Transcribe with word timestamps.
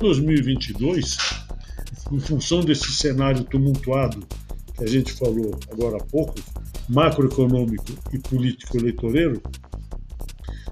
2022, 0.00 1.16
em 2.10 2.18
função 2.18 2.60
desse 2.60 2.90
cenário 2.90 3.44
tumultuado 3.44 4.26
que 4.76 4.82
a 4.82 4.86
gente 4.86 5.12
falou 5.12 5.54
agora 5.70 5.98
há 5.98 6.04
pouco, 6.04 6.34
macroeconômico 6.88 7.92
e 8.12 8.18
político-eleitoreiro, 8.18 9.42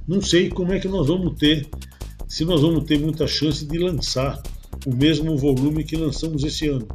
não 0.07 0.23
sei 0.23 0.49
como 0.49 0.73
é 0.73 0.81
que 0.81 0.89
nós 0.89 1.07
vamos 1.07 1.37
ter, 1.39 1.69
se 2.27 2.45
nós 2.45 2.63
vamos 2.63 2.85
ter 2.85 2.99
muita 2.99 3.27
chance 3.27 3.67
de 3.67 3.79
lançar 3.79 4.43
o 4.87 4.95
mesmo 4.95 5.37
volume 5.37 5.85
que 5.85 5.97
lançamos 5.97 6.43
esse 6.43 6.67
ano. 6.67 6.89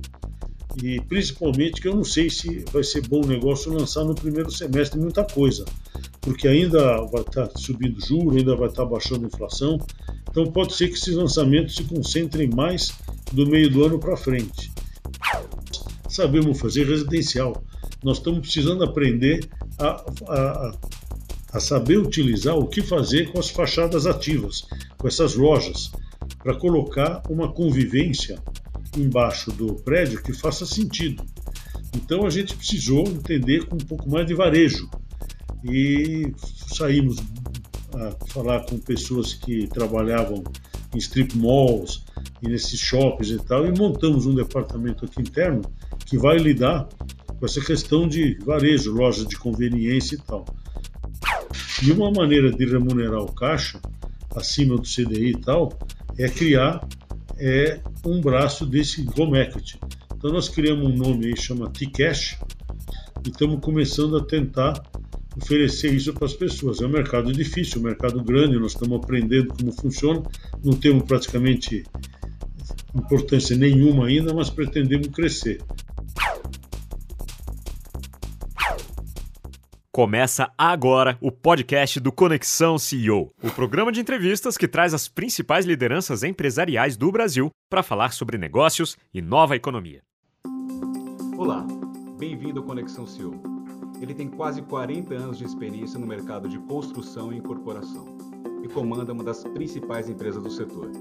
E 0.82 1.00
principalmente 1.02 1.80
que 1.80 1.88
eu 1.88 1.96
não 1.96 2.04
sei 2.04 2.32
se 2.32 2.66
vai 2.72 2.84
ser 2.84 3.08
bom 3.08 3.22
negócio 3.24 3.72
lançar 3.72 4.04
no 4.04 4.16
primeiro 4.16 4.50
semestre 4.50 5.00
muita 5.00 5.24
coisa, 5.24 5.64
porque 6.20 6.48
ainda 6.48 7.06
vai 7.06 7.22
estar 7.22 7.48
subindo 7.56 8.04
juro, 8.04 8.36
ainda 8.36 8.56
vai 8.56 8.70
estar 8.70 8.86
baixando 8.86 9.26
a 9.26 9.28
inflação. 9.28 9.78
Então 10.30 10.46
pode 10.52 10.74
ser 10.74 10.88
que 10.90 10.96
esses 10.96 11.16
lançamentos 11.16 11.76
se 11.76 11.84
concentrem 11.84 12.50
mais 12.50 12.94
do 13.32 13.46
meio 13.48 13.70
do 13.70 13.84
ano 13.84 14.00
para 14.00 14.18
frente. 14.18 14.72
Sabemos 16.10 16.60
fazer 16.60 16.88
residencial. 16.88 17.64
Nós 18.04 18.18
estamos 18.18 18.42
precisando 18.42 18.84
aprender 18.84 19.48
a, 19.80 20.04
a, 20.28 20.72
a 21.54 21.60
saber 21.60 21.98
utilizar 21.98 22.58
o 22.58 22.68
que 22.68 22.82
fazer 22.82 23.32
com 23.32 23.40
as 23.40 23.50
fachadas 23.50 24.06
ativas, 24.06 24.66
com 24.98 25.08
essas 25.08 25.36
lojas, 25.36 25.92
para 26.40 26.56
colocar 26.56 27.24
uma 27.30 27.52
convivência 27.52 28.38
embaixo 28.98 29.52
do 29.52 29.76
prédio 29.76 30.22
que 30.22 30.34
faça 30.34 30.66
sentido. 30.66 31.24
Então 31.96 32.26
a 32.26 32.30
gente 32.30 32.56
precisou 32.56 33.08
entender 33.08 33.66
com 33.66 33.76
um 33.76 33.86
pouco 33.86 34.10
mais 34.10 34.26
de 34.26 34.34
varejo 34.34 34.90
e 35.64 36.34
saímos 36.68 37.18
a 37.96 38.12
falar 38.28 38.66
com 38.66 38.78
pessoas 38.78 39.34
que 39.34 39.68
trabalhavam 39.68 40.44
em 40.94 40.98
strip 40.98 41.38
malls 41.38 42.04
e 42.42 42.48
nesses 42.48 42.80
shoppings 42.80 43.30
e 43.30 43.38
tal 43.38 43.66
e 43.66 43.78
montamos 43.78 44.26
um 44.26 44.34
departamento 44.34 45.06
aqui 45.06 45.22
interno 45.22 45.62
que 46.06 46.18
vai 46.18 46.38
lidar 46.38 46.88
com 47.40 47.46
essa 47.46 47.62
questão 47.62 48.08
de 48.08 48.38
varejo, 48.46 48.92
loja 48.92 49.26
de 49.26 49.38
conveniência 49.38 50.16
e 50.16 50.20
tal. 50.20 50.46
E 51.84 51.92
uma 51.92 52.12
maneira 52.12 52.52
de 52.52 52.66
remunerar 52.66 53.22
o 53.22 53.32
caixa 53.32 53.80
acima 54.36 54.76
do 54.76 54.84
CDI 54.84 55.32
e 55.32 55.38
tal 55.42 55.78
é 56.18 56.30
criar 56.30 56.88
é 57.38 57.82
um 58.06 58.22
braço 58.22 58.66
desse 58.66 59.06
home 59.18 59.38
equity. 59.40 59.80
Então 60.16 60.32
nós 60.32 60.48
criamos 60.48 60.86
um 60.86 60.96
nome 60.96 61.28
aí 61.28 61.38
chama 61.38 61.70
T-Cash 61.70 62.40
e 63.26 63.30
estamos 63.30 63.60
começando 63.60 64.18
a 64.18 64.24
tentar 64.24 64.82
oferecer 65.36 65.94
isso 65.94 66.14
para 66.14 66.26
as 66.26 66.34
pessoas. 66.34 66.82
É 66.82 66.86
um 66.86 66.90
mercado 66.90 67.32
difícil, 67.32 67.82
um 67.82 67.84
mercado 67.84 68.24
grande, 68.24 68.60
nós 68.60 68.74
estamos 68.74 68.98
aprendendo 68.98 69.54
como 69.54 69.72
funciona, 69.72 70.24
não 70.64 70.74
temos 70.74 71.04
praticamente 71.04 71.84
importância 72.96 73.56
nenhuma 73.56 74.08
ainda, 74.08 74.34
mas 74.34 74.50
pretendemos 74.50 75.08
crescer. 75.08 75.62
Começa 79.92 80.52
agora 80.58 81.20
o 81.22 81.32
podcast 81.32 82.00
do 82.00 82.12
Conexão 82.12 82.80
CEO, 82.80 83.32
o 83.44 83.52
programa 83.52 83.92
de 83.92 84.00
entrevistas 84.00 84.58
que 84.58 84.68
traz 84.68 84.92
as 84.92 85.08
principais 85.08 85.68
lideranças 85.68 86.24
empresariais 86.24 86.98
do 86.98 87.12
Brasil 87.12 87.52
para 87.70 87.84
falar 87.84 88.12
sobre 88.12 88.40
negócios 88.40 88.98
e 89.14 89.22
nova 89.22 89.56
economia. 89.56 90.02
Olá, 91.38 91.64
bem-vindo 92.18 92.60
ao 92.60 92.66
Conexão 92.66 93.06
CEO. 93.06 93.63
Ele 94.04 94.14
tem 94.14 94.28
quase 94.28 94.62
40 94.62 95.14
anos 95.14 95.38
de 95.38 95.46
experiência 95.46 95.98
no 95.98 96.06
mercado 96.06 96.50
de 96.50 96.60
construção 96.60 97.32
e 97.32 97.38
incorporação 97.38 98.18
e 98.62 98.68
comanda 98.68 99.14
uma 99.14 99.24
das 99.24 99.46
principais 99.46 100.10
empresas 100.10 100.44
do 100.44 100.52
setor. 100.52 100.92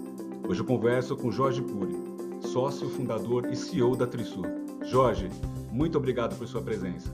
Hoje 0.48 0.61
eu 0.61 0.64
converso 0.64 1.17
com 1.17 1.28
Jorge 1.33 1.62
Puri, 1.62 1.97
sócio, 2.53 2.89
fundador 2.89 3.50
e 3.50 3.56
CEO 3.56 3.97
da 3.97 4.06
Trisul. 4.06 4.45
Jorge, 4.84 5.28
muito 5.73 5.98
obrigado 5.98 6.39
por 6.39 6.47
sua 6.47 6.62
presença. 6.62 7.12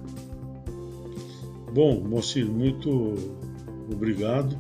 Bom, 1.73 2.03
Moacir, 2.03 2.45
muito 2.45 3.15
obrigado 3.91 4.59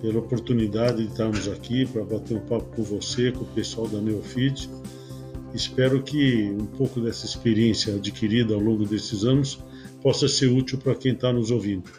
pela 0.00 0.20
oportunidade 0.20 1.02
de 1.02 1.10
estarmos 1.10 1.48
aqui 1.48 1.84
para 1.84 2.02
bater 2.02 2.34
um 2.34 2.46
papo 2.46 2.74
com 2.74 2.82
você, 2.82 3.30
com 3.30 3.44
o 3.44 3.48
pessoal 3.48 3.86
da 3.88 4.00
Neofit. 4.00 4.70
Espero 5.52 6.02
que 6.02 6.50
um 6.58 6.64
pouco 6.64 6.98
dessa 6.98 7.26
experiência 7.26 7.96
adquirida 7.96 8.54
ao 8.54 8.60
longo 8.60 8.86
desses 8.86 9.22
anos 9.22 9.62
possa 10.06 10.28
ser 10.28 10.46
útil 10.46 10.78
para 10.78 10.94
quem 10.94 11.14
está 11.14 11.32
nos 11.32 11.50
ouvindo. 11.50 11.90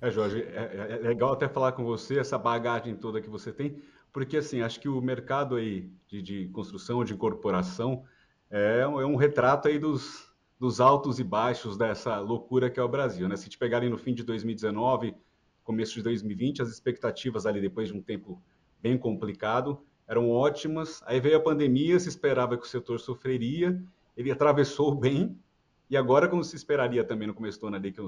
É, 0.00 0.08
Jorge, 0.12 0.42
é, 0.42 0.92
é, 0.92 1.08
legal 1.08 1.32
até 1.32 1.48
falar 1.48 1.72
com 1.72 1.82
você 1.84 2.20
essa 2.20 2.38
bagagem 2.38 2.94
toda 2.94 3.20
que 3.20 3.28
você 3.28 3.50
tem, 3.50 3.82
porque 4.12 4.36
assim 4.36 4.60
acho 4.60 4.78
que 4.78 4.88
o 4.88 5.00
mercado 5.00 5.56
aí 5.56 5.90
de, 6.06 6.22
de 6.22 6.48
construção, 6.50 7.02
de 7.04 7.14
incorporação 7.14 8.04
é, 8.48 8.82
é 8.82 8.86
um 8.86 9.16
retrato 9.16 9.66
aí 9.66 9.76
dos 9.76 10.24
dos 10.56 10.80
altos 10.80 11.18
e 11.18 11.24
baixos 11.24 11.76
dessa 11.76 12.20
loucura 12.20 12.70
que 12.70 12.78
é 12.78 12.82
o 12.82 12.88
Brasil. 12.88 13.28
Né? 13.28 13.34
Se 13.34 13.48
te 13.48 13.58
pegarem 13.58 13.90
no 13.90 13.98
fim 13.98 14.14
de 14.14 14.22
2019, 14.22 15.16
começo 15.64 15.94
de 15.94 16.02
2020, 16.02 16.62
as 16.62 16.68
expectativas 16.68 17.44
ali 17.44 17.60
depois 17.60 17.88
de 17.88 17.94
um 17.94 18.00
tempo 18.00 18.40
bem 18.80 18.96
complicado 18.96 19.82
eram 20.06 20.30
ótimas. 20.30 21.02
Aí 21.06 21.18
veio 21.18 21.38
a 21.38 21.40
pandemia, 21.40 21.98
se 21.98 22.08
esperava 22.08 22.56
que 22.56 22.64
o 22.64 22.68
setor 22.68 23.00
sofreria, 23.00 23.82
ele 24.16 24.30
atravessou 24.30 24.94
bem, 24.94 25.36
e 25.88 25.96
agora, 25.96 26.28
como 26.28 26.42
se 26.42 26.56
esperaria 26.56 27.04
também 27.04 27.28
no 27.28 27.34
começo 27.34 27.60
do 27.60 27.66
ano 27.68 27.76
ali, 27.76 27.92
que, 27.92 28.02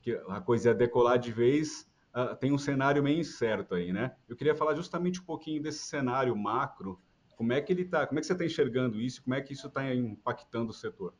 que 0.00 0.12
a 0.28 0.40
coisa 0.40 0.70
ia 0.70 0.74
decolar 0.74 1.18
de 1.18 1.30
vez, 1.30 1.86
uh, 2.14 2.34
tem 2.36 2.52
um 2.52 2.58
cenário 2.58 3.02
meio 3.02 3.20
incerto 3.20 3.74
aí, 3.74 3.92
né? 3.92 4.14
Eu 4.28 4.36
queria 4.36 4.54
falar 4.54 4.74
justamente 4.74 5.20
um 5.20 5.24
pouquinho 5.24 5.62
desse 5.62 5.84
cenário 5.84 6.34
macro, 6.36 6.98
como 7.36 7.52
é 7.52 7.60
que 7.60 7.72
ele 7.72 7.82
está, 7.82 8.06
como 8.06 8.18
é 8.18 8.20
que 8.20 8.26
você 8.26 8.32
está 8.32 8.44
enxergando 8.44 9.00
isso, 9.00 9.22
como 9.22 9.34
é 9.34 9.40
que 9.40 9.52
isso 9.52 9.66
está 9.66 9.94
impactando 9.94 10.70
o 10.70 10.74
setor? 10.74 11.12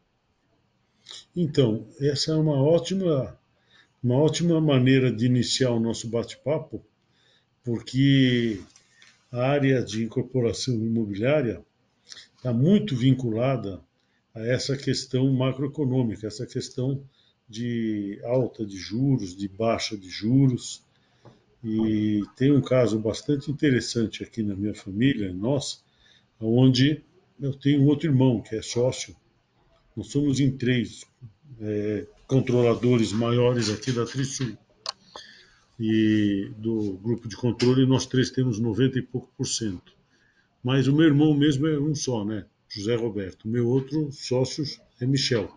Então, 1.34 1.86
essa 2.00 2.32
é 2.32 2.34
uma 2.34 2.62
ótima, 2.62 3.38
uma 4.02 4.16
ótima 4.16 4.60
maneira 4.60 5.10
de 5.10 5.26
iniciar 5.26 5.70
o 5.70 5.80
nosso 5.80 6.08
bate-papo, 6.08 6.84
porque 7.64 8.60
a 9.30 9.40
área 9.40 9.82
de 9.82 10.04
incorporação 10.04 10.74
imobiliária 10.74 11.64
está 12.36 12.52
muito 12.52 12.96
vinculada 12.96 13.82
a 14.34 14.40
essa 14.40 14.76
questão 14.76 15.32
macroeconômica, 15.32 16.26
essa 16.26 16.46
questão 16.46 17.02
de 17.48 18.20
alta 18.24 18.64
de 18.64 18.76
juros, 18.76 19.36
de 19.36 19.48
baixa 19.48 19.96
de 19.96 20.08
juros. 20.08 20.82
E 21.62 22.22
tem 22.36 22.50
um 22.50 22.60
caso 22.60 22.98
bastante 22.98 23.50
interessante 23.50 24.22
aqui 24.22 24.42
na 24.42 24.56
minha 24.56 24.74
família, 24.74 25.32
nós, 25.32 25.84
onde 26.40 27.02
eu 27.40 27.54
tenho 27.54 27.82
um 27.82 27.86
outro 27.86 28.08
irmão 28.08 28.40
que 28.40 28.56
é 28.56 28.62
sócio 28.62 29.14
nós 29.96 30.08
somos 30.08 30.40
em 30.40 30.50
três 30.50 31.04
é, 31.60 32.06
controladores 32.26 33.12
maiores 33.12 33.68
aqui 33.70 33.92
da 33.92 34.04
Trisul. 34.04 34.56
E 35.78 36.50
do 36.58 36.94
grupo 37.02 37.28
de 37.28 37.36
controle, 37.36 37.86
nós 37.86 38.06
três 38.06 38.30
temos 38.30 38.58
90 38.58 38.98
e 38.98 39.02
pouco 39.02 39.30
por 39.36 39.46
cento. 39.46 39.92
Mas 40.62 40.86
o 40.86 40.94
meu 40.94 41.06
irmão 41.06 41.34
mesmo 41.34 41.66
é 41.66 41.78
um 41.78 41.94
só, 41.94 42.24
né? 42.24 42.46
José 42.74 42.96
Roberto. 42.96 43.46
Meu 43.46 43.68
outro 43.68 44.10
sócio 44.12 44.64
é 45.00 45.06
Michel. 45.06 45.50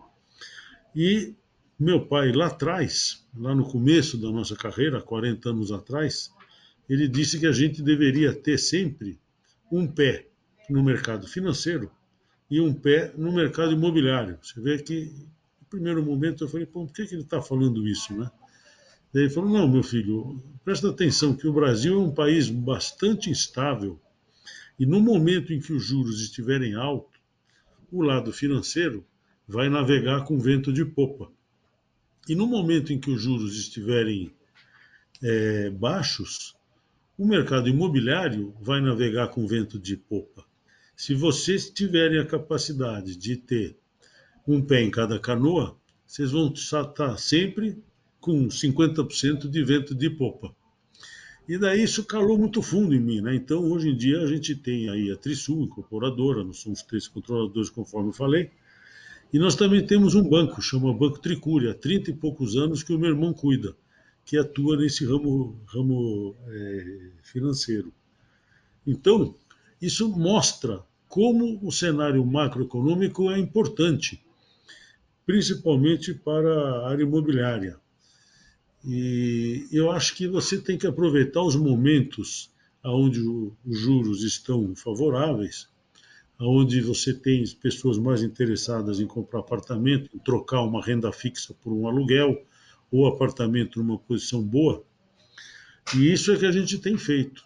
E 0.94 1.34
meu 1.78 2.06
pai, 2.06 2.30
lá 2.32 2.46
atrás, 2.46 3.26
lá 3.36 3.54
no 3.54 3.64
começo 3.64 4.18
da 4.18 4.30
nossa 4.30 4.54
carreira, 4.54 5.00
40 5.00 5.50
anos 5.50 5.72
atrás, 5.72 6.30
ele 6.88 7.08
disse 7.08 7.38
que 7.38 7.46
a 7.46 7.52
gente 7.52 7.82
deveria 7.82 8.34
ter 8.34 8.58
sempre 8.58 9.18
um 9.72 9.86
pé 9.86 10.26
no 10.68 10.82
mercado 10.82 11.26
financeiro 11.26 11.90
e 12.50 12.60
um 12.60 12.72
pé 12.72 13.12
no 13.16 13.32
mercado 13.32 13.72
imobiliário. 13.72 14.38
Você 14.42 14.60
vê 14.60 14.78
que, 14.78 15.12
no 15.60 15.66
primeiro 15.68 16.04
momento, 16.04 16.44
eu 16.44 16.48
falei, 16.48 16.66
por 16.66 16.92
que, 16.92 17.06
que 17.06 17.14
ele 17.14 17.22
está 17.22 17.40
falando 17.40 17.86
isso, 17.88 18.14
né? 18.14 18.30
Daí 19.12 19.24
ele 19.24 19.32
falou, 19.32 19.50
não, 19.50 19.66
meu 19.66 19.82
filho, 19.82 20.42
presta 20.64 20.90
atenção 20.90 21.34
que 21.34 21.46
o 21.46 21.52
Brasil 21.52 21.94
é 21.94 22.04
um 22.04 22.12
país 22.12 22.50
bastante 22.50 23.30
instável 23.30 23.98
e 24.78 24.84
no 24.84 25.00
momento 25.00 25.52
em 25.52 25.60
que 25.60 25.72
os 25.72 25.84
juros 25.84 26.20
estiverem 26.20 26.74
altos, 26.74 27.18
o 27.90 28.02
lado 28.02 28.32
financeiro 28.32 29.06
vai 29.46 29.68
navegar 29.68 30.24
com 30.24 30.38
vento 30.38 30.72
de 30.72 30.84
popa. 30.84 31.30
E 32.28 32.34
no 32.34 32.46
momento 32.46 32.92
em 32.92 32.98
que 32.98 33.10
os 33.10 33.22
juros 33.22 33.56
estiverem 33.56 34.32
é, 35.22 35.70
baixos, 35.70 36.54
o 37.16 37.26
mercado 37.26 37.68
imobiliário 37.68 38.54
vai 38.60 38.80
navegar 38.80 39.28
com 39.28 39.46
vento 39.46 39.78
de 39.78 39.96
popa. 39.96 40.44
Se 40.94 41.14
vocês 41.14 41.70
tiverem 41.70 42.18
a 42.18 42.26
capacidade 42.26 43.16
de 43.16 43.36
ter 43.36 43.78
um 44.46 44.60
pé 44.60 44.82
em 44.82 44.90
cada 44.90 45.18
canoa, 45.18 45.76
vocês 46.06 46.32
vão 46.32 46.52
estar 46.52 47.16
sempre 47.18 47.82
com 48.20 48.48
50% 48.48 49.48
de 49.48 49.64
vento 49.64 49.94
de 49.94 50.10
popa. 50.10 50.54
E 51.48 51.56
daí 51.56 51.84
isso 51.84 52.04
calou 52.04 52.36
muito 52.36 52.60
fundo 52.60 52.94
em 52.94 53.00
mim, 53.00 53.20
né? 53.20 53.34
Então, 53.34 53.70
hoje 53.70 53.90
em 53.90 53.96
dia, 53.96 54.20
a 54.20 54.26
gente 54.26 54.54
tem 54.54 54.88
aí 54.88 55.10
a 55.12 55.16
Trisul, 55.16 55.62
incorporadora, 55.62 56.42
nós 56.42 56.58
somos 56.58 56.82
três 56.82 57.06
controladores, 57.06 57.70
conforme 57.70 58.08
eu 58.08 58.12
falei, 58.12 58.50
e 59.32 59.38
nós 59.38 59.54
também 59.54 59.86
temos 59.86 60.14
um 60.14 60.28
banco, 60.28 60.60
chama 60.60 60.92
Banco 60.92 61.20
Tricúria, 61.20 61.70
há 61.70 61.74
30 61.74 62.10
e 62.10 62.14
poucos 62.14 62.56
anos 62.56 62.82
que 62.82 62.92
o 62.92 62.98
meu 62.98 63.10
irmão 63.10 63.32
cuida, 63.32 63.76
que 64.24 64.36
atua 64.36 64.76
nesse 64.76 65.04
ramo, 65.04 65.60
ramo 65.66 66.34
é, 66.48 67.10
financeiro. 67.22 67.92
Então, 68.84 69.34
Isso 69.80 70.08
mostra 70.08 70.82
como 71.08 71.58
o 71.62 71.70
cenário 71.70 72.24
macroeconômico 72.24 73.30
é 73.30 73.38
importante, 73.38 74.22
principalmente 75.24 76.14
para 76.14 76.48
a 76.48 76.90
área 76.90 77.02
imobiliária. 77.02 77.78
E 78.86 79.66
eu 79.72 79.90
acho 79.90 80.14
que 80.14 80.28
você 80.28 80.60
tem 80.60 80.78
que 80.78 80.86
aproveitar 80.86 81.42
os 81.42 81.56
momentos 81.56 82.52
onde 82.84 83.20
os 83.20 83.56
juros 83.76 84.22
estão 84.22 84.76
favoráveis, 84.76 85.68
onde 86.40 86.80
você 86.80 87.12
tem 87.12 87.44
pessoas 87.60 87.98
mais 87.98 88.22
interessadas 88.22 89.00
em 89.00 89.06
comprar 89.06 89.40
apartamento, 89.40 90.08
em 90.14 90.20
trocar 90.20 90.62
uma 90.62 90.80
renda 90.80 91.10
fixa 91.10 91.52
por 91.52 91.72
um 91.72 91.88
aluguel, 91.88 92.46
ou 92.88 93.08
apartamento 93.08 93.82
numa 93.82 93.98
posição 93.98 94.40
boa. 94.40 94.84
E 95.96 96.12
isso 96.12 96.32
é 96.32 96.36
que 96.36 96.46
a 96.46 96.52
gente 96.52 96.78
tem 96.78 96.96
feito. 96.96 97.44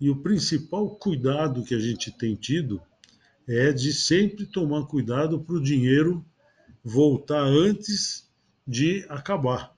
E 0.00 0.10
o 0.10 0.16
principal 0.16 0.90
cuidado 0.96 1.62
que 1.62 1.76
a 1.76 1.78
gente 1.78 2.10
tem 2.10 2.34
tido 2.34 2.82
é 3.46 3.72
de 3.72 3.92
sempre 3.92 4.46
tomar 4.46 4.86
cuidado 4.86 5.38
para 5.38 5.54
o 5.54 5.62
dinheiro 5.62 6.24
voltar 6.82 7.44
antes 7.44 8.28
de 8.66 9.06
acabar 9.08 9.71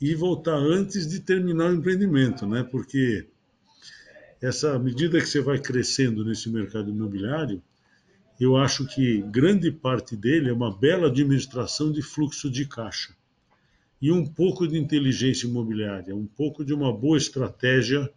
e 0.00 0.14
voltar 0.14 0.56
antes 0.56 1.06
de 1.06 1.20
terminar 1.20 1.70
o 1.70 1.74
empreendimento, 1.74 2.46
né? 2.46 2.62
Porque 2.62 3.26
essa 4.40 4.78
medida 4.78 5.18
que 5.18 5.26
você 5.26 5.40
vai 5.40 5.58
crescendo 5.58 6.24
nesse 6.24 6.50
mercado 6.50 6.90
imobiliário, 6.90 7.62
eu 8.38 8.56
acho 8.56 8.86
que 8.86 9.22
grande 9.22 9.70
parte 9.70 10.14
dele 10.14 10.50
é 10.50 10.52
uma 10.52 10.76
bela 10.76 11.08
administração 11.08 11.90
de 11.90 12.02
fluxo 12.02 12.50
de 12.50 12.66
caixa 12.66 13.14
e 14.00 14.12
um 14.12 14.26
pouco 14.26 14.68
de 14.68 14.78
inteligência 14.78 15.46
imobiliária, 15.46 16.14
um 16.14 16.26
pouco 16.26 16.62
de 16.62 16.74
uma 16.74 16.92
boa 16.92 17.16
estratégia 17.16 18.10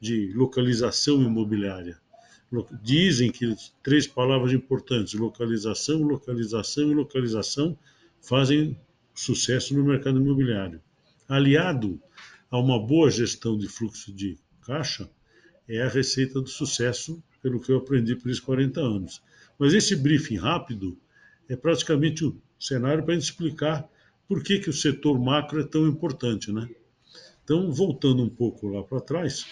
de 0.00 0.32
localização 0.32 1.20
imobiliária. 1.22 1.98
Dizem 2.80 3.32
que 3.32 3.52
três 3.82 4.06
palavras 4.06 4.52
importantes: 4.52 5.14
localização, 5.14 6.02
localização 6.02 6.90
e 6.92 6.94
localização 6.94 7.76
fazem 8.22 8.78
sucesso 9.12 9.76
no 9.76 9.84
mercado 9.84 10.20
imobiliário. 10.20 10.80
Aliado 11.28 12.00
a 12.50 12.58
uma 12.58 12.78
boa 12.78 13.10
gestão 13.10 13.58
de 13.58 13.68
fluxo 13.68 14.12
de 14.12 14.38
caixa, 14.62 15.10
é 15.68 15.82
a 15.82 15.88
receita 15.88 16.40
do 16.40 16.48
sucesso, 16.48 17.22
pelo 17.42 17.60
que 17.60 17.72
eu 17.72 17.78
aprendi 17.78 18.14
por 18.14 18.30
esses 18.30 18.40
40 18.40 18.80
anos. 18.80 19.22
Mas 19.58 19.72
esse 19.72 19.96
briefing 19.96 20.36
rápido 20.36 20.98
é 21.48 21.56
praticamente 21.56 22.24
o 22.24 22.40
cenário 22.58 23.02
para 23.02 23.14
a 23.14 23.18
gente 23.18 23.24
explicar 23.24 23.88
por 24.28 24.42
que, 24.42 24.58
que 24.58 24.70
o 24.70 24.72
setor 24.72 25.18
macro 25.18 25.60
é 25.60 25.64
tão 25.64 25.86
importante, 25.86 26.52
né? 26.52 26.68
Então, 27.42 27.70
voltando 27.72 28.22
um 28.22 28.30
pouco 28.30 28.68
lá 28.68 28.82
para 28.82 29.00
trás, 29.00 29.46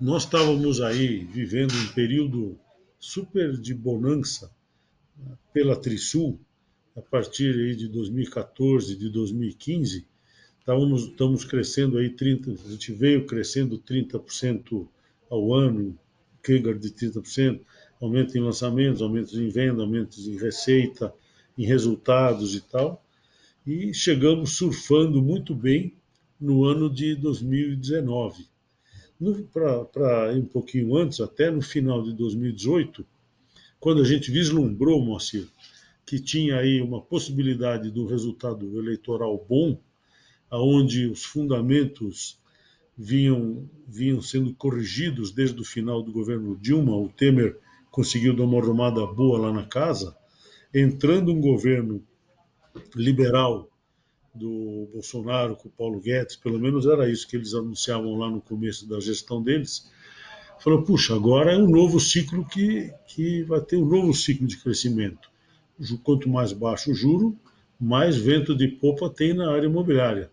nós 0.00 0.24
estávamos 0.24 0.80
aí 0.80 1.24
vivendo 1.24 1.74
um 1.74 1.88
período 1.88 2.58
super 2.98 3.58
de 3.58 3.74
bonança 3.74 4.50
né, 5.16 5.36
pela 5.52 5.76
Trisul, 5.76 6.40
a 6.96 7.02
partir 7.02 7.54
aí 7.54 7.76
de 7.76 7.88
2014, 7.88 8.96
de 8.96 9.10
2015, 9.10 10.06
estávamos, 10.60 11.04
estamos 11.04 11.44
crescendo 11.44 11.98
aí 11.98 12.10
30, 12.10 12.52
a 12.52 12.70
gente 12.70 12.92
veio 12.92 13.26
crescendo 13.26 13.78
30% 13.78 14.86
ao 15.28 15.52
ano, 15.52 15.98
CAGR 16.42 16.78
de 16.78 16.90
30%, 16.90 17.60
aumento 18.00 18.38
em 18.38 18.40
lançamentos, 18.40 19.02
aumentos 19.02 19.34
em 19.34 19.48
venda, 19.48 19.82
aumentos 19.82 20.28
em 20.28 20.38
receita, 20.38 21.12
em 21.58 21.64
resultados 21.66 22.54
e 22.54 22.60
tal 22.60 23.04
e 23.66 23.92
chegamos 23.92 24.56
surfando 24.56 25.22
muito 25.22 25.54
bem 25.54 25.94
no 26.40 26.64
ano 26.64 26.92
de 26.92 27.14
2019. 27.14 28.46
Para 29.52 30.32
um 30.34 30.46
pouquinho 30.46 30.96
antes, 30.96 31.20
até 31.20 31.50
no 31.50 31.60
final 31.60 32.02
de 32.02 32.14
2018, 32.14 33.06
quando 33.78 34.00
a 34.00 34.04
gente 34.04 34.30
vislumbrou, 34.30 35.04
Moacir, 35.04 35.46
que 36.06 36.18
tinha 36.18 36.56
aí 36.56 36.80
uma 36.80 37.02
possibilidade 37.02 37.90
do 37.90 38.06
resultado 38.06 38.78
eleitoral 38.78 39.44
bom, 39.48 39.78
aonde 40.50 41.06
os 41.06 41.24
fundamentos 41.24 42.38
vinham, 42.96 43.68
vinham 43.86 44.20
sendo 44.20 44.52
corrigidos 44.54 45.32
desde 45.32 45.60
o 45.60 45.64
final 45.64 46.02
do 46.02 46.12
governo 46.12 46.56
Dilma, 46.60 46.96
o 46.96 47.08
Temer 47.08 47.58
conseguiu 47.90 48.34
dar 48.34 48.44
uma 48.44 48.58
arrumada 48.58 49.06
boa 49.06 49.38
lá 49.38 49.52
na 49.52 49.64
casa, 49.64 50.16
entrando 50.74 51.32
um 51.32 51.40
governo 51.40 52.02
liberal 52.94 53.68
do 54.34 54.88
Bolsonaro 54.92 55.56
com 55.56 55.68
o 55.68 55.72
Paulo 55.72 56.00
Guedes, 56.00 56.36
pelo 56.36 56.58
menos 56.58 56.86
era 56.86 57.10
isso 57.10 57.26
que 57.26 57.36
eles 57.36 57.54
anunciavam 57.54 58.16
lá 58.16 58.30
no 58.30 58.40
começo 58.40 58.88
da 58.88 59.00
gestão 59.00 59.42
deles, 59.42 59.90
falou, 60.60 60.82
puxa, 60.82 61.14
agora 61.14 61.52
é 61.52 61.56
um 61.56 61.68
novo 61.68 61.98
ciclo 61.98 62.44
que, 62.44 62.92
que 63.08 63.42
vai 63.44 63.60
ter 63.60 63.76
um 63.76 63.86
novo 63.86 64.12
ciclo 64.14 64.46
de 64.46 64.56
crescimento. 64.58 65.30
Quanto 66.04 66.28
mais 66.28 66.52
baixo 66.52 66.92
o 66.92 66.94
juro, 66.94 67.36
mais 67.80 68.16
vento 68.16 68.54
de 68.54 68.68
popa 68.68 69.08
tem 69.08 69.32
na 69.32 69.50
área 69.50 69.66
imobiliária. 69.66 70.30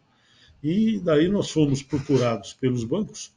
E 0.63 0.99
daí 0.99 1.27
nós 1.27 1.51
fomos 1.51 1.83
procurados 1.83 2.53
pelos 2.53 2.83
bancos 2.83 3.33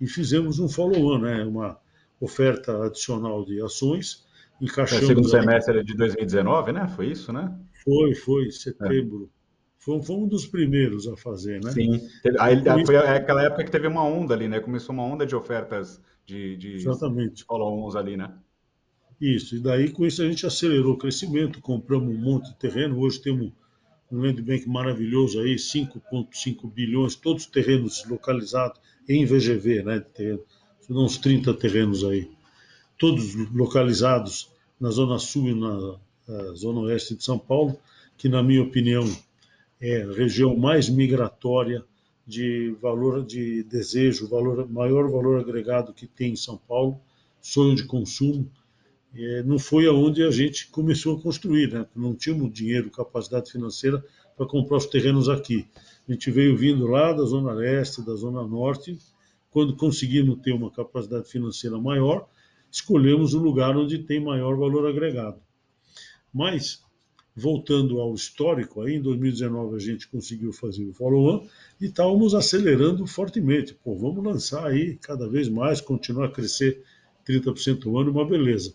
e 0.00 0.06
fizemos 0.06 0.58
um 0.58 0.68
follow-on, 0.68 1.18
né, 1.18 1.44
uma 1.44 1.78
oferta 2.20 2.84
adicional 2.84 3.44
de 3.44 3.60
ações, 3.62 4.24
encaixamos... 4.60 5.04
É, 5.04 5.06
segundo 5.06 5.28
semestre 5.28 5.82
de 5.82 5.94
2019, 5.94 6.72
né? 6.72 6.88
Foi 6.88 7.06
isso, 7.06 7.32
né? 7.32 7.52
Foi, 7.84 8.14
foi, 8.14 8.50
setembro. 8.50 9.30
É. 9.36 9.40
Foi, 9.78 10.02
foi, 10.02 10.16
um 10.16 10.28
dos 10.28 10.46
primeiros 10.46 11.08
a 11.08 11.16
fazer, 11.16 11.62
né? 11.62 11.70
Sim. 11.70 12.00
Aí, 12.38 12.62
foi 12.84 12.96
aquela 12.96 13.42
época 13.42 13.64
que 13.64 13.70
teve 13.70 13.86
uma 13.86 14.04
onda 14.04 14.34
ali, 14.34 14.46
né? 14.46 14.60
Começou 14.60 14.94
uma 14.94 15.02
onda 15.02 15.26
de 15.26 15.34
ofertas 15.34 16.00
de, 16.26 16.56
de 16.56 16.74
Exatamente. 16.74 17.44
follow-ons 17.44 17.96
ali, 17.96 18.16
né? 18.16 18.32
Isso, 19.20 19.56
e 19.56 19.60
daí 19.60 19.90
com 19.90 20.06
isso 20.06 20.22
a 20.22 20.26
gente 20.26 20.46
acelerou 20.46 20.94
o 20.94 20.98
crescimento, 20.98 21.60
compramos 21.60 22.14
um 22.14 22.18
monte 22.18 22.48
de 22.48 22.56
terreno, 22.56 22.98
hoje 22.98 23.20
temos 23.20 23.52
um 24.10 24.20
land 24.20 24.42
bank 24.42 24.68
maravilhoso 24.68 25.40
aí, 25.40 25.56
5,5 25.56 26.70
bilhões, 26.72 27.14
todos 27.14 27.46
terrenos 27.46 28.04
localizados 28.08 28.80
em 29.08 29.24
VGV, 29.24 29.82
né? 29.82 30.00
Terreno, 30.00 30.42
uns 30.90 31.18
30 31.18 31.54
terrenos 31.54 32.04
aí, 32.04 32.28
todos 32.98 33.34
localizados 33.52 34.50
na 34.80 34.90
Zona 34.90 35.18
Sul 35.18 35.48
e 35.48 35.54
na 35.54 35.98
a 36.30 36.54
zona 36.54 36.80
oeste 36.80 37.16
de 37.16 37.24
São 37.24 37.38
Paulo, 37.38 37.76
que, 38.16 38.28
na 38.28 38.42
minha 38.42 38.62
opinião, 38.62 39.04
é 39.80 40.02
a 40.02 40.12
região 40.12 40.56
mais 40.56 40.88
migratória 40.88 41.84
de 42.26 42.76
valor 42.80 43.24
de 43.24 43.64
desejo, 43.64 44.28
valor, 44.28 44.68
maior 44.70 45.10
valor 45.10 45.40
agregado 45.40 45.92
que 45.92 46.06
tem 46.06 46.32
em 46.32 46.36
São 46.36 46.56
Paulo, 46.56 47.00
sonho 47.40 47.74
de 47.74 47.84
consumo. 47.84 48.48
É, 49.14 49.42
não 49.42 49.58
foi 49.58 49.86
aonde 49.86 50.22
a 50.22 50.30
gente 50.30 50.68
começou 50.68 51.18
a 51.18 51.20
construir, 51.20 51.72
né? 51.72 51.86
não 51.96 52.14
tínhamos 52.14 52.52
dinheiro, 52.52 52.90
capacidade 52.90 53.50
financeira 53.50 54.04
para 54.36 54.46
comprar 54.46 54.76
os 54.76 54.86
terrenos 54.86 55.28
aqui. 55.28 55.66
A 56.08 56.12
gente 56.12 56.30
veio 56.30 56.56
vindo 56.56 56.86
lá 56.86 57.12
da 57.12 57.24
Zona 57.24 57.52
Leste, 57.52 58.04
da 58.04 58.14
Zona 58.14 58.46
Norte, 58.46 58.98
quando 59.50 59.76
conseguimos 59.76 60.40
ter 60.40 60.52
uma 60.52 60.70
capacidade 60.70 61.28
financeira 61.28 61.76
maior, 61.78 62.28
escolhemos 62.70 63.34
o 63.34 63.38
lugar 63.38 63.76
onde 63.76 63.98
tem 63.98 64.20
maior 64.20 64.56
valor 64.56 64.86
agregado. 64.86 65.40
Mas, 66.32 66.82
voltando 67.34 68.00
ao 68.00 68.14
histórico, 68.14 68.82
aí 68.82 68.94
em 68.94 69.02
2019 69.02 69.74
a 69.74 69.78
gente 69.78 70.08
conseguiu 70.08 70.52
fazer 70.52 70.84
o 70.84 70.92
follow-on 70.92 71.48
e 71.80 71.86
estávamos 71.86 72.34
acelerando 72.34 73.06
fortemente. 73.06 73.74
Pô, 73.74 73.96
vamos 73.96 74.24
lançar 74.24 74.66
aí 74.66 74.96
cada 74.96 75.28
vez 75.28 75.48
mais, 75.48 75.80
continuar 75.80 76.26
a 76.26 76.30
crescer 76.30 76.82
30% 77.28 77.86
ao 77.86 77.98
ano, 77.98 78.12
uma 78.12 78.24
beleza. 78.24 78.74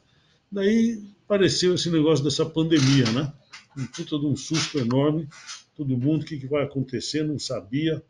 Daí 0.55 1.03
apareceu 1.25 1.75
esse 1.75 1.89
negócio 1.89 2.23
dessa 2.23 2.45
pandemia, 2.45 3.11
né? 3.11 3.31
Um 3.77 3.85
puta 3.85 4.17
de 4.17 4.25
um 4.25 4.35
susto 4.35 4.79
enorme. 4.79 5.27
Todo 5.75 5.97
mundo, 5.97 6.23
o 6.23 6.25
que, 6.25 6.39
que 6.39 6.47
vai 6.47 6.63
acontecer? 6.63 7.23
Não 7.23 7.37
sabia, 7.37 8.01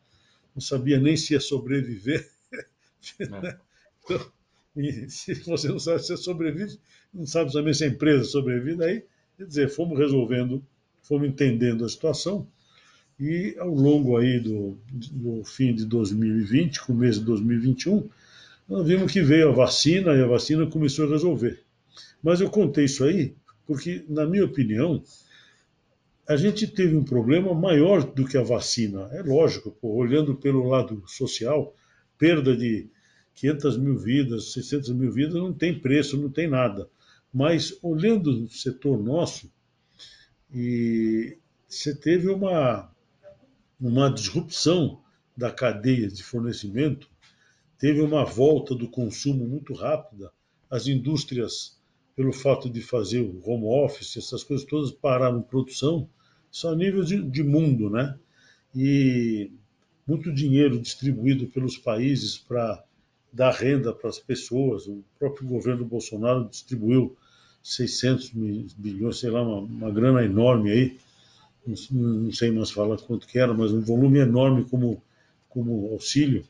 não 0.54 0.62
sabia 0.62 1.00
nem 1.00 1.18
se 1.18 1.34
ia 1.34 1.40
sobreviver. 1.40 2.30
É. 3.20 3.58
então, 4.06 4.32
e 4.78 5.10
se 5.10 5.34
você 5.34 5.68
não 5.70 5.80
sabe 5.80 6.00
se 6.00 6.08
você 6.08 6.18
sobrevive, 6.18 6.80
não 7.14 7.26
sabe 7.26 7.52
também 7.52 7.74
se 7.74 7.84
a 7.84 7.88
empresa 7.88 8.24
sobrevive, 8.26 8.84
aí 8.84 9.04
Quer 9.38 9.48
dizer, 9.48 9.70
fomos 9.70 10.00
resolvendo, 10.00 10.64
fomos 11.02 11.28
entendendo 11.28 11.84
a 11.84 11.90
situação 11.90 12.48
e 13.20 13.56
ao 13.60 13.74
longo 13.74 14.18
aí 14.18 14.40
do, 14.40 14.78
do 14.90 15.44
fim 15.44 15.74
de 15.74 15.86
2020, 15.86 16.82
começo 16.82 17.20
de 17.20 17.26
2021, 17.26 18.08
nós 18.68 18.88
vimos 18.88 19.12
que 19.12 19.22
veio 19.22 19.50
a 19.50 19.54
vacina 19.54 20.14
e 20.14 20.22
a 20.22 20.28
vacina 20.28 20.66
começou 20.68 21.06
a 21.06 21.10
resolver. 21.10 21.65
Mas 22.26 22.42
eu 22.42 22.50
contei 22.50 22.86
isso 22.86 23.04
aí 23.04 23.36
porque, 23.68 24.04
na 24.10 24.26
minha 24.26 24.46
opinião, 24.46 25.04
a 26.28 26.36
gente 26.36 26.66
teve 26.66 26.96
um 26.96 27.04
problema 27.04 27.54
maior 27.54 28.04
do 28.04 28.26
que 28.26 28.36
a 28.36 28.42
vacina. 28.42 29.08
É 29.12 29.22
lógico, 29.22 29.70
pô, 29.70 29.94
olhando 29.94 30.34
pelo 30.34 30.68
lado 30.68 31.04
social, 31.06 31.76
perda 32.18 32.58
de 32.58 32.90
500 33.36 33.78
mil 33.78 33.96
vidas, 34.00 34.54
600 34.54 34.90
mil 34.94 35.12
vidas 35.12 35.36
não 35.36 35.54
tem 35.54 35.80
preço, 35.80 36.18
não 36.18 36.32
tem 36.32 36.48
nada. 36.48 36.90
Mas 37.32 37.78
olhando 37.84 38.46
o 38.46 38.50
setor 38.50 38.98
nosso, 38.98 39.52
e 40.52 41.38
você 41.70 41.94
teve 41.94 42.28
uma, 42.28 42.92
uma 43.80 44.10
disrupção 44.10 45.00
da 45.38 45.52
cadeia 45.52 46.08
de 46.08 46.24
fornecimento, 46.24 47.08
teve 47.78 48.02
uma 48.02 48.26
volta 48.26 48.74
do 48.74 48.90
consumo 48.90 49.48
muito 49.48 49.76
rápida, 49.76 50.32
as 50.72 50.88
indústrias, 50.88 51.76
pelo 52.16 52.32
fato 52.32 52.70
de 52.70 52.82
fazer 52.82 53.22
o 53.22 53.42
home 53.44 53.66
office, 53.66 54.18
essas 54.18 54.44
coisas 54.44 54.66
todas 54.66 54.92
pararam 54.92 55.42
produção, 55.42 56.08
só 56.50 56.72
a 56.72 56.76
nível 56.76 57.04
de, 57.04 57.22
de 57.22 57.44
mundo, 57.44 57.90
né? 57.90 58.18
E 58.74 59.52
muito 60.08 60.34
dinheiro 60.34 60.80
distribuído 60.80 61.48
pelos 61.48 61.78
países 61.78 62.38
para 62.38 62.84
dar 63.34 63.52
renda 63.52 63.92
para 63.92 64.10
as 64.10 64.20
pessoas. 64.20 64.88
O 64.88 65.04
próprio 65.20 65.48
governo 65.48 65.84
Bolsonaro 65.84 66.48
distribuiu 66.48 67.18
600 67.62 68.32
bilhões, 68.78 69.20
sei 69.20 69.30
lá, 69.30 69.42
uma, 69.42 69.60
uma 69.60 69.92
grana 69.92 70.24
enorme 70.24 70.72
aí, 70.72 70.98
não, 71.66 71.76
não, 71.92 72.32
sei 72.32 72.52
mais 72.52 72.70
falar 72.70 72.98
quanto 72.98 73.28
que 73.28 73.40
era, 73.40 73.54
mas 73.54 73.74
um 73.74 73.82
volume 73.82 74.20
enorme 74.20 74.64
como, 74.66 75.02
como 75.50 75.92
auxílio 75.92 76.46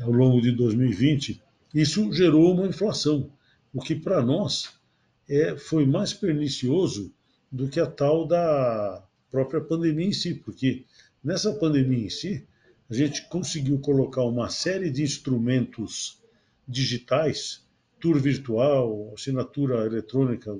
ao 0.00 0.10
longo 0.10 0.42
de 0.42 0.50
2020. 0.50 1.40
Isso 1.72 2.12
gerou 2.12 2.52
uma 2.52 2.66
inflação, 2.66 3.30
o 3.72 3.80
que 3.80 3.94
para 3.94 4.20
nós 4.20 4.81
é, 5.28 5.56
foi 5.56 5.86
mais 5.86 6.12
pernicioso 6.12 7.12
do 7.50 7.68
que 7.68 7.80
a 7.80 7.86
tal 7.86 8.26
da 8.26 9.04
própria 9.30 9.60
pandemia 9.60 10.06
em 10.06 10.12
si, 10.12 10.34
porque 10.34 10.84
nessa 11.22 11.52
pandemia 11.54 12.06
em 12.06 12.10
si, 12.10 12.46
a 12.90 12.94
gente 12.94 13.26
conseguiu 13.28 13.78
colocar 13.78 14.22
uma 14.22 14.48
série 14.50 14.90
de 14.90 15.02
instrumentos 15.02 16.20
digitais, 16.68 17.64
tour 17.98 18.18
virtual, 18.18 19.12
assinatura 19.14 19.86
eletrônica, 19.86 20.58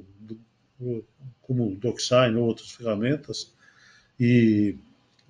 como 1.42 1.76
DocSign 1.76 2.36
ou 2.36 2.46
outras 2.46 2.70
ferramentas, 2.70 3.52
e 4.18 4.76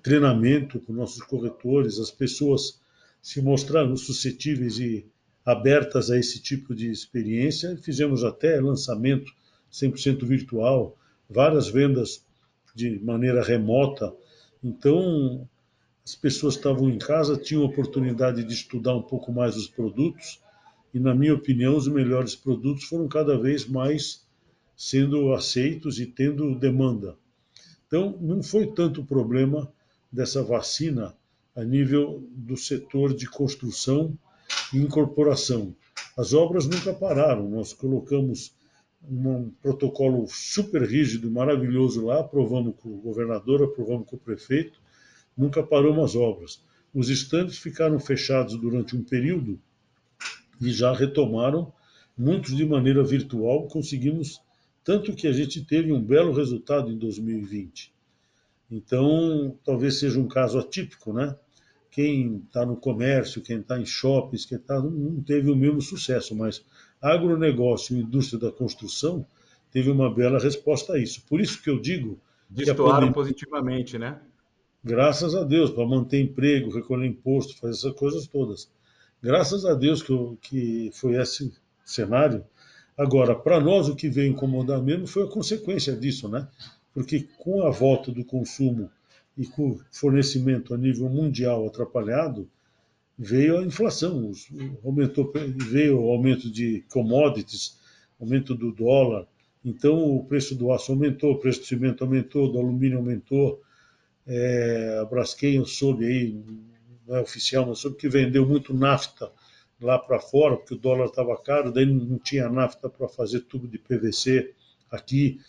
treinamento 0.01 0.79
com 0.79 0.93
nossos 0.93 1.23
corretores, 1.23 1.99
as 1.99 2.11
pessoas 2.11 2.81
se 3.21 3.41
mostraram 3.41 3.95
suscetíveis 3.95 4.77
e 4.79 5.05
abertas 5.45 6.09
a 6.09 6.17
esse 6.17 6.41
tipo 6.41 6.73
de 6.73 6.89
experiência. 6.89 7.77
Fizemos 7.77 8.23
até 8.23 8.59
lançamento 8.59 9.31
100% 9.71 10.23
virtual, 10.25 10.97
várias 11.29 11.67
vendas 11.67 12.25
de 12.75 12.99
maneira 13.03 13.43
remota. 13.43 14.13
Então, 14.63 15.47
as 16.05 16.15
pessoas 16.15 16.55
estavam 16.55 16.89
em 16.89 16.97
casa, 16.97 17.37
tinham 17.37 17.63
oportunidade 17.63 18.43
de 18.43 18.53
estudar 18.53 18.95
um 18.95 19.01
pouco 19.01 19.31
mais 19.31 19.55
os 19.55 19.67
produtos, 19.67 20.41
e, 20.93 20.99
na 20.99 21.15
minha 21.15 21.33
opinião, 21.33 21.75
os 21.75 21.87
melhores 21.87 22.35
produtos 22.35 22.83
foram 22.83 23.07
cada 23.07 23.37
vez 23.37 23.65
mais 23.65 24.23
sendo 24.75 25.33
aceitos 25.33 25.99
e 25.99 26.05
tendo 26.05 26.53
demanda. 26.55 27.17
Então, 27.87 28.17
não 28.21 28.43
foi 28.43 28.67
tanto 28.67 29.01
o 29.01 29.05
problema 29.05 29.71
dessa 30.11 30.43
vacina 30.43 31.15
a 31.55 31.63
nível 31.63 32.23
do 32.31 32.57
setor 32.57 33.13
de 33.13 33.27
construção 33.27 34.17
incorporação. 34.73 35.75
As 36.17 36.33
obras 36.33 36.67
nunca 36.67 36.93
pararam, 36.93 37.49
nós 37.49 37.73
colocamos 37.73 38.53
um 39.09 39.49
protocolo 39.61 40.25
super 40.27 40.83
rígido, 40.83 41.29
maravilhoso 41.29 42.05
lá, 42.05 42.21
aprovamos 42.21 42.75
com 42.77 42.89
o 42.89 43.01
governador, 43.01 43.63
aprovamos 43.63 44.07
com 44.07 44.15
o 44.15 44.19
prefeito, 44.19 44.79
nunca 45.35 45.61
parou 45.61 46.03
as 46.03 46.15
obras. 46.15 46.61
Os 46.93 47.09
estandes 47.09 47.57
ficaram 47.57 47.99
fechados 47.99 48.55
durante 48.55 48.95
um 48.95 49.03
período 49.03 49.59
e 50.61 50.71
já 50.71 50.93
retomaram, 50.93 51.73
muitos 52.17 52.55
de 52.55 52.65
maneira 52.65 53.03
virtual, 53.03 53.67
conseguimos, 53.67 54.39
tanto 54.83 55.13
que 55.13 55.27
a 55.27 55.31
gente 55.31 55.65
teve 55.65 55.91
um 55.91 56.01
belo 56.01 56.31
resultado 56.31 56.91
em 56.91 56.97
2020. 56.97 57.91
Então, 58.71 59.57
talvez 59.65 59.99
seja 59.99 60.19
um 60.19 60.27
caso 60.27 60.57
atípico, 60.59 61.11
né? 61.11 61.35
Quem 61.93 62.37
está 62.37 62.65
no 62.65 62.75
comércio, 62.75 63.39
quem 63.39 63.59
está 63.59 63.79
em 63.79 63.85
shoppings, 63.85 64.47
quem 64.47 64.57
tá, 64.57 64.81
não 64.81 65.21
teve 65.21 65.51
o 65.51 65.55
mesmo 65.55 65.79
sucesso, 65.79 66.35
mas 66.35 66.65
agronegócio 66.99 67.95
e 67.95 68.01
indústria 68.01 68.39
da 68.39 68.51
construção 68.51 69.23
teve 69.71 69.91
uma 69.91 70.11
bela 70.11 70.39
resposta 70.39 70.93
a 70.93 70.99
isso. 70.99 71.23
Por 71.29 71.39
isso 71.39 71.61
que 71.61 71.69
eu 71.69 71.79
digo. 71.79 72.19
Destoaram 72.49 72.93
pandemia... 72.93 73.13
positivamente, 73.13 73.99
né? 73.99 74.19
Graças 74.83 75.35
a 75.35 75.43
Deus, 75.43 75.69
para 75.69 75.85
manter 75.85 76.19
emprego, 76.19 76.71
recolher 76.71 77.05
imposto, 77.05 77.55
fazer 77.59 77.77
essas 77.77 77.93
coisas 77.93 78.25
todas. 78.25 78.67
Graças 79.21 79.63
a 79.63 79.75
Deus 79.75 80.01
que, 80.01 80.13
que 80.41 80.89
foi 80.95 81.13
esse 81.21 81.53
cenário. 81.85 82.43
Agora, 82.97 83.35
para 83.35 83.59
nós, 83.59 83.87
o 83.87 83.95
que 83.95 84.09
veio 84.09 84.31
incomodar 84.31 84.81
mesmo 84.81 85.05
foi 85.05 85.25
a 85.25 85.29
consequência 85.29 85.95
disso, 85.95 86.27
né? 86.27 86.47
Porque 86.91 87.27
com 87.37 87.61
a 87.67 87.69
volta 87.69 88.11
do 88.11 88.25
consumo 88.25 88.89
e 89.37 89.45
com 89.45 89.79
fornecimento 89.91 90.73
a 90.73 90.77
nível 90.77 91.09
mundial 91.09 91.65
atrapalhado, 91.65 92.49
veio 93.17 93.57
a 93.57 93.63
inflação, 93.63 94.31
aumentou, 94.83 95.31
veio 95.69 96.01
o 96.01 96.11
aumento 96.11 96.51
de 96.51 96.83
commodities, 96.89 97.79
aumento 98.19 98.55
do 98.55 98.71
dólar, 98.71 99.27
então 99.63 100.15
o 100.15 100.25
preço 100.25 100.55
do 100.55 100.71
aço 100.71 100.91
aumentou, 100.91 101.33
o 101.33 101.39
preço 101.39 101.61
do 101.61 101.65
cimento 101.65 102.03
aumentou, 102.03 102.51
do 102.51 102.59
alumínio 102.59 102.97
aumentou, 102.97 103.61
é, 104.25 104.99
a 105.01 105.05
Braskem 105.05 105.63
soube 105.65 106.05
aí, 106.05 106.43
não 107.07 107.15
é 107.15 107.21
oficial, 107.21 107.65
mas 107.65 107.79
soube 107.79 107.97
que 107.97 108.09
vendeu 108.09 108.47
muito 108.47 108.73
nafta 108.73 109.31
lá 109.81 109.99
para 109.99 110.19
fora, 110.19 110.55
porque 110.55 110.73
o 110.73 110.77
dólar 110.77 111.05
estava 111.05 111.35
caro, 111.37 111.71
daí 111.71 111.85
não 111.85 112.17
tinha 112.17 112.49
nafta 112.49 112.89
para 112.89 113.07
fazer 113.07 113.41
tubo 113.41 113.67
de 113.67 113.77
PVC 113.77 114.53
aqui. 114.89 115.39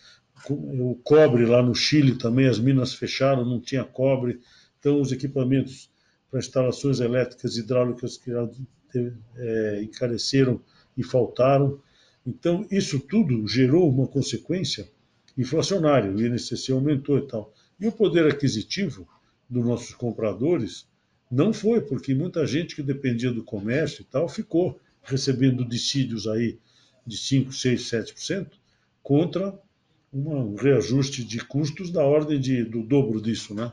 O 0.49 0.99
cobre 1.03 1.45
lá 1.45 1.61
no 1.63 1.73
Chile 1.73 2.17
também, 2.17 2.47
as 2.47 2.59
minas 2.59 2.93
fecharam, 2.93 3.45
não 3.45 3.59
tinha 3.59 3.83
cobre. 3.83 4.39
Então, 4.79 5.01
os 5.01 5.11
equipamentos 5.11 5.89
para 6.29 6.39
instalações 6.39 6.99
elétricas 6.99 7.55
e 7.55 7.61
hidráulicas 7.61 8.17
que 8.17 8.31
é, 9.37 9.81
encareceram 9.83 10.61
e 10.97 11.03
faltaram. 11.03 11.79
Então, 12.25 12.65
isso 12.69 12.99
tudo 12.99 13.47
gerou 13.47 13.89
uma 13.89 14.07
consequência 14.07 14.89
inflacionária. 15.37 16.11
O 16.11 16.21
INCC 16.21 16.71
aumentou 16.71 17.17
e 17.17 17.27
tal. 17.27 17.53
E 17.79 17.87
o 17.87 17.91
poder 17.91 18.25
aquisitivo 18.27 19.07
dos 19.49 19.65
nossos 19.65 19.93
compradores 19.93 20.87
não 21.29 21.53
foi, 21.53 21.81
porque 21.81 22.13
muita 22.13 22.45
gente 22.45 22.75
que 22.75 22.83
dependia 22.83 23.31
do 23.31 23.43
comércio 23.43 24.01
e 24.01 24.05
tal 24.05 24.29
ficou 24.29 24.79
recebendo 25.03 25.65
dissídios 25.65 26.27
aí 26.27 26.59
de 27.05 27.17
5, 27.17 27.51
6, 27.53 27.81
7% 27.81 28.47
contra 29.03 29.57
um 30.15 30.55
reajuste 30.55 31.25
de 31.25 31.39
custos 31.39 31.91
da 31.91 32.03
ordem 32.03 32.39
de, 32.39 32.63
do 32.63 32.81
dobro 32.83 33.21
disso. 33.21 33.53
Né? 33.53 33.71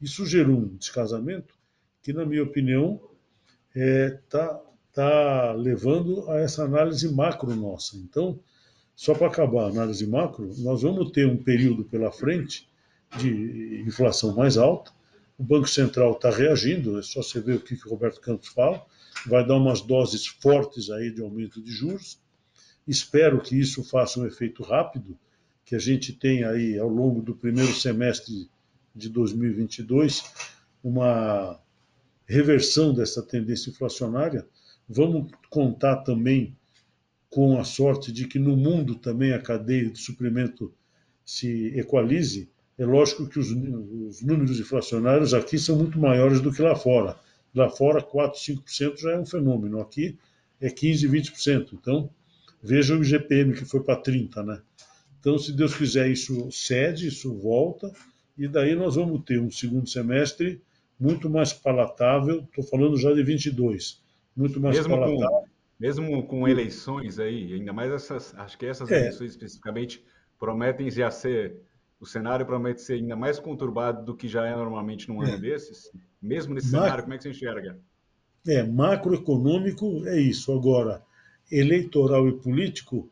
Isso 0.00 0.24
gerou 0.24 0.56
um 0.56 0.76
descasamento 0.76 1.54
que, 2.00 2.12
na 2.12 2.24
minha 2.24 2.44
opinião, 2.44 3.00
está 3.74 3.80
é, 3.80 4.10
tá, 4.28 4.60
tá 4.92 5.52
levando 5.52 6.30
a 6.30 6.38
essa 6.38 6.64
análise 6.64 7.12
macro 7.12 7.54
nossa. 7.56 7.96
Então, 7.96 8.38
só 8.94 9.14
para 9.14 9.26
acabar 9.26 9.64
a 9.64 9.70
análise 9.70 10.06
macro, 10.06 10.54
nós 10.58 10.82
vamos 10.82 11.10
ter 11.10 11.26
um 11.26 11.42
período 11.42 11.84
pela 11.84 12.12
frente 12.12 12.68
de 13.18 13.82
inflação 13.84 14.34
mais 14.36 14.56
alta. 14.56 14.92
O 15.36 15.42
Banco 15.42 15.68
Central 15.68 16.12
está 16.12 16.30
reagindo, 16.30 16.98
é 16.98 17.02
só 17.02 17.22
você 17.22 17.40
ver 17.40 17.56
o 17.56 17.60
que, 17.60 17.76
que 17.76 17.86
o 17.88 17.90
Roberto 17.90 18.20
Campos 18.20 18.48
fala. 18.48 18.84
Vai 19.26 19.44
dar 19.44 19.56
umas 19.56 19.80
doses 19.80 20.26
fortes 20.26 20.88
aí 20.88 21.10
de 21.10 21.20
aumento 21.20 21.60
de 21.60 21.70
juros. 21.72 22.20
Espero 22.86 23.40
que 23.40 23.58
isso 23.58 23.82
faça 23.82 24.20
um 24.20 24.26
efeito 24.26 24.62
rápido, 24.62 25.18
que 25.64 25.74
a 25.74 25.78
gente 25.78 26.12
tenha 26.12 26.50
aí 26.50 26.78
ao 26.78 26.88
longo 26.88 27.22
do 27.22 27.34
primeiro 27.34 27.72
semestre 27.72 28.48
de 28.94 29.08
2022 29.08 30.24
uma 30.82 31.60
reversão 32.26 32.94
dessa 32.94 33.22
tendência 33.22 33.70
inflacionária. 33.70 34.46
Vamos 34.88 35.30
contar 35.48 35.96
também 35.98 36.56
com 37.28 37.58
a 37.58 37.64
sorte 37.64 38.10
de 38.10 38.26
que 38.26 38.38
no 38.38 38.56
mundo 38.56 38.96
também 38.96 39.32
a 39.32 39.40
cadeia 39.40 39.90
de 39.90 39.98
suprimento 39.98 40.74
se 41.24 41.72
equalize 41.78 42.50
é 42.80 42.86
lógico 42.86 43.28
que 43.28 43.38
os, 43.38 43.50
os 43.50 44.22
números 44.22 44.58
inflacionários 44.58 45.34
aqui 45.34 45.58
são 45.58 45.76
muito 45.76 45.98
maiores 45.98 46.40
do 46.40 46.50
que 46.50 46.62
lá 46.62 46.74
fora. 46.74 47.14
Lá 47.54 47.68
fora, 47.68 48.00
4, 48.00 48.40
5% 48.40 48.98
já 48.98 49.12
é 49.12 49.18
um 49.18 49.26
fenômeno. 49.26 49.82
Aqui 49.82 50.18
é 50.58 50.70
15, 50.70 51.06
20%. 51.06 51.74
Então, 51.74 52.08
veja 52.62 52.96
o 52.96 53.02
IGPM 53.02 53.52
que 53.52 53.66
foi 53.66 53.82
para 53.82 53.96
30, 53.96 54.42
né? 54.42 54.62
Então, 55.20 55.38
se 55.38 55.52
Deus 55.52 55.76
quiser, 55.76 56.10
isso 56.10 56.50
cede, 56.50 57.08
isso 57.08 57.34
volta, 57.34 57.92
e 58.36 58.48
daí 58.48 58.74
nós 58.74 58.96
vamos 58.96 59.22
ter 59.24 59.38
um 59.38 59.50
segundo 59.50 59.88
semestre 59.88 60.62
muito 60.98 61.28
mais 61.28 61.52
palatável. 61.52 62.40
Estou 62.40 62.64
falando 62.64 62.96
já 62.96 63.12
de 63.12 63.22
22, 63.22 64.02
muito 64.34 64.58
mais 64.58 64.76
mesmo 64.76 64.94
palatável. 64.94 65.28
Com, 65.28 65.44
mesmo 65.78 66.26
com 66.26 66.48
eleições 66.48 67.18
aí, 67.18 67.52
ainda 67.52 67.72
mais 67.72 67.92
essas, 67.92 68.34
acho 68.34 68.56
que 68.58 68.66
essas 68.66 68.90
é. 68.90 68.98
eleições 68.98 69.32
especificamente 69.32 70.02
prometem 70.38 70.90
já 70.90 71.10
ser 71.10 71.60
o 72.00 72.06
cenário 72.06 72.46
promete 72.46 72.80
ser 72.80 72.94
ainda 72.94 73.14
mais 73.14 73.38
conturbado 73.38 74.02
do 74.06 74.16
que 74.16 74.26
já 74.26 74.46
é 74.46 74.56
normalmente 74.56 75.06
num 75.06 75.20
ano 75.20 75.34
é. 75.34 75.38
desses? 75.38 75.92
Mesmo 76.20 76.54
nesse 76.54 76.70
cenário, 76.70 77.02
como 77.02 77.12
é 77.12 77.18
que 77.18 77.24
você 77.24 77.30
enxerga? 77.30 77.78
É, 78.46 78.62
macroeconômico 78.62 80.06
é 80.06 80.18
isso. 80.18 80.50
Agora, 80.50 81.02
eleitoral 81.52 82.26
e 82.26 82.32
político, 82.32 83.10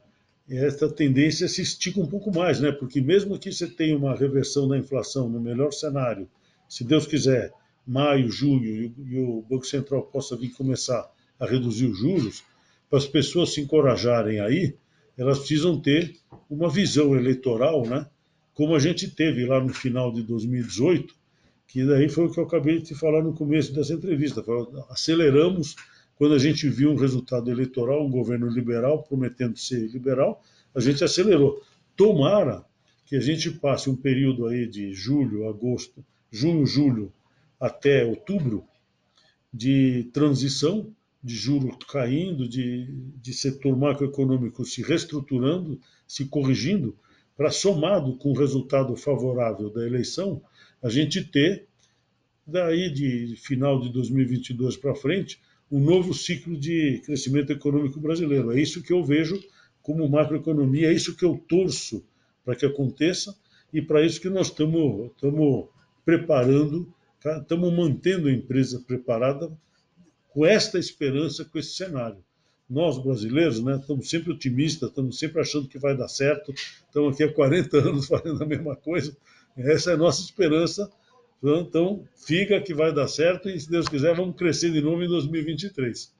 essa 0.50 0.88
tendência 0.88 1.46
se 1.48 1.60
estica 1.60 2.00
um 2.00 2.06
pouco 2.06 2.34
mais, 2.34 2.60
né? 2.60 2.72
Porque 2.72 3.00
mesmo 3.00 3.38
que 3.38 3.52
você 3.52 3.66
tenha 3.66 3.96
uma 3.96 4.14
reversão 4.14 4.66
da 4.66 4.78
inflação 4.78 5.28
no 5.28 5.40
melhor 5.40 5.72
cenário, 5.72 6.28
se 6.68 6.84
Deus 6.84 7.06
quiser, 7.06 7.52
maio, 7.86 8.30
junho, 8.30 8.94
e 8.98 9.18
o 9.18 9.42
Banco 9.42 9.66
Central 9.66 10.02
possa 10.02 10.36
vir 10.36 10.50
começar 10.50 11.10
a 11.38 11.46
reduzir 11.46 11.86
os 11.86 11.98
juros, 11.98 12.42
para 12.88 12.98
as 12.98 13.06
pessoas 13.06 13.52
se 13.52 13.60
encorajarem 13.60 14.40
aí, 14.40 14.74
elas 15.16 15.38
precisam 15.38 15.78
ter 15.78 16.16
uma 16.48 16.70
visão 16.70 17.14
eleitoral, 17.14 17.86
né? 17.86 18.06
Como 18.54 18.74
a 18.74 18.78
gente 18.78 19.08
teve 19.10 19.44
lá 19.44 19.60
no 19.60 19.72
final 19.72 20.12
de 20.12 20.22
2018, 20.22 21.14
que 21.66 21.84
daí 21.84 22.08
foi 22.08 22.26
o 22.26 22.32
que 22.32 22.40
eu 22.40 22.44
acabei 22.44 22.80
de 22.80 22.94
falar 22.94 23.22
no 23.22 23.34
começo 23.34 23.74
dessa 23.74 23.92
entrevista. 23.92 24.42
Aceleramos 24.88 25.76
quando 26.18 26.34
a 26.34 26.38
gente 26.38 26.68
viu 26.68 26.90
um 26.90 26.96
resultado 26.96 27.48
eleitoral, 27.48 28.04
um 28.04 28.10
governo 28.10 28.48
liberal 28.48 29.04
prometendo 29.04 29.56
ser 29.56 29.86
liberal, 29.86 30.42
a 30.74 30.80
gente 30.80 31.04
acelerou. 31.04 31.62
Tomara 31.96 32.64
que 33.06 33.14
a 33.14 33.20
gente 33.20 33.52
passe 33.52 33.88
um 33.88 33.94
período 33.94 34.46
aí 34.46 34.66
de 34.66 34.92
julho, 34.92 35.48
agosto, 35.48 36.04
junho, 36.30 36.66
julho 36.66 37.12
até 37.58 38.04
outubro 38.04 38.64
de 39.54 40.10
transição, 40.12 40.92
de 41.22 41.36
juros 41.36 41.76
caindo, 41.88 42.48
de, 42.48 42.86
de 43.22 43.32
setor 43.32 43.76
macroeconômico 43.76 44.64
se 44.64 44.82
reestruturando, 44.82 45.80
se 46.06 46.26
corrigindo, 46.26 46.96
para 47.36 47.50
somado 47.52 48.16
com 48.16 48.30
o 48.30 48.36
resultado 48.36 48.96
favorável 48.96 49.70
da 49.70 49.86
eleição, 49.86 50.42
a 50.82 50.88
gente 50.88 51.22
ter 51.22 51.68
daí 52.44 52.90
de 52.92 53.36
final 53.36 53.80
de 53.80 53.92
2022 53.92 54.76
para 54.76 54.94
frente 54.96 55.40
um 55.70 55.80
novo 55.80 56.14
ciclo 56.14 56.56
de 56.56 57.02
crescimento 57.04 57.52
econômico 57.52 58.00
brasileiro. 58.00 58.52
É 58.52 58.60
isso 58.60 58.82
que 58.82 58.92
eu 58.92 59.04
vejo 59.04 59.42
como 59.82 60.08
macroeconomia, 60.08 60.88
é 60.88 60.92
isso 60.92 61.16
que 61.16 61.24
eu 61.24 61.42
torço 61.48 62.04
para 62.44 62.56
que 62.56 62.66
aconteça 62.66 63.36
e 63.72 63.82
para 63.82 64.04
isso 64.04 64.20
que 64.20 64.30
nós 64.30 64.48
estamos 64.48 65.10
preparando, 66.04 66.92
estamos 67.40 67.72
mantendo 67.72 68.28
a 68.28 68.32
empresa 68.32 68.82
preparada 68.86 69.50
com 70.30 70.46
esta 70.46 70.78
esperança, 70.78 71.44
com 71.44 71.58
esse 71.58 71.74
cenário. 71.74 72.24
Nós, 72.68 72.98
brasileiros, 73.02 73.62
né, 73.62 73.76
estamos 73.76 74.10
sempre 74.10 74.32
otimistas, 74.32 74.90
estamos 74.90 75.18
sempre 75.18 75.40
achando 75.40 75.68
que 75.68 75.78
vai 75.78 75.96
dar 75.96 76.08
certo, 76.08 76.52
estamos 76.52 77.14
aqui 77.14 77.24
há 77.24 77.32
40 77.32 77.78
anos 77.78 78.06
fazendo 78.08 78.42
a 78.42 78.46
mesma 78.46 78.76
coisa, 78.76 79.16
essa 79.56 79.90
é 79.90 79.94
a 79.94 79.98
nossa 79.98 80.22
esperança 80.22 80.90
então, 81.42 82.04
fica 82.16 82.60
que 82.60 82.74
vai 82.74 82.92
dar 82.92 83.06
certo 83.06 83.48
e, 83.48 83.58
se 83.58 83.70
Deus 83.70 83.88
quiser, 83.88 84.14
vamos 84.14 84.36
crescer 84.36 84.72
de 84.72 84.80
novo 84.80 85.02
em 85.02 85.08
2023. 85.08 86.16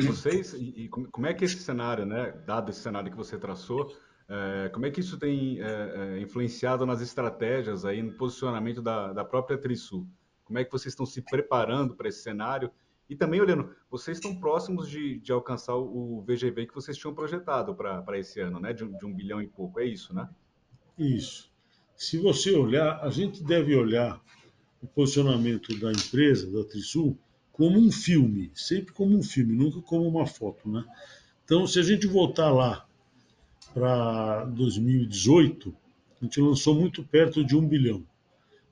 Vocês, 0.00 0.54
e 0.54 0.88
como 0.88 1.26
é 1.26 1.34
que 1.34 1.44
esse 1.44 1.58
cenário, 1.58 2.06
né, 2.06 2.32
dado 2.46 2.70
esse 2.70 2.80
cenário 2.80 3.10
que 3.10 3.16
você 3.16 3.36
traçou, 3.36 3.96
é, 4.28 4.68
como 4.68 4.86
é 4.86 4.90
que 4.90 5.00
isso 5.00 5.18
tem 5.18 5.60
é, 5.60 6.20
influenciado 6.20 6.84
nas 6.86 7.00
estratégias 7.00 7.84
aí, 7.84 8.02
no 8.02 8.12
posicionamento 8.12 8.82
da, 8.82 9.12
da 9.12 9.24
própria 9.24 9.58
Trisul? 9.58 10.06
Como 10.44 10.58
é 10.58 10.64
que 10.64 10.70
vocês 10.70 10.92
estão 10.92 11.06
se 11.06 11.22
preparando 11.22 11.94
para 11.94 12.08
esse 12.08 12.22
cenário? 12.22 12.70
E 13.08 13.16
também 13.16 13.40
olhando, 13.40 13.74
vocês 13.90 14.18
estão 14.18 14.38
próximos 14.38 14.88
de, 14.88 15.18
de 15.18 15.32
alcançar 15.32 15.74
o 15.76 16.22
VGV 16.22 16.66
que 16.66 16.74
vocês 16.74 16.96
tinham 16.96 17.14
projetado 17.14 17.74
para 17.74 18.18
esse 18.18 18.40
ano, 18.40 18.60
né? 18.60 18.72
De, 18.72 18.86
de 18.86 19.06
um 19.06 19.12
bilhão 19.12 19.40
e 19.40 19.46
pouco, 19.46 19.80
é 19.80 19.84
isso, 19.84 20.14
né? 20.14 20.28
Isso 20.98 21.50
se 21.98 22.16
você 22.16 22.52
olhar, 22.52 23.00
a 23.02 23.10
gente 23.10 23.42
deve 23.42 23.74
olhar 23.74 24.22
o 24.80 24.86
posicionamento 24.86 25.76
da 25.80 25.90
empresa, 25.90 26.48
da 26.48 26.62
Trisul, 26.62 27.18
como 27.50 27.76
um 27.76 27.90
filme, 27.90 28.52
sempre 28.54 28.94
como 28.94 29.18
um 29.18 29.22
filme, 29.22 29.52
nunca 29.52 29.82
como 29.82 30.06
uma 30.06 30.24
foto, 30.24 30.70
né? 30.70 30.84
Então, 31.44 31.66
se 31.66 31.80
a 31.80 31.82
gente 31.82 32.06
voltar 32.06 32.52
lá 32.52 32.86
para 33.74 34.44
2018, 34.44 35.74
a 36.20 36.24
gente 36.24 36.40
lançou 36.40 36.72
muito 36.72 37.02
perto 37.02 37.44
de 37.44 37.56
um 37.56 37.66
bilhão. 37.66 38.06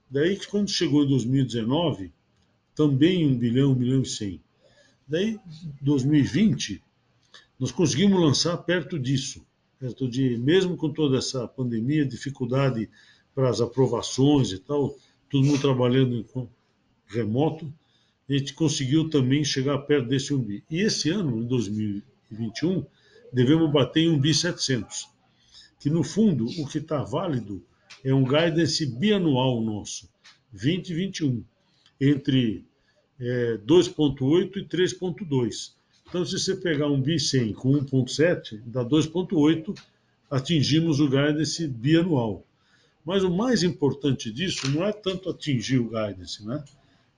Daí 0.08 0.36
que 0.36 0.46
quando 0.46 0.70
chegou 0.70 1.02
em 1.02 1.08
2019, 1.08 2.12
também 2.76 3.26
um 3.26 3.36
bilhão, 3.36 3.72
um 3.72 3.74
bilhão 3.74 4.02
e 4.02 4.06
cem. 4.06 4.40
Daí, 5.08 5.36
2020, 5.82 6.80
nós 7.58 7.72
conseguimos 7.72 8.20
lançar 8.20 8.56
perto 8.58 9.00
disso, 9.00 9.44
perto 9.80 10.08
de, 10.08 10.38
mesmo 10.38 10.76
com 10.76 10.92
toda 10.92 11.18
essa 11.18 11.48
pandemia, 11.48 12.06
dificuldade 12.06 12.88
para 13.36 13.50
as 13.50 13.60
aprovações 13.60 14.50
e 14.50 14.58
tal, 14.58 14.96
todo 15.30 15.44
mundo 15.44 15.60
trabalhando 15.60 16.16
em 16.16 16.48
remoto, 17.06 17.70
a 18.26 18.32
gente 18.32 18.54
conseguiu 18.54 19.10
também 19.10 19.44
chegar 19.44 19.76
perto 19.80 20.08
desse 20.08 20.32
1 20.32 20.38
bi. 20.38 20.64
E 20.70 20.80
esse 20.80 21.10
ano, 21.10 21.42
em 21.42 21.46
2021, 21.46 22.82
devemos 23.30 23.70
bater 23.70 24.04
em 24.04 24.08
1 24.08 24.18
bi 24.18 24.32
700, 24.32 25.10
que 25.78 25.90
no 25.90 26.02
fundo 26.02 26.46
o 26.58 26.66
que 26.66 26.78
está 26.78 27.02
válido 27.02 27.62
é 28.02 28.14
um 28.14 28.24
guidance 28.24 28.86
bianual 28.86 29.60
nosso, 29.60 30.08
2021, 30.52 31.44
entre 32.00 32.64
é, 33.20 33.58
2.8 33.58 34.56
e 34.56 34.64
3.2. 34.64 35.72
Então, 36.08 36.24
se 36.24 36.38
você 36.38 36.56
pegar 36.56 36.88
um 36.88 37.02
bi 37.02 37.20
100 37.20 37.52
com 37.52 37.72
1.7, 37.72 38.62
dá 38.64 38.82
2.8, 38.82 39.78
atingimos 40.30 41.00
o 41.00 41.08
guidance 41.08 41.68
bianual. 41.68 42.45
Mas 43.06 43.22
o 43.22 43.30
mais 43.30 43.62
importante 43.62 44.32
disso 44.32 44.68
não 44.68 44.84
é 44.84 44.92
tanto 44.92 45.30
atingir 45.30 45.78
o 45.78 45.88
guidance, 45.88 46.44
né? 46.44 46.64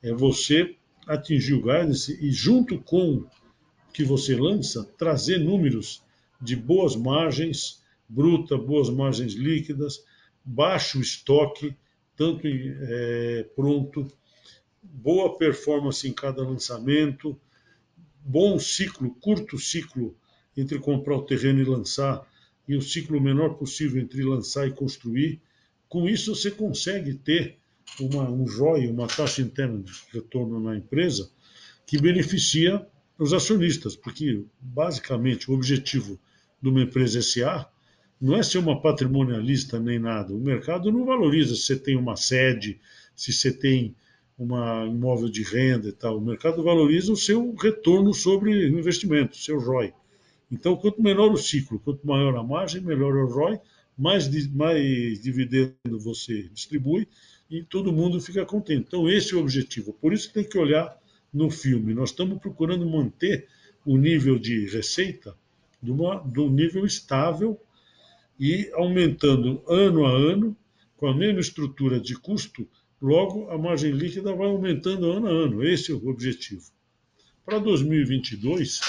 É 0.03 0.13
você 0.13 0.77
atingir 1.07 1.55
o 1.55 1.63
guidance 1.63 2.13
e, 2.23 2.31
junto 2.31 2.79
com 2.79 3.15
o 3.15 3.29
que 3.91 4.05
você 4.05 4.37
lança, 4.37 4.85
trazer 4.99 5.39
números 5.39 6.03
de 6.39 6.55
boas 6.55 6.95
margens 6.95 7.83
bruta, 8.07 8.57
boas 8.59 8.91
margens 8.91 9.33
líquidas, 9.33 10.05
baixo 10.45 11.01
estoque, 11.01 11.75
tanto 12.15 12.43
é, 12.47 13.47
pronto, 13.57 14.07
boa 14.83 15.39
performance 15.39 16.07
em 16.07 16.13
cada 16.13 16.43
lançamento, 16.43 17.39
bom 18.21 18.59
ciclo, 18.59 19.11
curto 19.21 19.59
ciclo 19.59 20.15
entre 20.55 20.79
comprar 20.79 21.17
o 21.17 21.23
terreno 21.23 21.61
e 21.61 21.65
lançar, 21.65 22.27
e 22.67 22.77
o 22.77 22.83
ciclo 22.83 23.19
menor 23.21 23.55
possível 23.55 24.03
entre 24.03 24.23
lançar 24.23 24.69
e 24.69 24.73
construir. 24.73 25.41
Com 25.89 26.09
isso, 26.09 26.35
você 26.35 26.51
consegue 26.51 27.15
ter 27.15 27.59
uma, 28.01 28.29
um 28.29 28.45
ROI, 28.45 28.89
uma 28.89 29.07
taxa 29.07 29.41
interna 29.41 29.79
de 29.79 29.93
retorno 30.13 30.61
na 30.61 30.77
empresa, 30.77 31.31
que 31.87 32.01
beneficia 32.01 32.87
os 33.19 33.33
acionistas, 33.33 33.97
porque, 33.97 34.45
basicamente, 34.61 35.51
o 35.51 35.55
objetivo 35.55 36.19
de 36.61 36.69
uma 36.69 36.83
empresa 36.83 37.23
SA 37.23 37.69
não 38.21 38.37
é 38.37 38.43
ser 38.43 38.59
uma 38.59 38.81
patrimonialista 38.81 39.79
nem 39.79 39.99
nada. 39.99 40.35
O 40.35 40.39
mercado 40.39 40.93
não 40.93 41.05
valoriza 41.05 41.55
se 41.55 41.63
você 41.63 41.77
tem 41.77 41.97
uma 41.97 42.17
sede, 42.17 42.81
se 43.15 43.33
você 43.33 43.53
tem 43.53 43.95
um 44.39 44.87
imóvel 44.87 45.29
de 45.29 45.43
renda 45.43 45.89
e 45.89 45.93
tal. 45.93 46.19
O 46.19 46.21
mercado 46.21 46.63
valoriza 46.63 47.13
o 47.13 47.17
seu 47.17 47.55
retorno 47.55 48.13
sobre 48.15 48.51
o 48.51 48.79
investimento, 48.79 49.33
o 49.33 49.41
seu 49.41 49.59
ROI. 49.59 49.93
Então, 50.51 50.77
quanto 50.77 51.03
menor 51.03 51.33
o 51.33 51.37
ciclo, 51.37 51.81
quanto 51.81 52.07
maior 52.07 52.37
a 52.37 52.43
margem, 52.43 52.81
melhor 52.81 53.15
o 53.17 53.27
ROI, 53.27 53.61
mais, 53.99 54.29
mais 54.53 55.21
dividendo 55.21 55.99
você 55.99 56.45
distribui 56.55 57.09
e 57.51 57.63
todo 57.65 57.93
mundo 57.93 58.21
fica 58.21 58.47
contente. 58.47 58.85
Então, 58.87 59.11
esse 59.11 59.35
é 59.35 59.37
o 59.37 59.41
objetivo. 59.41 59.93
Por 59.93 60.13
isso 60.13 60.33
tem 60.33 60.45
que 60.45 60.57
olhar 60.57 60.97
no 61.35 61.51
filme. 61.51 61.93
Nós 61.93 62.11
estamos 62.11 62.39
procurando 62.39 62.89
manter 62.89 63.49
o 63.85 63.97
nível 63.97 64.39
de 64.39 64.69
receita 64.69 65.37
de, 65.83 65.91
uma, 65.91 66.21
de 66.21 66.41
um 66.41 66.51
nível 66.51 66.87
estável 66.87 67.61
e 68.39 68.71
aumentando 68.75 69.63
ano 69.67 70.07
a 70.07 70.11
ano, 70.11 70.57
com 70.97 71.09
a 71.09 71.15
mesma 71.15 71.41
estrutura 71.41 71.99
de 71.99 72.15
custo, 72.15 72.69
logo 73.01 73.51
a 73.51 73.59
margem 73.59 73.93
líquida 73.93 74.33
vai 74.33 74.47
aumentando 74.47 75.11
ano 75.11 75.27
a 75.27 75.31
ano. 75.31 75.65
Esse 75.65 75.91
é 75.91 75.95
o 75.95 76.09
objetivo. 76.09 76.65
Para 77.45 77.59
2022, 77.59 78.81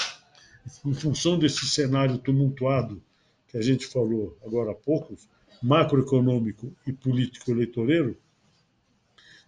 em 0.86 0.94
função 0.94 1.40
desse 1.40 1.66
cenário 1.66 2.18
tumultuado 2.18 3.02
que 3.50 3.58
a 3.58 3.62
gente 3.62 3.86
falou 3.88 4.38
agora 4.46 4.72
há 4.72 4.76
pouco, 4.76 5.18
macroeconômico 5.62 6.74
e 6.88 6.94
político 6.94 7.52
eleitoreiro, 7.52 8.16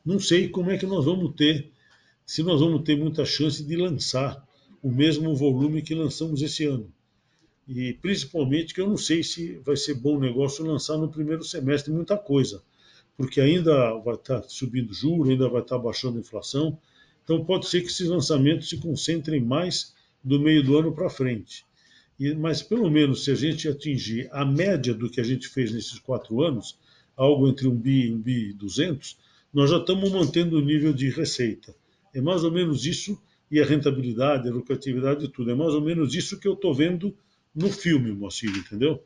não 0.03 0.19
sei 0.19 0.49
como 0.49 0.71
é 0.71 0.77
que 0.77 0.85
nós 0.85 1.05
vamos 1.05 1.35
ter, 1.35 1.71
se 2.25 2.41
nós 2.41 2.59
vamos 2.59 2.81
ter 2.83 2.97
muita 2.97 3.23
chance 3.23 3.63
de 3.63 3.75
lançar 3.75 4.45
o 4.81 4.91
mesmo 4.91 5.35
volume 5.35 5.83
que 5.83 5.93
lançamos 5.93 6.41
esse 6.41 6.65
ano. 6.65 6.91
E 7.67 7.93
principalmente 7.93 8.73
que 8.73 8.81
eu 8.81 8.87
não 8.89 8.97
sei 8.97 9.23
se 9.23 9.57
vai 9.59 9.77
ser 9.77 9.93
bom 9.93 10.19
negócio 10.19 10.65
lançar 10.65 10.97
no 10.97 11.07
primeiro 11.07 11.43
semestre 11.43 11.93
muita 11.93 12.17
coisa, 12.17 12.63
porque 13.15 13.39
ainda 13.39 13.93
vai 13.99 14.15
estar 14.15 14.41
subindo 14.43 14.91
juros, 14.91 15.29
ainda 15.29 15.47
vai 15.47 15.61
estar 15.61 15.77
baixando 15.77 16.17
a 16.17 16.21
inflação. 16.21 16.77
Então 17.23 17.45
pode 17.45 17.67
ser 17.67 17.81
que 17.81 17.87
esses 17.87 18.07
lançamentos 18.07 18.67
se 18.67 18.77
concentrem 18.77 19.39
mais 19.39 19.93
do 20.23 20.39
meio 20.39 20.63
do 20.63 20.77
ano 20.77 20.91
para 20.91 21.09
frente. 21.09 21.63
Mas 22.37 22.61
pelo 22.61 22.89
menos 22.89 23.23
se 23.23 23.31
a 23.31 23.35
gente 23.35 23.67
atingir 23.67 24.29
a 24.31 24.45
média 24.45 24.93
do 24.93 25.09
que 25.09 25.19
a 25.19 25.23
gente 25.23 25.47
fez 25.47 25.71
nesses 25.71 25.97
quatro 25.97 26.41
anos, 26.43 26.77
algo 27.15 27.47
entre 27.47 27.67
um 27.67 27.75
bi 27.75 28.07
e 28.07 28.13
um 28.13 28.19
bi 28.19 28.49
e 28.49 28.53
duzentos, 28.53 29.17
nós 29.53 29.69
já 29.69 29.77
estamos 29.77 30.11
mantendo 30.11 30.57
o 30.57 30.61
nível 30.61 30.93
de 30.93 31.09
receita. 31.09 31.75
É 32.13 32.21
mais 32.21 32.43
ou 32.43 32.51
menos 32.51 32.85
isso, 32.85 33.19
e 33.49 33.59
a 33.59 33.65
rentabilidade, 33.65 34.47
a 34.47 34.51
lucratividade 34.51 35.25
e 35.25 35.27
tudo. 35.27 35.51
É 35.51 35.55
mais 35.55 35.73
ou 35.73 35.81
menos 35.81 36.13
isso 36.15 36.39
que 36.39 36.47
eu 36.47 36.53
estou 36.53 36.73
vendo 36.73 37.15
no 37.53 37.69
filme, 37.69 38.11
Moacir, 38.11 38.49
entendeu? 38.55 39.03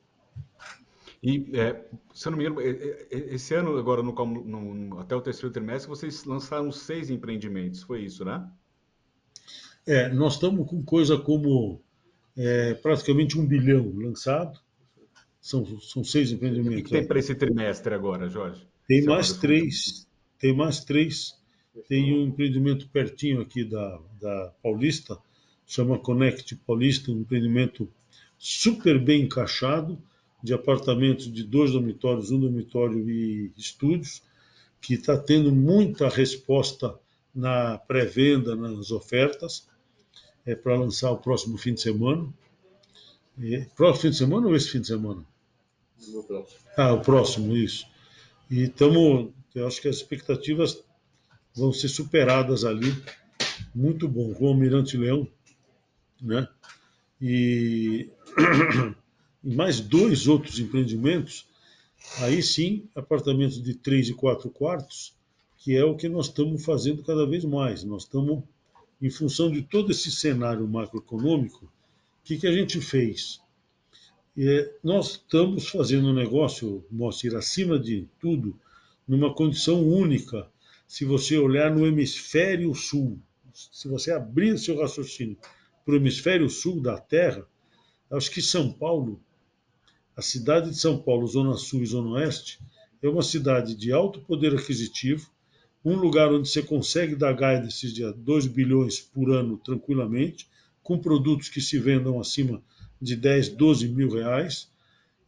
E, 1.24 1.50
é, 1.54 1.84
se 2.14 2.28
eu 2.28 2.32
não 2.32 2.38
me 2.38 2.46
engano, 2.46 2.62
esse 3.10 3.56
ano, 3.56 3.76
agora, 3.78 4.04
no, 4.04 4.14
no, 4.14 5.00
até 5.00 5.16
o 5.16 5.22
terceiro 5.22 5.52
trimestre, 5.52 5.90
vocês 5.90 6.24
lançaram 6.24 6.72
seis 6.72 7.10
empreendimentos, 7.10 7.82
foi 7.82 8.04
isso, 8.04 8.24
né? 8.24 8.48
É, 9.88 10.10
nós 10.10 10.34
estamos 10.34 10.70
com 10.70 10.84
coisa 10.84 11.18
como 11.18 11.82
é 12.38 12.74
praticamente 12.74 13.40
um 13.40 13.46
bilhão 13.46 13.92
lançado. 13.96 14.60
São, 15.40 15.80
são 15.80 16.04
seis 16.04 16.32
empreendimentos. 16.32 16.82
O 16.82 16.84
que, 16.84 16.90
tem 16.90 17.06
para 17.06 17.20
esse 17.20 17.36
trimestre 17.36 17.94
agora, 17.94 18.28
Jorge? 18.30 18.66
Tem 18.88 19.02
Você 19.02 19.08
mais 19.08 19.34
três. 19.34 20.08
Tem 20.40 20.56
mais 20.56 20.84
três. 20.84 21.36
Tem 21.88 22.14
um 22.14 22.28
empreendimento 22.28 22.88
pertinho 22.90 23.42
aqui 23.42 23.64
da, 23.64 24.00
da 24.20 24.54
Paulista, 24.64 25.18
chama 25.68 26.00
Connect 26.00 26.56
Paulista, 26.58 27.12
um 27.12 27.20
empreendimento 27.20 27.88
super 28.38 29.00
bem 29.00 29.24
encaixado, 29.24 30.02
de 30.42 30.54
apartamentos 30.54 31.32
de 31.32 31.44
dois 31.44 31.72
dormitórios, 31.72 32.32
um 32.32 32.40
dormitório 32.40 33.10
e 33.10 33.52
estúdios, 33.58 34.22
que 34.80 34.94
está 34.94 35.18
tendo 35.18 35.52
muita 35.52 36.08
resposta 36.08 36.98
na 37.34 37.78
pré-venda, 37.78 38.56
nas 38.56 38.92
ofertas, 38.92 39.68
é 40.46 40.56
para 40.56 40.78
lançar 40.78 41.12
o 41.12 41.18
próximo 41.18 41.58
fim 41.58 41.74
de 41.74 41.82
semana. 41.82 42.28
É, 43.42 43.66
próximo 43.76 44.02
fim 44.02 44.10
de 44.12 44.18
semana 44.18 44.48
ou 44.48 44.56
esse 44.56 44.70
fim 44.70 44.82
de 44.82 44.88
semana? 44.88 45.26
No 46.08 46.24
próximo. 46.24 46.60
Ah, 46.78 46.94
o 46.94 47.02
próximo, 47.02 47.56
isso. 47.56 47.86
E 48.50 48.64
estamos, 48.64 49.32
eu 49.54 49.66
acho 49.68 49.82
que 49.82 49.88
as 49.88 49.98
expectativas 49.98 50.84
vão 51.56 51.72
ser 51.74 51.88
superadas 51.88 52.64
ali. 52.64 52.94
Muito 53.74 54.08
bom, 54.08 54.34
com 54.34 54.46
o 54.46 54.48
Almirante 54.50 54.98
Leão, 54.98 55.28
né? 56.22 56.48
E, 57.22 58.10
e 59.44 59.56
mais 59.56 59.80
dois 59.80 60.28
outros 60.28 60.60
empreendimentos, 60.60 61.48
aí 62.20 62.42
sim, 62.44 62.88
apartamentos 62.94 63.62
de 63.62 63.74
três 63.74 64.10
e 64.10 64.14
quatro 64.14 64.50
quartos, 64.50 65.14
que 65.58 65.76
é 65.76 65.84
o 65.84 65.96
que 65.96 66.08
nós 66.08 66.28
estamos 66.28 66.64
fazendo 66.64 67.04
cada 67.04 67.26
vez 67.26 67.44
mais. 67.44 67.84
Nós 67.84 68.04
estamos, 68.04 68.44
em 69.02 69.10
função 69.10 69.52
de 69.52 69.62
todo 69.62 69.92
esse 69.92 70.12
cenário 70.12 70.68
macroeconômico, 70.68 71.66
o 71.66 71.70
que, 72.24 72.38
que 72.38 72.48
a 72.48 72.52
gente 72.52 72.80
fez? 72.82 73.40
É, 74.38 74.74
nós 74.84 75.12
estamos 75.12 75.70
fazendo 75.70 76.10
um 76.10 76.14
negócio, 76.14 76.86
Moacir, 76.92 77.36
acima 77.36 77.80
de 77.80 78.08
tudo, 78.20 78.60
numa 79.08 79.34
condição 79.34 79.82
única. 79.82 80.50
Se 80.88 81.06
você 81.06 81.38
olhar 81.38 81.74
no 81.74 81.86
hemisfério 81.86 82.74
sul, 82.74 83.20
se 83.54 83.88
você 83.88 84.12
abrir 84.12 84.58
seu 84.58 84.80
raciocínio 84.80 85.38
para 85.86 85.94
o 85.94 85.98
hemisfério 85.98 86.50
sul 86.50 86.82
da 86.82 87.00
Terra, 87.00 87.48
acho 88.12 88.30
que 88.30 88.42
São 88.42 88.72
Paulo, 88.72 89.22
a 90.16 90.22
cidade 90.22 90.70
de 90.70 90.78
São 90.78 90.98
Paulo, 90.98 91.28
Zona 91.28 91.54
Sul 91.54 91.84
e 91.84 91.86
Zona 91.86 92.10
Oeste, 92.12 92.60
é 93.02 93.08
uma 93.08 93.22
cidade 93.22 93.76
de 93.76 93.92
alto 93.92 94.20
poder 94.22 94.54
aquisitivo, 94.56 95.30
um 95.86 95.96
lugar 95.96 96.34
onde 96.34 96.50
você 96.50 96.64
consegue 96.64 97.16
dar 97.16 97.34
guidance 97.34 97.94
de 97.94 98.12
2 98.12 98.48
bilhões 98.48 99.00
por 99.00 99.30
ano 99.32 99.56
tranquilamente, 99.56 100.48
com 100.82 100.98
produtos 100.98 101.48
que 101.48 101.62
se 101.62 101.78
vendam 101.78 102.20
acima 102.20 102.60
de 103.00 103.16
10, 103.16 103.50
12 103.50 103.90
mil 103.90 104.10
reais. 104.10 104.68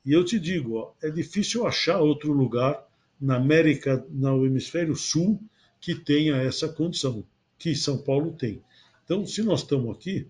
E 0.03 0.11
eu 0.11 0.25
te 0.25 0.39
digo, 0.39 0.77
ó, 0.77 0.91
é 1.01 1.11
difícil 1.11 1.67
achar 1.67 1.99
outro 1.99 2.33
lugar 2.33 2.83
na 3.21 3.35
América, 3.35 4.03
no 4.09 4.45
hemisfério 4.47 4.95
sul, 4.95 5.39
que 5.79 5.93
tenha 5.93 6.37
essa 6.37 6.67
condição, 6.67 7.23
que 7.59 7.75
São 7.75 7.99
Paulo 7.99 8.31
tem. 8.31 8.61
Então, 9.05 9.27
se 9.27 9.43
nós 9.43 9.61
estamos 9.61 9.95
aqui, 9.95 10.27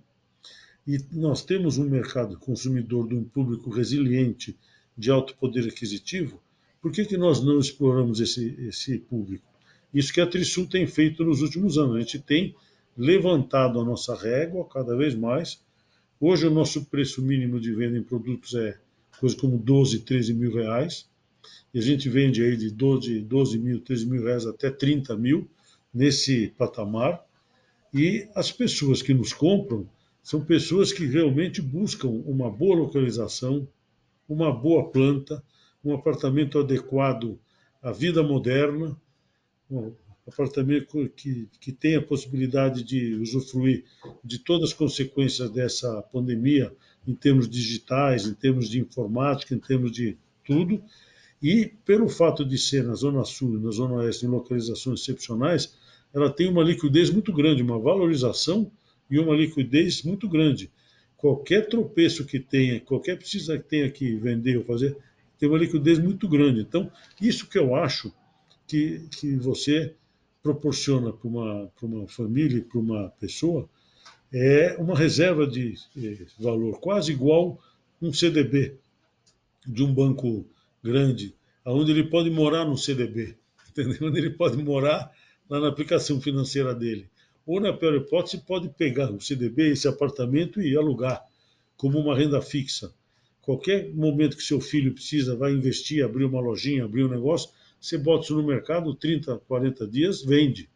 e 0.85 0.97
nós 1.11 1.41
temos 1.43 1.77
um 1.77 1.89
mercado 1.89 2.37
consumidor 2.37 3.07
de 3.07 3.15
um 3.15 3.23
público 3.23 3.69
resiliente, 3.69 4.57
de 4.97 5.09
alto 5.09 5.35
poder 5.37 5.67
aquisitivo, 5.67 6.41
por 6.81 6.91
que, 6.91 7.05
que 7.05 7.17
nós 7.17 7.41
não 7.41 7.59
exploramos 7.59 8.19
esse, 8.19 8.55
esse 8.67 8.97
público? 8.97 9.56
Isso 9.97 10.13
que 10.13 10.21
a 10.21 10.27
Trisul 10.27 10.67
tem 10.67 10.85
feito 10.85 11.23
nos 11.23 11.41
últimos 11.41 11.75
anos. 11.75 11.95
A 11.95 11.99
gente 12.01 12.19
tem 12.19 12.53
levantado 12.95 13.79
a 13.79 13.83
nossa 13.83 14.15
régua 14.15 14.63
cada 14.69 14.95
vez 14.95 15.15
mais. 15.15 15.59
Hoje 16.19 16.45
o 16.45 16.51
nosso 16.51 16.85
preço 16.85 17.19
mínimo 17.19 17.59
de 17.59 17.73
venda 17.73 17.97
em 17.97 18.03
produtos 18.03 18.53
é 18.53 18.77
coisa 19.19 19.35
como 19.35 19.57
12, 19.57 20.01
13 20.01 20.35
mil 20.35 20.53
reais. 20.53 21.09
E 21.73 21.79
a 21.79 21.81
gente 21.81 22.09
vende 22.09 22.43
aí 22.43 22.55
de 22.55 22.69
12, 22.69 23.21
12 23.21 23.57
mil, 23.57 23.81
13 23.81 24.05
mil 24.05 24.23
reais 24.23 24.45
até 24.45 24.69
30 24.69 25.17
mil 25.17 25.49
nesse 25.91 26.53
patamar. 26.55 27.25
E 27.91 28.29
as 28.35 28.51
pessoas 28.51 29.01
que 29.01 29.15
nos 29.15 29.33
compram 29.33 29.89
são 30.21 30.45
pessoas 30.45 30.93
que 30.93 31.07
realmente 31.07 31.59
buscam 31.59 32.09
uma 32.09 32.51
boa 32.51 32.75
localização, 32.75 33.67
uma 34.29 34.53
boa 34.53 34.91
planta, 34.91 35.43
um 35.83 35.91
apartamento 35.91 36.59
adequado 36.59 37.39
à 37.81 37.91
vida 37.91 38.21
moderna, 38.21 38.95
um 39.69 39.93
apartamento 40.27 41.09
que, 41.15 41.47
que 41.59 41.71
tem 41.71 41.95
a 41.95 42.01
possibilidade 42.01 42.83
de 42.83 43.15
usufruir 43.15 43.85
de 44.23 44.39
todas 44.39 44.69
as 44.69 44.75
consequências 44.75 45.49
dessa 45.49 46.01
pandemia, 46.01 46.73
em 47.07 47.13
termos 47.13 47.49
digitais, 47.49 48.25
em 48.25 48.33
termos 48.33 48.69
de 48.69 48.79
informática, 48.79 49.55
em 49.55 49.59
termos 49.59 49.91
de 49.91 50.17
tudo. 50.43 50.83
E 51.41 51.71
pelo 51.85 52.09
fato 52.09 52.43
de 52.43 52.57
ser 52.57 52.83
na 52.83 52.95
Zona 52.95 53.23
Sul 53.23 53.57
e 53.57 53.63
na 53.63 53.71
Zona 53.71 53.95
Oeste 53.95 54.25
em 54.25 54.29
localizações 54.29 55.01
excepcionais, 55.01 55.77
ela 56.13 56.29
tem 56.29 56.49
uma 56.49 56.63
liquidez 56.63 57.09
muito 57.09 57.31
grande, 57.31 57.61
uma 57.61 57.79
valorização 57.79 58.69
e 59.09 59.19
uma 59.19 59.35
liquidez 59.35 60.03
muito 60.03 60.27
grande. 60.27 60.69
Qualquer 61.15 61.67
tropeço 61.67 62.25
que 62.25 62.39
tenha, 62.39 62.79
qualquer 62.81 63.17
precisa 63.17 63.57
que 63.57 63.67
tenha 63.67 63.89
que 63.89 64.15
vender 64.15 64.57
ou 64.57 64.63
fazer, 64.63 64.97
tem 65.39 65.47
uma 65.47 65.57
liquidez 65.57 65.99
muito 65.99 66.27
grande. 66.27 66.61
Então, 66.61 66.91
isso 67.21 67.47
que 67.47 67.57
eu 67.57 67.75
acho 67.75 68.11
que, 68.67 69.07
que 69.11 69.35
você 69.35 69.95
proporciona 70.43 71.11
para 71.11 71.27
uma, 71.27 71.67
para 71.67 71.85
uma 71.85 72.07
família, 72.07 72.63
para 72.63 72.79
uma 72.79 73.09
pessoa, 73.19 73.67
é 74.31 74.75
uma 74.77 74.95
reserva 74.95 75.47
de 75.47 75.75
eh, 75.97 76.25
valor 76.39 76.79
quase 76.79 77.11
igual 77.11 77.59
um 78.01 78.13
CDB 78.13 78.75
de 79.65 79.83
um 79.83 79.93
banco 79.93 80.45
grande, 80.83 81.33
onde 81.65 81.91
ele 81.91 82.03
pode 82.03 82.29
morar 82.29 82.65
no 82.65 82.77
CDB, 82.77 83.35
entendeu? 83.69 84.07
Onde 84.07 84.19
ele 84.19 84.29
pode 84.31 84.57
morar 84.61 85.11
lá 85.49 85.59
na 85.59 85.67
aplicação 85.67 86.21
financeira 86.21 86.75
dele 86.75 87.09
ou, 87.47 87.61
na 87.61 87.71
pior 87.71 87.95
hipótese, 87.95 88.39
pode 88.39 88.67
pegar 88.67 89.09
o 89.09 89.21
CDB, 89.21 89.71
esse 89.71 89.87
apartamento, 89.87 90.61
e 90.61 90.75
alugar 90.75 91.25
como 91.77 91.97
uma 91.97 92.13
renda 92.13 92.41
fixa. 92.41 92.93
Qualquer 93.41 93.93
momento 93.93 94.35
que 94.35 94.43
seu 94.43 94.59
filho 94.59 94.93
precisa, 94.93 95.33
vai 95.37 95.53
investir, 95.53 96.03
abrir 96.03 96.25
uma 96.25 96.41
lojinha, 96.41 96.83
abrir 96.83 97.05
um 97.05 97.09
negócio, 97.09 97.49
você 97.79 97.97
bota 97.97 98.25
isso 98.25 98.35
no 98.35 98.45
mercado, 98.45 98.93
30, 98.93 99.37
40 99.47 99.87
dias, 99.87 100.21
vende. 100.23 100.69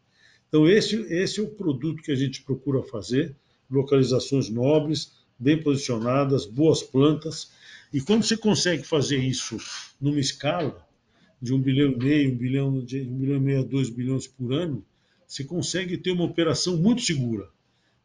Então, 0.48 0.68
esse, 0.68 0.96
esse 1.12 1.40
é 1.40 1.42
o 1.42 1.50
produto 1.50 2.02
que 2.02 2.12
a 2.12 2.14
gente 2.14 2.42
procura 2.42 2.82
fazer, 2.82 3.34
localizações 3.70 4.48
nobres, 4.50 5.12
bem 5.38 5.60
posicionadas, 5.60 6.46
boas 6.46 6.82
plantas. 6.82 7.50
E 7.92 8.00
quando 8.00 8.22
você 8.22 8.36
consegue 8.36 8.84
fazer 8.84 9.18
isso 9.18 9.56
numa 10.00 10.20
escala 10.20 10.86
de 11.40 11.52
um 11.52 11.60
bilhão 11.60 11.92
e 11.92 11.96
meio, 11.96 12.32
um 12.32 12.36
bilhão, 12.36 12.84
de, 12.84 13.02
bilhão 13.02 13.36
e 13.36 13.40
meio 13.40 13.60
a 13.60 13.64
dois 13.64 13.90
bilhões 13.90 14.26
por 14.26 14.52
ano, 14.52 14.84
você 15.26 15.42
consegue 15.42 15.96
ter 15.96 16.12
uma 16.12 16.24
operação 16.24 16.76
muito 16.76 17.02
segura. 17.02 17.48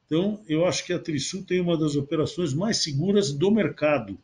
Então, 0.05 0.41
eu 0.47 0.65
acho 0.65 0.85
que 0.85 0.93
a 0.93 0.99
Trisul 0.99 1.43
tem 1.43 1.59
uma 1.59 1.77
das 1.77 1.95
operações 1.95 2.53
mais 2.53 2.77
seguras 2.77 3.31
do 3.31 3.51
mercado, 3.51 4.17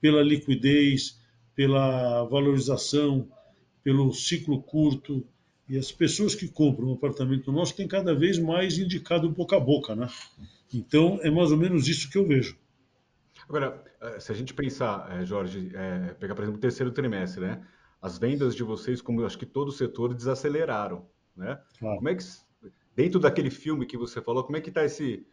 pela 0.00 0.22
liquidez, 0.22 1.20
pela 1.54 2.24
valorização, 2.24 3.28
pelo 3.86 4.12
ciclo 4.12 4.60
curto. 4.60 5.24
E 5.68 5.78
as 5.78 5.92
pessoas 5.92 6.34
que 6.34 6.48
compram 6.48 6.88
um 6.88 6.94
apartamento 6.94 7.52
nosso 7.52 7.76
têm 7.76 7.86
cada 7.86 8.12
vez 8.16 8.36
mais 8.36 8.78
indicado 8.78 9.30
boca 9.30 9.56
a 9.56 9.60
boca, 9.60 9.94
né? 9.94 10.08
Então, 10.74 11.20
é 11.22 11.30
mais 11.30 11.52
ou 11.52 11.56
menos 11.56 11.86
isso 11.86 12.10
que 12.10 12.18
eu 12.18 12.26
vejo. 12.26 12.58
Agora, 13.48 13.80
eh, 14.00 14.18
se 14.18 14.32
a 14.32 14.34
gente 14.34 14.52
pensar, 14.52 15.08
eh, 15.12 15.24
Jorge, 15.24 15.70
é, 15.72 16.14
pegar, 16.14 16.34
por 16.34 16.42
exemplo, 16.42 16.58
o 16.58 16.60
terceiro 16.60 16.90
trimestre, 16.90 17.42
né? 17.42 17.64
As 18.02 18.18
vendas 18.18 18.56
de 18.56 18.64
vocês, 18.64 19.00
como 19.00 19.20
eu 19.20 19.26
acho 19.26 19.38
que 19.38 19.46
todo 19.46 19.68
o 19.68 19.72
setor, 19.72 20.14
desaceleraram, 20.14 21.06
né? 21.36 21.60
Claro. 21.78 21.96
Como 21.98 22.08
é 22.08 22.16
que 22.16 22.24
dentro 22.96 23.20
daquele 23.20 23.50
filme 23.50 23.86
que 23.86 23.96
você 23.96 24.20
falou, 24.20 24.42
como 24.42 24.56
é 24.56 24.60
que 24.60 24.70
está 24.70 24.84
esse, 24.84 25.24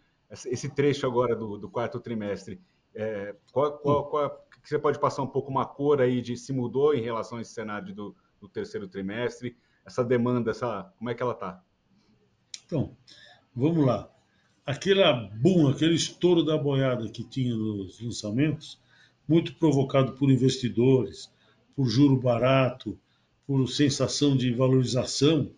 esse 0.45 0.69
trecho 0.69 1.07
agora 1.07 1.35
do, 1.35 1.57
do 1.57 1.69
quarto 1.69 1.99
trimestre? 1.99 2.61
É, 2.93 3.35
qual, 3.51 3.79
qual, 3.79 4.09
qual, 4.09 4.47
você 4.63 4.77
pode 4.77 4.99
passar 4.99 5.23
um 5.23 5.27
pouco 5.27 5.49
uma 5.49 5.65
cor 5.65 5.99
aí 5.99 6.21
de 6.21 6.37
se 6.37 6.53
mudou 6.53 6.93
em 6.93 7.01
relação 7.01 7.39
a 7.39 7.41
esse 7.41 7.51
cenário 7.51 7.93
do, 7.93 8.15
do 8.43 8.49
terceiro 8.49 8.89
trimestre? 8.89 9.55
Essa 9.85 10.03
demanda, 10.03 10.51
essa, 10.51 10.93
como 10.97 11.09
é 11.09 11.15
que 11.15 11.23
ela 11.23 11.31
está? 11.31 11.63
Então, 12.65 12.95
vamos 13.55 13.85
lá. 13.85 14.09
Aquele 14.65 15.01
boom, 15.35 15.69
aquele 15.69 15.95
estouro 15.95 16.43
da 16.43 16.57
boiada 16.57 17.09
que 17.09 17.23
tinha 17.23 17.55
nos 17.55 18.01
lançamentos, 18.01 18.79
muito 19.27 19.55
provocado 19.55 20.13
por 20.13 20.29
investidores, 20.29 21.31
por 21.75 21.85
juro 21.87 22.19
barato, 22.19 22.99
por 23.47 23.65
sensação 23.67 24.35
de 24.35 24.53
valorização, 24.53 25.51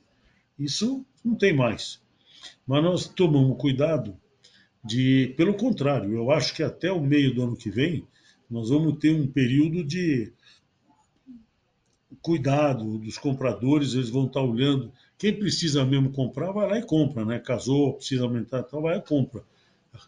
isso 0.57 1.03
não 1.23 1.35
tem 1.35 1.55
mais. 1.55 2.01
Mas 2.67 2.83
nós 2.83 3.07
tomamos 3.07 3.57
cuidado 3.57 4.15
de, 4.83 5.33
pelo 5.35 5.55
contrário, 5.55 6.13
eu 6.13 6.29
acho 6.31 6.53
que 6.53 6.61
até 6.61 6.91
o 6.91 7.01
meio 7.01 7.33
do 7.33 7.43
ano 7.43 7.55
que 7.55 7.69
vem 7.69 8.07
nós 8.49 8.69
vamos 8.69 8.99
ter 8.99 9.09
um 9.09 9.25
período 9.25 9.83
de 9.83 10.31
cuidado 12.25 12.97
dos 12.97 13.19
compradores, 13.19 13.93
eles 13.93 14.09
vão 14.09 14.25
estar 14.25 14.41
olhando. 14.41 14.91
Quem 15.15 15.31
precisa 15.31 15.85
mesmo 15.85 16.11
comprar, 16.11 16.51
vai 16.51 16.67
lá 16.67 16.79
e 16.79 16.81
compra, 16.81 17.23
né? 17.23 17.37
Casou, 17.37 17.93
precisa 17.93 18.23
aumentar, 18.23 18.61
então 18.61 18.81
vai 18.81 18.97
e 18.97 19.01
compra. 19.01 19.43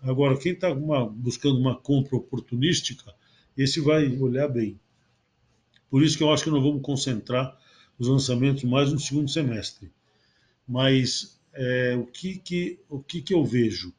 Agora, 0.01 0.35
quem 0.35 0.53
está 0.53 0.73
buscando 0.73 1.59
uma 1.59 1.75
compra 1.75 2.17
oportunística, 2.17 3.13
esse 3.55 3.79
vai 3.79 4.07
olhar 4.17 4.47
bem. 4.47 4.79
Por 5.91 6.01
isso 6.01 6.17
que 6.17 6.23
eu 6.23 6.33
acho 6.33 6.43
que 6.43 6.49
nós 6.49 6.63
vamos 6.63 6.81
concentrar 6.81 7.55
os 7.99 8.07
lançamentos 8.07 8.63
mais 8.63 8.91
no 8.91 8.99
segundo 8.99 9.29
semestre. 9.29 9.91
Mas 10.67 11.39
é, 11.53 11.95
o, 11.95 12.07
que, 12.07 12.39
que, 12.39 12.79
o 12.89 12.99
que, 12.99 13.21
que 13.21 13.33
eu 13.35 13.45
vejo? 13.45 13.93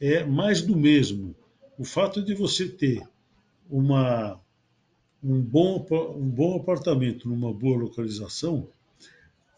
É 0.00 0.24
mais 0.24 0.62
do 0.62 0.74
mesmo. 0.74 1.36
O 1.76 1.84
fato 1.84 2.22
de 2.22 2.32
você 2.32 2.66
ter 2.66 3.06
uma, 3.68 4.40
um, 5.22 5.40
bom, 5.40 5.86
um 6.16 6.28
bom 6.28 6.56
apartamento 6.56 7.28
numa 7.28 7.52
boa 7.52 7.78
localização, 7.78 8.68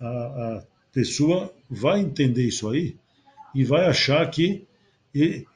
a, 0.01 0.07
a 0.07 0.65
pessoa 0.93 1.53
vai 1.71 2.01
entender 2.01 2.47
isso 2.47 2.69
aí 2.69 2.97
e 3.55 3.65
vai 3.65 3.87
achar 3.87 4.29
que 4.31 4.67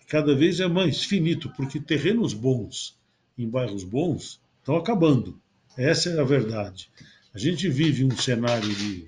cada 0.09 0.35
vez 0.35 0.61
é 0.61 0.69
mais 0.69 1.05
finito, 1.05 1.51
porque 1.57 1.81
terrenos 1.81 2.33
bons 2.35 2.97
em 3.39 3.49
bairros 3.49 3.85
bons 3.85 4.41
estão 4.61 4.77
acabando. 4.77 5.39
Essa 5.77 6.11
é 6.11 6.21
a 6.21 6.25
verdade. 6.25 6.91
A 7.35 7.39
gente 7.39 7.69
vive 7.69 8.05
um 8.05 8.17
cenário 8.17 8.69
de 8.75 9.07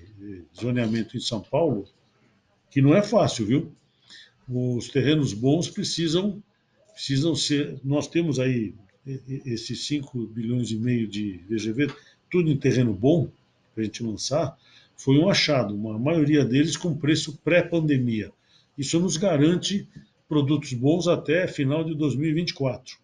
zoneamento 0.55 1.17
em 1.17 1.19
São 1.19 1.41
Paulo 1.41 1.87
que 2.69 2.81
não 2.81 2.95
é 2.95 3.01
fácil, 3.01 3.45
viu? 3.45 3.71
Os 4.47 4.89
terrenos 4.89 5.33
bons 5.33 5.69
precisam 5.69 6.41
precisam 6.93 7.33
ser. 7.33 7.79
Nós 7.83 8.07
temos 8.07 8.39
aí 8.39 8.73
esses 9.45 9.85
5 9.85 10.27
bilhões 10.27 10.71
e 10.71 10.77
meio 10.77 11.07
de 11.07 11.43
VGV, 11.49 11.93
tudo 12.29 12.49
em 12.49 12.57
terreno 12.57 12.93
bom 12.93 13.29
para 13.73 13.81
a 13.81 13.85
gente 13.85 14.03
lançar, 14.03 14.57
foi 14.95 15.17
um 15.17 15.29
achado, 15.29 15.73
uma 15.73 15.97
maioria 15.97 16.43
deles 16.43 16.75
com 16.75 16.95
preço 16.95 17.37
pré-pandemia. 17.37 18.31
Isso 18.77 18.99
nos 18.99 19.17
garante 19.17 19.87
produtos 20.27 20.73
bons 20.73 21.07
até 21.07 21.47
final 21.47 21.83
de 21.83 21.95
2024. 21.95 22.97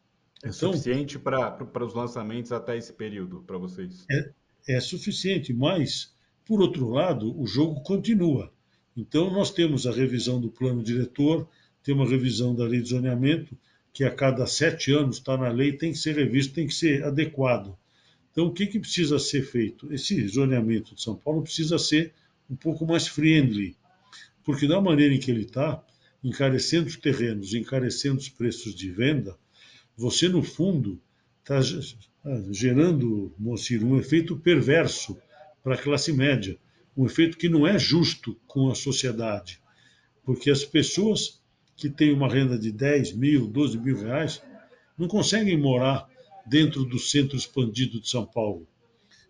É 0.44 0.50
então, 0.50 0.72
suficiente 0.72 1.18
para 1.18 1.86
os 1.86 1.94
lançamentos 1.94 2.52
até 2.52 2.78
esse 2.78 2.94
período, 2.94 3.44
para 3.48 3.58
vocês? 3.58 4.06
É, 4.12 4.32
é 4.68 4.80
suficiente, 4.80 5.54
mas, 5.54 6.14
por 6.46 6.62
outro 6.62 6.90
lado, 6.90 7.40
o 7.40 7.48
jogo 7.48 7.82
continua. 7.82 8.52
Então, 8.96 9.32
nós 9.32 9.52
temos 9.52 9.88
a 9.88 9.92
revisão 9.92 10.40
do 10.40 10.50
plano 10.50 10.84
diretor, 10.84 11.48
temos 11.84 12.08
a 12.08 12.12
revisão 12.12 12.54
da 12.54 12.66
lei 12.66 12.82
de 12.82 12.90
zoneamento, 12.90 13.58
que 13.96 14.04
a 14.04 14.12
cada 14.12 14.46
sete 14.46 14.92
anos 14.92 15.16
está 15.16 15.38
na 15.38 15.48
lei, 15.48 15.72
tem 15.72 15.94
que 15.94 15.98
ser 15.98 16.18
revisto, 16.18 16.54
tem 16.54 16.68
que 16.68 16.74
ser 16.74 17.02
adequado. 17.06 17.78
Então, 18.30 18.48
o 18.48 18.52
que, 18.52 18.68
que 18.68 18.78
precisa 18.78 19.18
ser 19.18 19.42
feito? 19.44 19.92
Esse 19.94 20.28
zoneamento 20.28 20.94
de 20.94 21.02
São 21.02 21.16
Paulo 21.16 21.42
precisa 21.42 21.80
ser 21.80 22.14
um 22.50 22.58
pouco 22.58 22.86
mais 22.86 23.08
friendly, 23.08 23.74
porque 24.44 24.68
da 24.68 24.82
maneira 24.82 25.16
em 25.16 25.18
que 25.18 25.32
ele 25.32 25.44
está, 25.44 25.82
encarecendo 26.22 26.88
os 26.88 26.98
terrenos, 26.98 27.54
encarecendo 27.54 28.20
os 28.20 28.28
preços 28.28 28.76
de 28.76 28.92
venda, 28.92 29.38
você, 29.96 30.28
no 30.28 30.44
fundo, 30.44 31.02
está 31.42 31.62
gerando, 32.52 33.34
Moacir, 33.40 33.82
um 33.82 33.98
efeito 33.98 34.36
perverso 34.36 35.18
para 35.64 35.76
a 35.76 35.82
classe 35.82 36.12
média, 36.12 36.58
um 36.98 37.06
efeito 37.06 37.38
que 37.38 37.48
não 37.48 37.66
é 37.66 37.80
justo 37.80 38.38
com 38.46 38.70
a 38.70 38.76
sociedade, 38.76 39.58
porque 40.26 40.52
as 40.52 40.66
pessoas 40.66 41.42
que 41.76 41.90
têm 41.90 42.14
uma 42.14 42.28
renda 42.28 42.58
de 42.58 42.72
10 42.72 43.14
mil, 43.14 43.48
12 43.48 43.78
mil 43.78 44.00
reais, 44.00 44.42
não 44.98 45.08
conseguem 45.08 45.58
morar 45.58 46.10
dentro 46.46 46.86
do 46.86 47.00
centro 47.00 47.36
expandido 47.36 48.00
de 48.00 48.10
São 48.10 48.26
Paulo. 48.26 48.68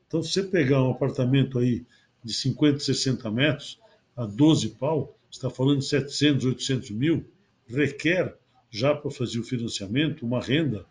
Então, 0.07 0.21
se 0.21 0.31
você 0.31 0.43
pegar 0.43 0.83
um 0.83 0.91
apartamento 0.91 1.57
aí 1.57 1.83
de 2.23 2.33
50, 2.33 2.79
60 2.79 3.31
metros, 3.31 3.79
a 4.15 4.25
12 4.25 4.69
pau, 4.69 5.17
está 5.29 5.49
falando 5.49 5.79
de 5.79 5.85
700, 5.85 6.45
800 6.45 6.91
mil, 6.91 7.25
requer, 7.67 8.37
já 8.69 8.93
para 8.93 9.09
fazer 9.09 9.39
o 9.39 9.43
financiamento, 9.43 10.25
uma 10.25 10.41
renda 10.41 10.85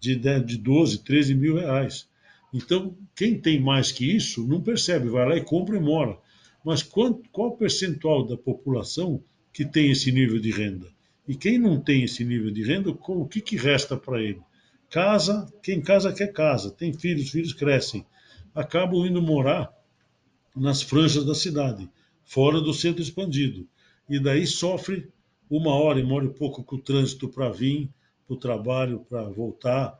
de, 0.00 0.16
de 0.16 0.56
12, 0.58 0.98
13 1.04 1.34
mil 1.34 1.56
reais. 1.56 2.08
Então, 2.52 2.96
quem 3.14 3.38
tem 3.38 3.60
mais 3.60 3.92
que 3.92 4.04
isso 4.04 4.46
não 4.46 4.60
percebe, 4.60 5.08
vai 5.08 5.28
lá 5.28 5.36
e 5.36 5.44
compra 5.44 5.76
e 5.76 5.80
mora. 5.80 6.18
Mas 6.64 6.82
qual 6.82 7.56
percentual 7.56 8.26
da 8.26 8.36
população 8.36 9.22
que 9.58 9.64
tem 9.64 9.90
esse 9.90 10.12
nível 10.12 10.38
de 10.38 10.52
renda? 10.52 10.86
E 11.26 11.34
quem 11.34 11.58
não 11.58 11.80
tem 11.80 12.04
esse 12.04 12.24
nível 12.24 12.48
de 12.48 12.62
renda, 12.62 12.90
o 12.90 13.26
que, 13.26 13.40
que 13.40 13.56
resta 13.56 13.96
para 13.96 14.22
ele? 14.22 14.40
Casa, 14.88 15.52
quem 15.60 15.80
casa 15.80 16.12
quer 16.12 16.28
casa, 16.28 16.70
tem 16.70 16.92
filhos, 16.92 17.30
filhos 17.30 17.52
crescem. 17.52 18.06
Acabam 18.54 19.04
indo 19.04 19.20
morar 19.20 19.76
nas 20.54 20.80
franjas 20.80 21.24
da 21.24 21.34
cidade, 21.34 21.90
fora 22.24 22.60
do 22.60 22.72
centro 22.72 23.02
expandido. 23.02 23.66
E 24.08 24.20
daí 24.20 24.46
sofre 24.46 25.08
uma 25.50 25.74
hora, 25.74 26.00
uma 26.04 26.14
hora 26.14 26.26
e 26.26 26.34
pouco 26.34 26.62
com 26.62 26.76
o 26.76 26.80
trânsito 26.80 27.28
para 27.28 27.50
vir 27.50 27.90
para 28.28 28.34
o 28.34 28.38
trabalho, 28.38 29.04
para 29.10 29.24
voltar. 29.24 29.98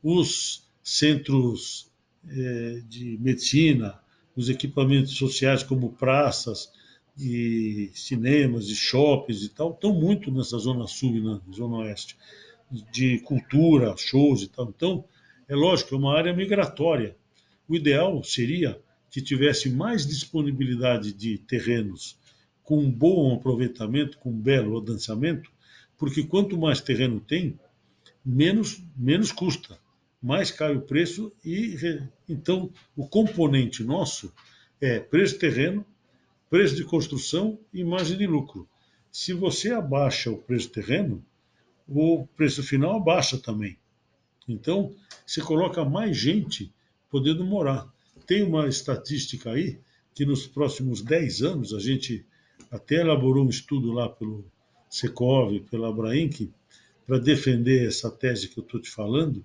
Os 0.00 0.68
centros 0.84 1.90
eh, 2.28 2.80
de 2.88 3.18
medicina, 3.20 3.98
os 4.36 4.48
equipamentos 4.48 5.16
sociais 5.16 5.64
como 5.64 5.94
praças 5.94 6.70
e 7.18 7.90
cinemas 7.94 8.68
e 8.68 8.74
shoppings 8.74 9.42
e 9.42 9.48
tal, 9.48 9.72
estão 9.72 9.92
muito 9.92 10.30
nessa 10.30 10.58
zona 10.58 10.86
sul 10.86 11.16
e 11.16 11.20
na 11.20 11.40
zona 11.54 11.78
oeste 11.78 12.16
de 12.92 13.18
cultura, 13.20 13.94
shows 13.96 14.42
e 14.42 14.48
tal. 14.48 14.72
Então, 14.74 15.04
é 15.48 15.54
lógico, 15.54 15.94
é 15.94 15.98
uma 15.98 16.16
área 16.16 16.32
migratória. 16.32 17.16
O 17.68 17.74
ideal 17.74 18.22
seria 18.22 18.80
que 19.10 19.20
tivesse 19.20 19.68
mais 19.68 20.06
disponibilidade 20.06 21.12
de 21.12 21.38
terrenos 21.38 22.16
com 22.62 22.78
um 22.78 22.90
bom 22.90 23.34
aproveitamento, 23.34 24.18
com 24.18 24.30
um 24.30 24.40
belo 24.40 24.78
adensamento, 24.78 25.50
porque 25.98 26.22
quanto 26.22 26.56
mais 26.56 26.80
terreno 26.80 27.20
tem, 27.20 27.58
menos, 28.24 28.80
menos 28.96 29.32
custa, 29.32 29.78
mais 30.22 30.50
cai 30.50 30.76
o 30.76 30.82
preço 30.82 31.32
e 31.44 31.76
então 32.28 32.70
o 32.96 33.08
componente 33.08 33.82
nosso 33.82 34.32
é 34.80 35.00
preço 35.00 35.38
terreno, 35.38 35.84
preço 36.50 36.74
de 36.74 36.84
construção 36.84 37.58
e 37.72 37.84
margem 37.84 38.18
de 38.18 38.26
lucro. 38.26 38.68
Se 39.10 39.32
você 39.32 39.70
abaixa 39.70 40.30
o 40.30 40.36
preço 40.36 40.66
de 40.66 40.72
terreno, 40.74 41.24
o 41.88 42.26
preço 42.36 42.60
final 42.62 42.96
abaixa 42.96 43.38
também. 43.38 43.78
Então, 44.48 44.92
você 45.24 45.40
coloca 45.40 45.84
mais 45.84 46.16
gente 46.16 46.72
podendo 47.08 47.44
morar. 47.44 47.88
Tem 48.26 48.42
uma 48.42 48.68
estatística 48.68 49.52
aí 49.52 49.78
que 50.12 50.26
nos 50.26 50.46
próximos 50.46 51.02
10 51.02 51.42
anos, 51.42 51.72
a 51.72 51.78
gente 51.78 52.26
até 52.68 52.96
elaborou 52.96 53.46
um 53.46 53.50
estudo 53.50 53.92
lá 53.92 54.08
pelo 54.08 54.44
Secov, 54.88 55.60
pela 55.70 55.88
Abrainc, 55.88 56.50
para 57.06 57.18
defender 57.18 57.86
essa 57.86 58.10
tese 58.10 58.48
que 58.48 58.58
eu 58.58 58.64
estou 58.64 58.80
te 58.80 58.90
falando, 58.90 59.44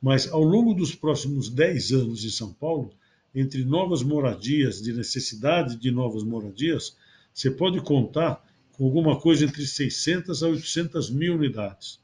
mas 0.00 0.28
ao 0.28 0.42
longo 0.42 0.74
dos 0.74 0.94
próximos 0.94 1.48
10 1.48 1.92
anos 1.92 2.24
em 2.24 2.30
São 2.30 2.52
Paulo, 2.52 2.92
entre 3.34 3.64
novas 3.64 4.02
moradias, 4.02 4.80
de 4.80 4.92
necessidade 4.92 5.76
de 5.76 5.90
novas 5.90 6.22
moradias, 6.22 6.96
você 7.32 7.50
pode 7.50 7.80
contar 7.80 8.44
com 8.72 8.84
alguma 8.84 9.20
coisa 9.20 9.44
entre 9.44 9.66
600 9.66 10.42
a 10.42 10.48
800 10.48 11.10
mil 11.10 11.34
unidades. 11.34 12.00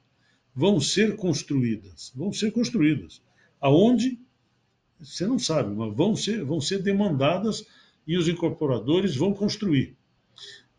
Vão 0.54 0.80
ser 0.80 1.16
construídas, 1.16 2.12
vão 2.14 2.32
ser 2.32 2.50
construídas. 2.52 3.20
Aonde? 3.60 4.18
Você 5.00 5.26
não 5.26 5.38
sabe, 5.38 5.74
mas 5.74 5.94
vão 5.94 6.14
ser, 6.14 6.44
vão 6.44 6.60
ser 6.60 6.82
demandadas 6.82 7.66
e 8.06 8.16
os 8.16 8.28
incorporadores 8.28 9.16
vão 9.16 9.32
construir. 9.32 9.96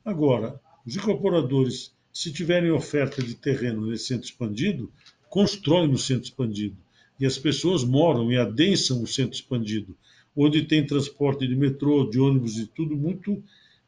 Agora, 0.04 0.60
os 0.86 0.96
incorporadores, 0.96 1.92
se 2.14 2.32
tiverem 2.32 2.72
oferta 2.72 3.22
de 3.22 3.36
terreno 3.36 3.88
nesse 3.88 4.06
centro 4.06 4.26
expandido, 4.26 4.92
constroem 5.30 5.90
no 5.90 5.98
centro 5.98 6.26
expandido. 6.26 6.78
E 7.20 7.26
as 7.26 7.38
pessoas 7.38 7.84
moram 7.84 8.32
e 8.32 8.38
adensam 8.38 9.02
o 9.02 9.08
centro 9.08 9.34
expandido, 9.34 9.98
onde 10.36 10.64
tem 10.64 10.86
transporte 10.86 11.48
de 11.48 11.56
metrô, 11.56 12.10
de 12.10 12.20
ônibus 12.20 12.58
e 12.58 12.68
tudo 12.68 12.96
muito, 12.96 13.42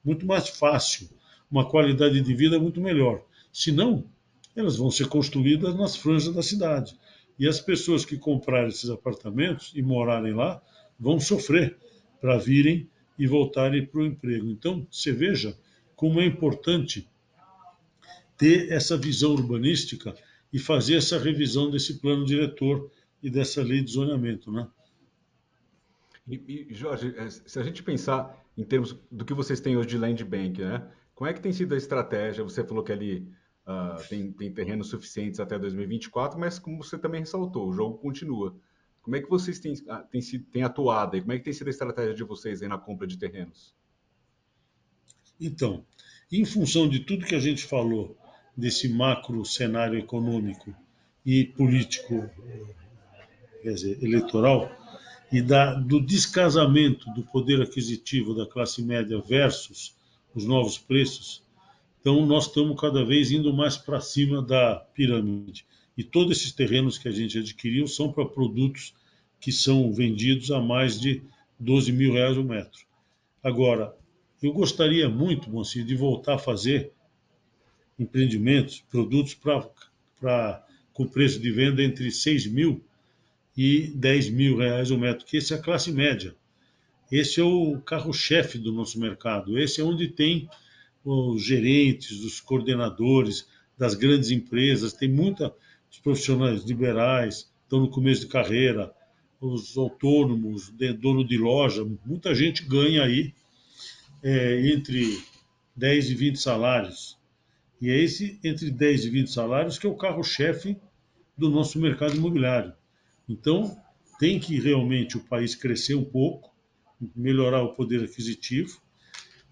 muito 0.04 0.26
mais 0.26 0.48
fácil 0.48 1.10
uma 1.50 1.68
qualidade 1.70 2.22
de 2.22 2.34
vida 2.34 2.60
muito 2.60 2.82
melhor. 2.82 3.24
Se 3.52 3.72
não, 3.72 4.06
elas 4.56 4.78
vão 4.78 4.92
ser 4.92 5.08
construídas 5.08 5.76
nas 5.76 5.96
franjas 5.96 6.34
da 6.34 6.44
cidade. 6.44 6.98
E 7.40 7.48
as 7.48 7.60
pessoas 7.60 8.04
que 8.04 8.18
comprarem 8.18 8.70
esses 8.70 8.90
apartamentos 8.90 9.72
e 9.76 9.82
morarem 9.82 10.34
lá 10.34 10.62
vão 11.00 11.20
sofrer 11.20 11.78
para 12.20 12.38
virem 12.38 12.90
e 13.18 13.28
voltarem 13.28 13.86
para 13.86 14.02
o 14.02 14.06
emprego. 14.06 14.50
Então, 14.50 14.86
você 14.92 15.12
veja 15.12 15.58
como 15.96 16.20
é 16.20 16.26
importante 16.26 17.08
ter 18.38 18.72
essa 18.72 18.98
visão 18.98 19.32
urbanística 19.32 20.16
e 20.52 20.60
fazer 20.60 20.96
essa 20.96 21.18
revisão 21.18 21.70
desse 21.70 21.96
plano 21.96 22.26
diretor 22.26 22.92
e 23.22 23.30
dessa 23.30 23.64
lei 23.64 23.82
de 23.82 23.92
zoneamento, 23.92 24.52
né? 24.52 24.68
E, 26.28 26.68
e, 26.70 26.74
Jorge, 26.74 27.14
é, 27.18 27.30
se 27.30 27.58
a 27.58 27.64
gente 27.64 27.82
pensar 27.82 28.46
em 28.58 28.64
termos 28.64 28.98
do 29.12 29.24
que 29.24 29.34
vocês 29.34 29.60
têm 29.62 29.78
hoje 29.78 29.90
de 29.90 29.98
land 29.98 30.24
bank, 30.26 30.62
né? 30.62 30.86
Como 31.16 31.30
é 31.30 31.34
que 31.34 31.40
tem 31.40 31.52
sido 31.54 31.74
a 31.74 31.78
estratégia? 31.78 32.44
Você 32.44 32.64
falou 32.64 32.84
que 32.84 32.92
ali 32.92 33.32
uh, 33.66 34.08
tem, 34.10 34.32
tem 34.32 34.52
terrenos 34.54 34.90
suficientes 34.90 35.40
até 35.40 35.58
2024, 35.58 36.40
mas 36.40 36.60
como 36.60 36.84
você 36.84 36.98
também 36.98 37.22
ressaltou, 37.22 37.70
o 37.70 37.74
jogo 37.74 37.98
continua. 37.98 38.56
Como 39.02 39.16
é 39.16 39.22
que 39.22 39.30
vocês 39.30 39.58
têm, 39.60 39.74
ah, 39.88 40.04
têm, 40.04 40.22
têm 40.52 40.64
atuado 40.64 41.16
e 41.16 41.22
como 41.22 41.32
é 41.32 41.38
que 41.38 41.46
tem 41.46 41.54
sido 41.54 41.68
a 41.68 41.72
estratégia 41.72 42.14
de 42.14 42.24
vocês 42.24 42.62
aí 42.62 42.68
na 42.68 42.78
compra 42.78 43.08
de 43.08 43.18
terrenos? 43.18 43.74
Então, 45.40 45.86
em 46.32 46.44
função 46.44 46.90
de 46.90 47.00
tudo 47.00 47.26
que 47.26 47.36
a 47.36 47.40
gente 47.40 47.66
falou 47.66 48.18
desse 48.56 48.90
macro 48.90 49.46
cenário 49.46 49.98
econômico 49.98 50.76
e 51.26 51.46
político, 51.46 52.30
quer 53.62 53.74
dizer, 53.74 54.04
eleitoral, 54.04 54.70
e 55.32 55.42
da, 55.42 55.74
do 55.74 56.00
descasamento 56.00 57.10
do 57.14 57.24
poder 57.24 57.62
aquisitivo 57.62 58.34
da 58.34 58.46
classe 58.46 58.82
média 58.82 59.20
versus 59.20 59.96
os 60.34 60.46
novos 60.46 60.78
preços, 60.78 61.44
então 62.00 62.26
nós 62.26 62.48
estamos 62.48 62.80
cada 62.80 63.04
vez 63.04 63.32
indo 63.32 63.54
mais 63.54 63.76
para 63.76 64.00
cima 64.00 64.42
da 64.42 64.76
pirâmide. 64.94 65.66
E 65.98 66.04
todos 66.04 66.38
esses 66.38 66.52
terrenos 66.52 66.98
que 66.98 67.08
a 67.08 67.12
gente 67.12 67.40
adquiriu 67.40 67.88
são 67.88 68.12
para 68.12 68.26
produtos 68.26 68.94
que 69.40 69.52
são 69.52 69.92
vendidos 69.92 70.52
a 70.52 70.62
mais 70.62 71.00
de 71.00 71.22
12 71.60 71.92
mil 71.92 72.14
reais 72.14 72.38
o 72.38 72.44
metro. 72.44 72.86
Agora, 73.44 73.96
eu 74.42 74.54
gostaria 74.54 75.10
muito, 75.10 75.50
Moacir, 75.50 75.84
de 75.84 75.96
voltar 75.96 76.36
a 76.36 76.40
fazer 76.40 76.92
empreendimentos, 77.98 78.84
produtos 78.90 79.34
para 79.34 80.64
com 80.94 81.08
preço 81.08 81.40
de 81.40 81.52
venda 81.52 81.84
entre 81.84 82.12
6 82.12 82.48
mil 82.48 82.84
e 83.58 83.88
10 83.88 84.30
mil 84.30 84.58
reais 84.58 84.92
o 84.92 84.98
metro, 85.00 85.26
que 85.26 85.38
esse 85.38 85.52
é 85.52 85.58
a 85.58 85.62
classe 85.62 85.92
média. 85.92 86.36
Esse 87.12 87.40
é 87.40 87.44
o 87.44 87.80
carro-chefe 87.82 88.60
do 88.60 88.72
nosso 88.72 89.00
mercado. 89.00 89.58
Esse 89.58 89.82
é 89.82 89.84
onde 89.84 90.08
tem 90.10 90.48
os 91.04 91.42
gerentes, 91.44 92.24
os 92.24 92.40
coordenadores 92.40 93.48
das 93.78 93.96
grandes 93.96 94.30
empresas, 94.30 94.94
tem 94.94 95.10
muitos 95.10 95.52
profissionais 96.04 96.64
liberais, 96.64 97.50
estão 97.64 97.80
no 97.80 97.90
começo 97.90 98.22
de 98.22 98.28
carreira, 98.28 98.94
os 99.40 99.78
autônomos, 99.78 100.72
dono 101.00 101.26
de 101.26 101.38
loja, 101.38 101.86
muita 102.06 102.34
gente 102.36 102.64
ganha 102.64 103.04
aí 103.04 103.34
é, 104.24 104.72
entre 104.72 105.24
10 105.76 106.10
e 106.10 106.16
20 106.16 106.40
salários. 106.40 107.18
E 107.80 107.90
é 107.90 107.98
esse 107.98 108.40
entre 108.44 108.72
10 108.72 109.06
e 109.06 109.10
20 109.10 109.32
salários 109.32 109.78
que 109.78 109.86
é 109.86 109.90
o 109.90 109.96
carro-chefe 109.96 110.76
do 111.38 111.50
nosso 111.50 111.80
mercado 111.80 112.16
imobiliário. 112.16 112.74
Então, 113.28 113.78
tem 114.20 114.40
que 114.40 114.60
realmente 114.60 115.18
o 115.18 115.24
país 115.24 115.56
crescer 115.56 115.96
um 115.96 116.06
pouco, 116.06 116.56
melhorar 117.16 117.62
o 117.62 117.74
poder 117.74 118.04
aquisitivo, 118.04 118.82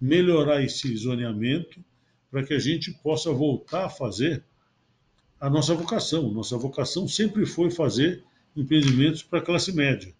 melhorar 0.00 0.62
esse 0.62 0.94
zoneamento, 0.96 1.84
para 2.30 2.44
que 2.44 2.54
a 2.54 2.58
gente 2.58 2.92
possa 2.92 3.32
voltar 3.32 3.86
a 3.86 3.90
fazer 3.90 4.44
a 5.40 5.48
nossa 5.48 5.74
vocação. 5.74 6.30
Nossa 6.32 6.56
vocação 6.58 7.06
sempre 7.06 7.46
foi 7.46 7.70
fazer 7.70 8.24
empreendimentos 8.56 9.22
para 9.22 9.38
a 9.38 9.42
classe 9.42 9.72
média. 9.72 10.12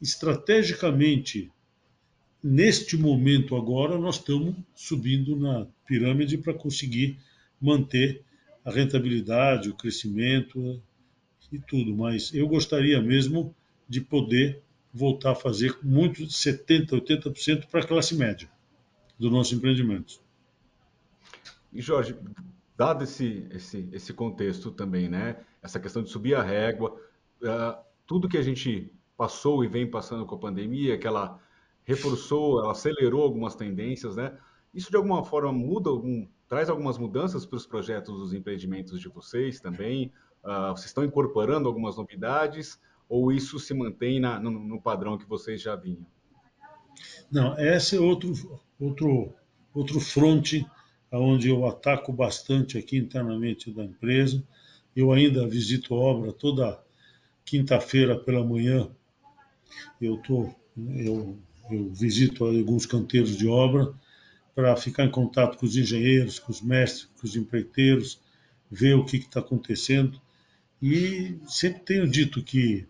Estrategicamente, 0.00 1.50
neste 2.42 2.96
momento 2.96 3.54
agora, 3.54 3.98
nós 3.98 4.16
estamos 4.16 4.56
subindo 4.74 5.36
na 5.36 5.66
pirâmide 5.86 6.38
para 6.38 6.54
conseguir 6.54 7.18
manter 7.60 8.24
a 8.64 8.70
rentabilidade, 8.70 9.68
o 9.68 9.74
crescimento 9.74 10.82
e 11.52 11.58
tudo. 11.58 11.96
Mas 11.96 12.32
eu 12.34 12.46
gostaria 12.48 13.00
mesmo 13.00 13.54
de 13.88 14.00
poder 14.00 14.62
voltar 14.92 15.32
a 15.32 15.34
fazer 15.34 15.78
muito, 15.82 16.22
70%, 16.24 16.90
80% 16.90 17.66
para 17.66 17.80
a 17.80 17.86
classe 17.86 18.14
média 18.14 18.50
do 19.18 19.30
nosso 19.30 19.54
empreendimento. 19.54 20.20
E 21.72 21.80
Jorge, 21.80 22.16
dado 22.76 23.04
esse, 23.04 23.46
esse, 23.50 23.88
esse 23.92 24.12
contexto 24.12 24.70
também, 24.70 25.08
né? 25.08 25.36
Essa 25.62 25.78
questão 25.78 26.02
de 26.02 26.10
subir 26.10 26.34
a 26.34 26.42
régua, 26.42 26.96
uh, 27.42 27.78
tudo 28.06 28.28
que 28.28 28.38
a 28.38 28.42
gente 28.42 28.92
passou 29.16 29.62
e 29.62 29.68
vem 29.68 29.88
passando 29.88 30.24
com 30.26 30.34
a 30.34 30.38
pandemia, 30.38 30.98
que 30.98 31.06
ela 31.06 31.38
reforçou, 31.84 32.60
ela 32.60 32.72
acelerou 32.72 33.22
algumas 33.22 33.54
tendências, 33.54 34.16
né? 34.16 34.36
Isso 34.72 34.90
de 34.90 34.96
alguma 34.96 35.24
forma 35.24 35.52
muda, 35.52 35.90
algum, 35.90 36.26
traz 36.48 36.70
algumas 36.70 36.96
mudanças 36.96 37.44
para 37.44 37.56
os 37.56 37.66
projetos 37.66 38.16
dos 38.16 38.32
empreendimentos 38.32 39.00
de 39.00 39.08
vocês 39.08 39.60
também? 39.60 40.12
Uh, 40.44 40.70
vocês 40.70 40.86
estão 40.86 41.04
incorporando 41.04 41.68
algumas 41.68 41.96
novidades 41.96 42.80
ou 43.08 43.32
isso 43.32 43.58
se 43.58 43.74
mantém 43.74 44.20
na, 44.20 44.38
no, 44.38 44.50
no, 44.50 44.80
padrão 44.80 45.18
que 45.18 45.28
vocês 45.28 45.60
já 45.60 45.76
vinham? 45.76 46.06
Não, 47.30 47.58
esse 47.58 47.96
é 47.96 48.00
outro, 48.00 48.32
outro, 48.78 49.34
outro 49.74 50.00
fronte 50.00 50.66
onde 51.12 51.48
eu 51.48 51.66
ataco 51.66 52.12
bastante 52.12 52.78
aqui 52.78 52.96
internamente 52.96 53.70
da 53.72 53.84
empresa. 53.84 54.42
Eu 54.94 55.12
ainda 55.12 55.46
visito 55.48 55.94
obra 55.94 56.32
toda 56.32 56.80
quinta-feira 57.44 58.16
pela 58.16 58.44
manhã. 58.44 58.88
Eu, 60.00 60.16
tô, 60.18 60.48
eu, 60.76 61.36
eu 61.70 61.90
visito 61.92 62.44
alguns 62.44 62.86
canteiros 62.86 63.36
de 63.36 63.48
obra 63.48 63.92
para 64.54 64.76
ficar 64.76 65.04
em 65.04 65.10
contato 65.10 65.58
com 65.58 65.66
os 65.66 65.76
engenheiros, 65.76 66.38
com 66.38 66.52
os 66.52 66.60
mestres, 66.60 67.08
com 67.18 67.26
os 67.26 67.34
empreiteiros, 67.34 68.20
ver 68.70 68.94
o 68.94 69.04
que 69.04 69.16
está 69.16 69.40
acontecendo. 69.40 70.20
E 70.82 71.38
sempre 71.46 71.80
tenho 71.80 72.08
dito 72.08 72.42
que 72.42 72.86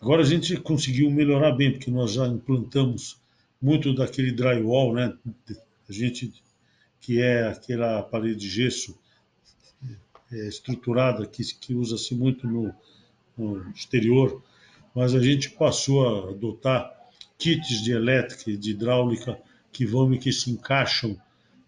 agora 0.00 0.22
a 0.22 0.26
gente 0.26 0.56
conseguiu 0.58 1.10
melhorar 1.10 1.52
bem, 1.52 1.72
porque 1.72 1.90
nós 1.90 2.12
já 2.12 2.26
implantamos 2.26 3.18
muito 3.60 3.94
daquele 3.94 4.30
drywall, 4.30 4.94
né? 4.94 5.16
A 5.88 5.92
gente 5.92 6.32
que 7.00 7.20
é 7.20 7.48
aquela 7.48 8.02
parede 8.02 8.36
de 8.36 8.48
gesso 8.48 8.98
é, 10.32 10.48
estruturada 10.48 11.26
que, 11.26 11.42
que 11.56 11.74
usa-se 11.74 12.14
muito 12.14 12.46
no, 12.46 12.74
no 13.36 13.70
exterior, 13.70 14.42
mas 14.94 15.14
a 15.14 15.20
gente 15.20 15.50
passou 15.50 16.08
a 16.08 16.30
adotar 16.30 16.90
kits 17.36 17.82
de 17.82 17.92
elétrica 17.92 18.50
e 18.50 18.56
de 18.56 18.70
hidráulica 18.70 19.38
que 19.70 19.84
vão 19.84 20.14
e 20.14 20.18
que 20.18 20.32
se 20.32 20.50
encaixam 20.50 21.20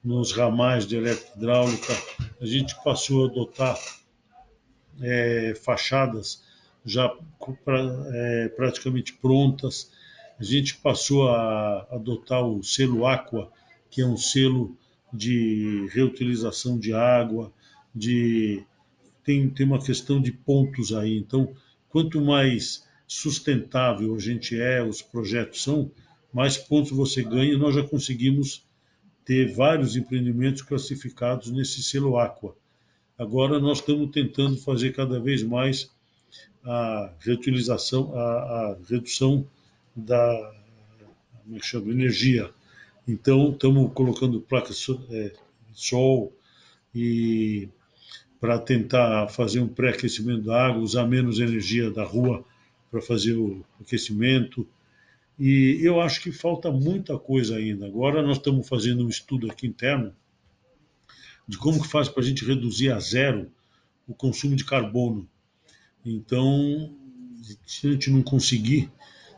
nos 0.02 0.32
ramais 0.32 0.86
de 0.86 0.96
elétrica 0.96 1.32
e 1.34 1.38
hidráulica. 1.38 1.92
A 2.40 2.46
gente 2.46 2.74
passou 2.82 3.24
a 3.24 3.28
adotar 3.28 3.76
é, 5.00 5.54
fachadas 5.54 6.42
já 6.84 7.08
pra, 7.64 7.80
é, 8.12 8.48
praticamente 8.48 9.12
prontas. 9.14 9.90
A 10.38 10.44
gente 10.44 10.76
passou 10.76 11.28
a 11.28 11.86
adotar 11.90 12.44
o 12.44 12.62
selo 12.62 13.06
Aqua, 13.06 13.50
que 13.90 14.00
é 14.00 14.06
um 14.06 14.16
selo 14.16 14.76
de 15.12 15.88
reutilização 15.92 16.78
de 16.78 16.92
água, 16.92 17.52
de 17.94 18.62
tem, 19.24 19.48
tem 19.48 19.66
uma 19.66 19.82
questão 19.82 20.20
de 20.20 20.30
pontos 20.30 20.92
aí. 20.92 21.16
Então, 21.16 21.52
quanto 21.88 22.20
mais 22.20 22.86
sustentável 23.08 24.14
a 24.14 24.18
gente 24.18 24.60
é, 24.60 24.82
os 24.82 25.02
projetos 25.02 25.62
são, 25.62 25.90
mais 26.32 26.56
pontos 26.56 26.92
você 26.92 27.22
ganha. 27.22 27.56
Nós 27.56 27.74
já 27.74 27.82
conseguimos 27.82 28.64
ter 29.24 29.52
vários 29.52 29.96
empreendimentos 29.96 30.62
classificados 30.62 31.50
nesse 31.50 31.82
selo 31.82 32.18
Aqua. 32.18 32.56
Agora 33.18 33.58
nós 33.58 33.78
estamos 33.78 34.10
tentando 34.10 34.58
fazer 34.58 34.92
cada 34.94 35.18
vez 35.18 35.42
mais 35.42 35.90
a 36.62 37.10
reutilização, 37.20 38.14
a, 38.14 38.20
a 38.20 38.76
redução 38.88 39.46
da 39.94 40.54
é 41.54 41.62
chama? 41.62 41.90
energia. 41.90 42.50
Então 43.08 43.52
estamos 43.52 43.92
colocando 43.94 44.40
placas 44.40 44.84
é, 45.10 45.32
sol 45.72 46.32
e 46.94 47.68
para 48.38 48.58
tentar 48.58 49.28
fazer 49.28 49.60
um 49.60 49.68
pré-aquecimento 49.68 50.42
da 50.42 50.66
água, 50.66 50.82
usar 50.82 51.06
menos 51.06 51.38
energia 51.38 51.90
da 51.90 52.04
rua 52.04 52.44
para 52.90 53.00
fazer 53.00 53.34
o 53.34 53.64
aquecimento. 53.80 54.66
E 55.38 55.78
eu 55.82 56.00
acho 56.00 56.20
que 56.20 56.32
falta 56.32 56.70
muita 56.70 57.18
coisa 57.18 57.56
ainda. 57.56 57.86
Agora 57.86 58.22
nós 58.22 58.36
estamos 58.36 58.68
fazendo 58.68 59.04
um 59.04 59.08
estudo 59.08 59.50
aqui 59.50 59.66
interno 59.66 60.12
de 61.46 61.56
como 61.58 61.80
que 61.80 61.88
faz 61.88 62.08
para 62.08 62.22
a 62.22 62.26
gente 62.26 62.44
reduzir 62.44 62.90
a 62.90 62.98
zero 62.98 63.50
o 64.06 64.14
consumo 64.14 64.56
de 64.56 64.64
carbono. 64.64 65.28
Então, 66.04 66.94
se 67.66 67.86
a 67.86 67.92
gente 67.92 68.10
não 68.10 68.22
conseguir, 68.22 68.90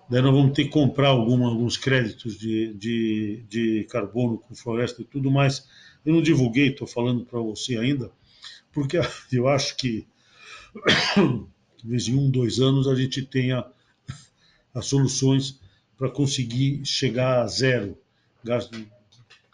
daí 0.08 0.22
nós 0.22 0.34
vamos 0.34 0.52
ter 0.52 0.64
que 0.64 0.70
comprar 0.70 1.08
alguma, 1.08 1.48
alguns 1.48 1.76
créditos 1.76 2.38
de, 2.38 2.74
de, 2.74 3.44
de 3.48 3.86
carbono 3.90 4.38
com 4.38 4.54
floresta 4.54 5.02
e 5.02 5.04
tudo 5.04 5.30
mais. 5.30 5.66
Eu 6.04 6.14
não 6.14 6.22
divulguei, 6.22 6.68
estou 6.68 6.86
falando 6.86 7.24
para 7.24 7.40
você 7.40 7.76
ainda, 7.76 8.10
porque 8.72 8.98
eu 9.32 9.48
acho 9.48 9.76
que 9.76 10.06
talvez 11.80 12.08
em 12.08 12.14
um, 12.14 12.30
dois 12.30 12.60
anos 12.60 12.86
a 12.86 12.94
gente 12.94 13.22
tenha 13.22 13.64
as 14.74 14.86
soluções 14.86 15.60
para 15.96 16.10
conseguir 16.10 16.84
chegar 16.84 17.42
a 17.42 17.46
zero 17.46 17.98
gasto. 18.44 18.78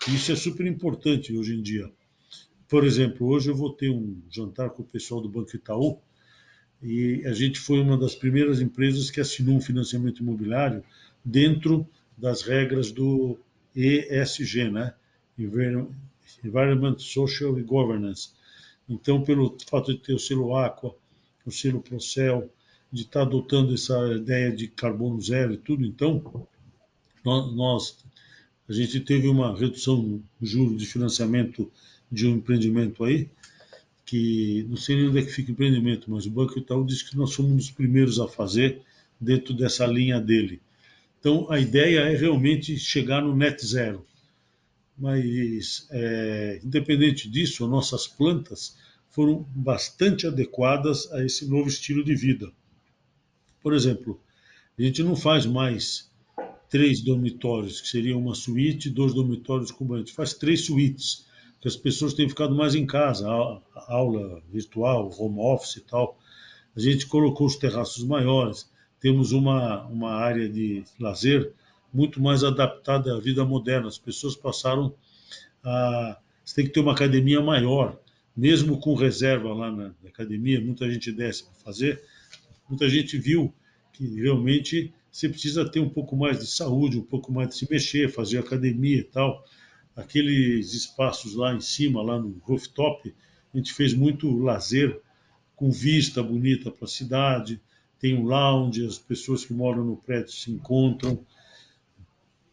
Isso 0.09 0.32
é 0.32 0.36
super 0.36 0.66
importante 0.66 1.36
hoje 1.36 1.55
em 1.55 1.62
dia. 1.62 1.90
Por 2.68 2.84
exemplo, 2.84 3.26
hoje 3.28 3.50
eu 3.50 3.54
vou 3.54 3.72
ter 3.72 3.90
um 3.90 4.20
jantar 4.30 4.70
com 4.70 4.82
o 4.82 4.86
pessoal 4.86 5.20
do 5.20 5.28
Banco 5.28 5.54
Itaú 5.54 5.98
e 6.82 7.22
a 7.26 7.32
gente 7.32 7.58
foi 7.58 7.80
uma 7.80 7.96
das 7.96 8.14
primeiras 8.14 8.60
empresas 8.60 9.10
que 9.10 9.20
assinou 9.20 9.56
um 9.56 9.60
financiamento 9.60 10.22
imobiliário 10.22 10.82
dentro 11.24 11.86
das 12.16 12.42
regras 12.42 12.90
do 12.90 13.38
ESG, 13.74 14.70
né? 14.70 14.94
Environment, 15.38 16.98
Social 16.98 17.58
e 17.58 17.62
Governance. 17.62 18.30
Então, 18.88 19.22
pelo 19.22 19.56
fato 19.66 19.92
de 19.92 19.98
ter 19.98 20.14
o 20.14 20.18
selo 20.18 20.56
Aqua, 20.56 20.94
o 21.44 21.50
selo 21.50 21.80
Procel, 21.80 22.50
de 22.92 23.02
estar 23.02 23.22
adotando 23.22 23.74
essa 23.74 23.98
ideia 24.14 24.52
de 24.52 24.68
carbono 24.68 25.20
zero 25.20 25.54
e 25.54 25.56
tudo, 25.56 25.84
então, 25.84 26.46
nós, 27.24 27.98
a 28.68 28.72
gente 28.72 29.00
teve 29.00 29.26
uma 29.26 29.56
redução 29.58 29.96
no 30.02 30.22
juro 30.40 30.76
de 30.76 30.86
financiamento 30.86 31.70
de 32.11 32.26
um 32.26 32.36
empreendimento 32.36 33.05
aí 33.05 33.28
que 34.05 34.66
não 34.68 34.76
sei 34.76 34.96
nem 34.96 35.09
onde 35.09 35.18
é 35.18 35.22
que 35.22 35.32
fica 35.32 35.50
o 35.50 35.52
empreendimento, 35.52 36.11
mas 36.11 36.26
o 36.26 36.30
Banco 36.30 36.59
Itaú 36.59 36.84
disse 36.84 37.09
que 37.09 37.16
nós 37.16 37.32
somos 37.32 37.52
um 37.52 37.57
dos 37.57 37.70
primeiros 37.70 38.20
a 38.20 38.28
fazer 38.28 38.82
dentro 39.20 39.55
dessa 39.55 39.86
linha 39.86 40.20
dele. 40.20 40.61
Então, 41.18 41.50
a 41.50 41.59
ideia 41.59 42.00
é 42.00 42.14
realmente 42.14 42.76
chegar 42.78 43.22
no 43.22 43.34
net 43.34 43.64
zero. 43.64 44.05
Mas, 44.96 45.88
é, 45.90 46.61
independente 46.62 47.28
disso, 47.28 47.66
nossas 47.66 48.07
plantas 48.07 48.76
foram 49.11 49.46
bastante 49.55 50.26
adequadas 50.26 51.11
a 51.12 51.24
esse 51.24 51.46
novo 51.46 51.68
estilo 51.68 52.05
de 52.05 52.14
vida. 52.14 52.52
Por 53.62 53.72
exemplo, 53.72 54.20
a 54.78 54.82
gente 54.82 55.02
não 55.02 55.16
faz 55.16 55.46
mais 55.46 56.11
três 56.68 57.00
dormitórios, 57.00 57.80
que 57.80 57.88
seria 57.88 58.16
uma 58.16 58.34
suíte, 58.34 58.90
dois 58.90 59.14
dormitórios 59.14 59.70
com 59.70 59.86
banho. 59.86 60.02
A 60.02 60.05
gente 60.05 60.14
faz 60.14 60.34
três 60.34 60.66
suítes, 60.66 61.24
que 61.64 61.68
as 61.68 61.76
pessoas 61.76 62.12
têm 62.12 62.28
ficado 62.28 62.54
mais 62.54 62.74
em 62.74 62.84
casa, 62.84 63.26
aula 63.88 64.42
virtual, 64.52 65.10
home 65.18 65.40
office 65.40 65.76
e 65.76 65.80
tal. 65.80 66.18
A 66.76 66.78
gente 66.78 67.06
colocou 67.06 67.46
os 67.46 67.56
terraços 67.56 68.04
maiores, 68.04 68.70
temos 69.00 69.32
uma, 69.32 69.82
uma 69.86 70.12
área 70.12 70.46
de 70.46 70.84
lazer 71.00 71.54
muito 71.90 72.20
mais 72.20 72.44
adaptada 72.44 73.16
à 73.16 73.18
vida 73.18 73.46
moderna. 73.46 73.88
As 73.88 73.96
pessoas 73.96 74.36
passaram 74.36 74.94
a. 75.64 76.18
Você 76.44 76.56
tem 76.56 76.66
que 76.66 76.72
ter 76.72 76.80
uma 76.80 76.92
academia 76.92 77.40
maior, 77.40 77.98
mesmo 78.36 78.78
com 78.78 78.94
reserva 78.94 79.54
lá 79.54 79.72
na 79.72 79.94
academia, 80.06 80.60
muita 80.60 80.90
gente 80.90 81.10
desce 81.10 81.44
para 81.44 81.54
fazer. 81.54 82.04
Muita 82.68 82.90
gente 82.90 83.16
viu 83.16 83.50
que 83.90 84.20
realmente 84.20 84.92
você 85.10 85.30
precisa 85.30 85.66
ter 85.66 85.80
um 85.80 85.88
pouco 85.88 86.14
mais 86.14 86.40
de 86.40 86.46
saúde, 86.46 86.98
um 86.98 87.04
pouco 87.04 87.32
mais 87.32 87.48
de 87.48 87.54
se 87.54 87.66
mexer, 87.70 88.10
fazer 88.10 88.36
academia 88.36 88.98
e 88.98 89.04
tal 89.04 89.42
aqueles 89.97 90.74
espaços 90.74 91.34
lá 91.34 91.55
em 91.55 91.61
cima, 91.61 92.03
lá 92.03 92.18
no 92.18 92.40
rooftop, 92.42 93.14
a 93.53 93.57
gente 93.57 93.72
fez 93.72 93.95
muito 93.95 94.36
lazer 94.36 95.01
com 95.55 95.70
vista 95.70 96.22
bonita 96.22 96.70
para 96.70 96.84
a 96.84 96.88
cidade. 96.88 97.61
Tem 98.01 98.14
um 98.14 98.24
lounge, 98.24 98.84
as 98.84 98.99
pessoas 98.99 99.45
que 99.45 99.55
moram 99.55 99.84
no 99.84 99.97
prédio 99.97 100.32
se 100.32 100.51
encontram. 100.51 101.24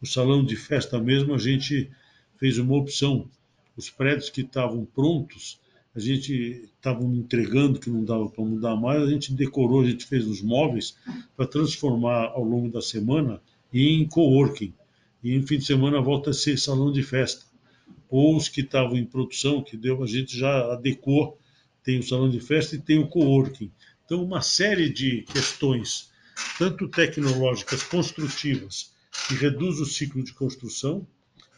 O 0.00 0.06
salão 0.06 0.44
de 0.44 0.56
festa 0.56 1.00
mesmo, 1.00 1.34
a 1.34 1.38
gente 1.38 1.90
fez 2.38 2.58
uma 2.58 2.76
opção. 2.76 3.28
Os 3.76 3.90
prédios 3.90 4.30
que 4.30 4.42
estavam 4.42 4.84
prontos, 4.84 5.60
a 5.94 6.00
gente 6.00 6.68
estava 6.74 7.02
entregando, 7.04 7.78
que 7.78 7.90
não 7.90 8.04
dava 8.04 8.28
para 8.28 8.44
mudar 8.44 8.76
mais, 8.76 9.02
a 9.02 9.10
gente 9.10 9.32
decorou, 9.32 9.82
a 9.82 9.86
gente 9.86 10.06
fez 10.06 10.26
os 10.26 10.40
móveis 10.40 10.96
para 11.36 11.46
transformar 11.46 12.26
ao 12.28 12.44
longo 12.44 12.70
da 12.70 12.80
semana 12.80 13.40
em 13.72 14.06
coworking 14.06 14.72
e 15.22 15.38
no 15.38 15.46
fim 15.46 15.58
de 15.58 15.64
semana 15.64 16.00
volta 16.00 16.30
a 16.30 16.34
ser 16.34 16.58
salão 16.58 16.90
de 16.90 17.02
festa. 17.02 17.44
Ou 18.10 18.36
os 18.36 18.48
que 18.48 18.60
estavam 18.60 18.96
em 18.96 19.04
produção, 19.04 19.62
que 19.62 19.76
deu, 19.76 20.02
a 20.02 20.06
gente 20.06 20.36
já 20.36 20.72
adequou, 20.72 21.38
tem 21.84 21.98
o 21.98 22.02
salão 22.02 22.28
de 22.28 22.40
festa 22.40 22.74
e 22.74 22.80
tem 22.80 22.98
o 22.98 23.06
coworking. 23.06 23.70
Então, 24.04 24.22
uma 24.22 24.42
série 24.42 24.90
de 24.90 25.22
questões, 25.22 26.10
tanto 26.58 26.88
tecnológicas, 26.88 27.82
construtivas, 27.84 28.92
que 29.28 29.34
reduz 29.34 29.78
o 29.78 29.86
ciclo 29.86 30.22
de 30.22 30.32
construção, 30.32 31.06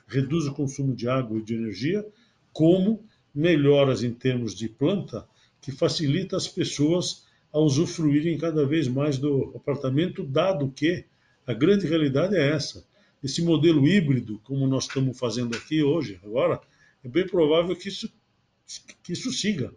reduz 0.07 0.47
o 0.47 0.53
consumo 0.53 0.95
de 0.95 1.09
água 1.09 1.39
e 1.39 1.43
de 1.43 1.55
energia, 1.55 2.07
como 2.53 3.03
melhoras 3.35 4.05
em 4.05 4.12
termos 4.12 4.55
de 4.55 4.69
planta, 4.69 5.27
que 5.61 5.73
facilita 5.73 6.37
as 6.37 6.47
pessoas 6.47 7.25
a 7.53 7.59
usufruírem 7.59 8.37
cada 8.37 8.67
vez 8.67 8.87
mais 8.87 9.17
do 9.17 9.53
apartamento, 9.57 10.23
dado 10.23 10.71
que 10.71 11.05
a 11.47 11.55
grande 11.55 11.87
realidade 11.87 12.37
é 12.37 12.51
essa 12.51 12.85
esse 13.25 13.43
modelo 13.43 13.89
híbrido, 13.89 14.39
como 14.45 14.66
nós 14.66 14.85
estamos 14.85 15.18
fazendo 15.18 15.57
aqui 15.57 15.83
hoje, 15.83 16.20
agora, 16.22 16.61
é 17.03 17.09
bem 17.09 17.27
provável 17.27 17.75
que 17.75 17.89
isso, 17.89 18.12
que 19.03 19.14
isso 19.14 19.33
siga. 19.33 19.72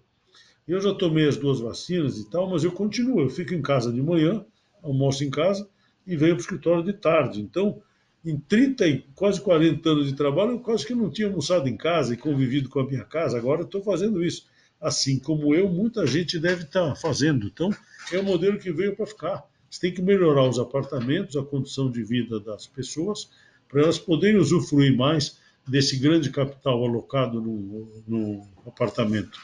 Eu 0.67 0.81
já 0.81 0.93
tomei 0.93 1.25
as 1.25 1.37
duas 1.37 1.61
vacinas 1.61 2.17
e 2.17 2.29
tal, 2.29 2.49
mas 2.49 2.65
eu 2.65 2.73
continuo. 2.73 3.21
Eu 3.21 3.29
fico 3.29 3.53
em 3.53 3.61
casa 3.61 3.89
de 3.89 4.01
manhã, 4.01 4.45
almoço 4.83 5.23
em 5.23 5.29
casa 5.29 5.67
e 6.05 6.17
venho 6.17 6.33
para 6.33 6.41
o 6.41 6.41
escritório 6.41 6.83
de 6.83 6.91
tarde. 6.91 7.39
Então, 7.39 7.81
em 8.25 8.37
30 8.37 8.85
e 8.85 8.99
quase 9.15 9.39
40 9.39 9.89
anos 9.89 10.07
de 10.07 10.13
trabalho, 10.13 10.51
eu 10.51 10.59
quase 10.59 10.85
que 10.85 10.93
não 10.93 11.09
tinha 11.09 11.29
almoçado 11.29 11.69
em 11.69 11.77
casa 11.77 12.13
e 12.13 12.17
convivido 12.17 12.67
com 12.67 12.81
a 12.81 12.85
minha 12.85 13.05
casa. 13.05 13.37
Agora 13.37 13.61
estou 13.61 13.81
fazendo 13.81 14.21
isso. 14.25 14.45
Assim 14.79 15.17
como 15.19 15.55
eu, 15.55 15.69
muita 15.69 16.05
gente 16.05 16.37
deve 16.37 16.63
estar 16.63 16.89
tá 16.89 16.95
fazendo. 16.95 17.47
Então, 17.47 17.69
é 18.11 18.19
o 18.19 18.23
modelo 18.23 18.59
que 18.59 18.73
veio 18.73 18.93
para 18.93 19.05
ficar. 19.05 19.45
Você 19.77 19.81
tem 19.81 19.93
que 19.93 20.01
melhorar 20.01 20.41
os 20.49 20.57
apartamentos, 20.57 21.35
a 21.35 21.43
condição 21.43 21.91
de 21.91 22.03
vida 22.03 22.39
das 22.39 22.65
pessoas, 22.65 23.29
para 23.69 23.83
elas 23.83 23.99
poderem 23.99 24.37
usufruir 24.39 24.97
mais 24.97 25.39
desse 25.67 25.97
grande 25.97 26.31
capital 26.31 26.83
alocado 26.83 27.39
no, 27.39 27.87
no 28.07 28.47
apartamento. 28.65 29.39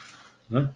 Né? 0.50 0.74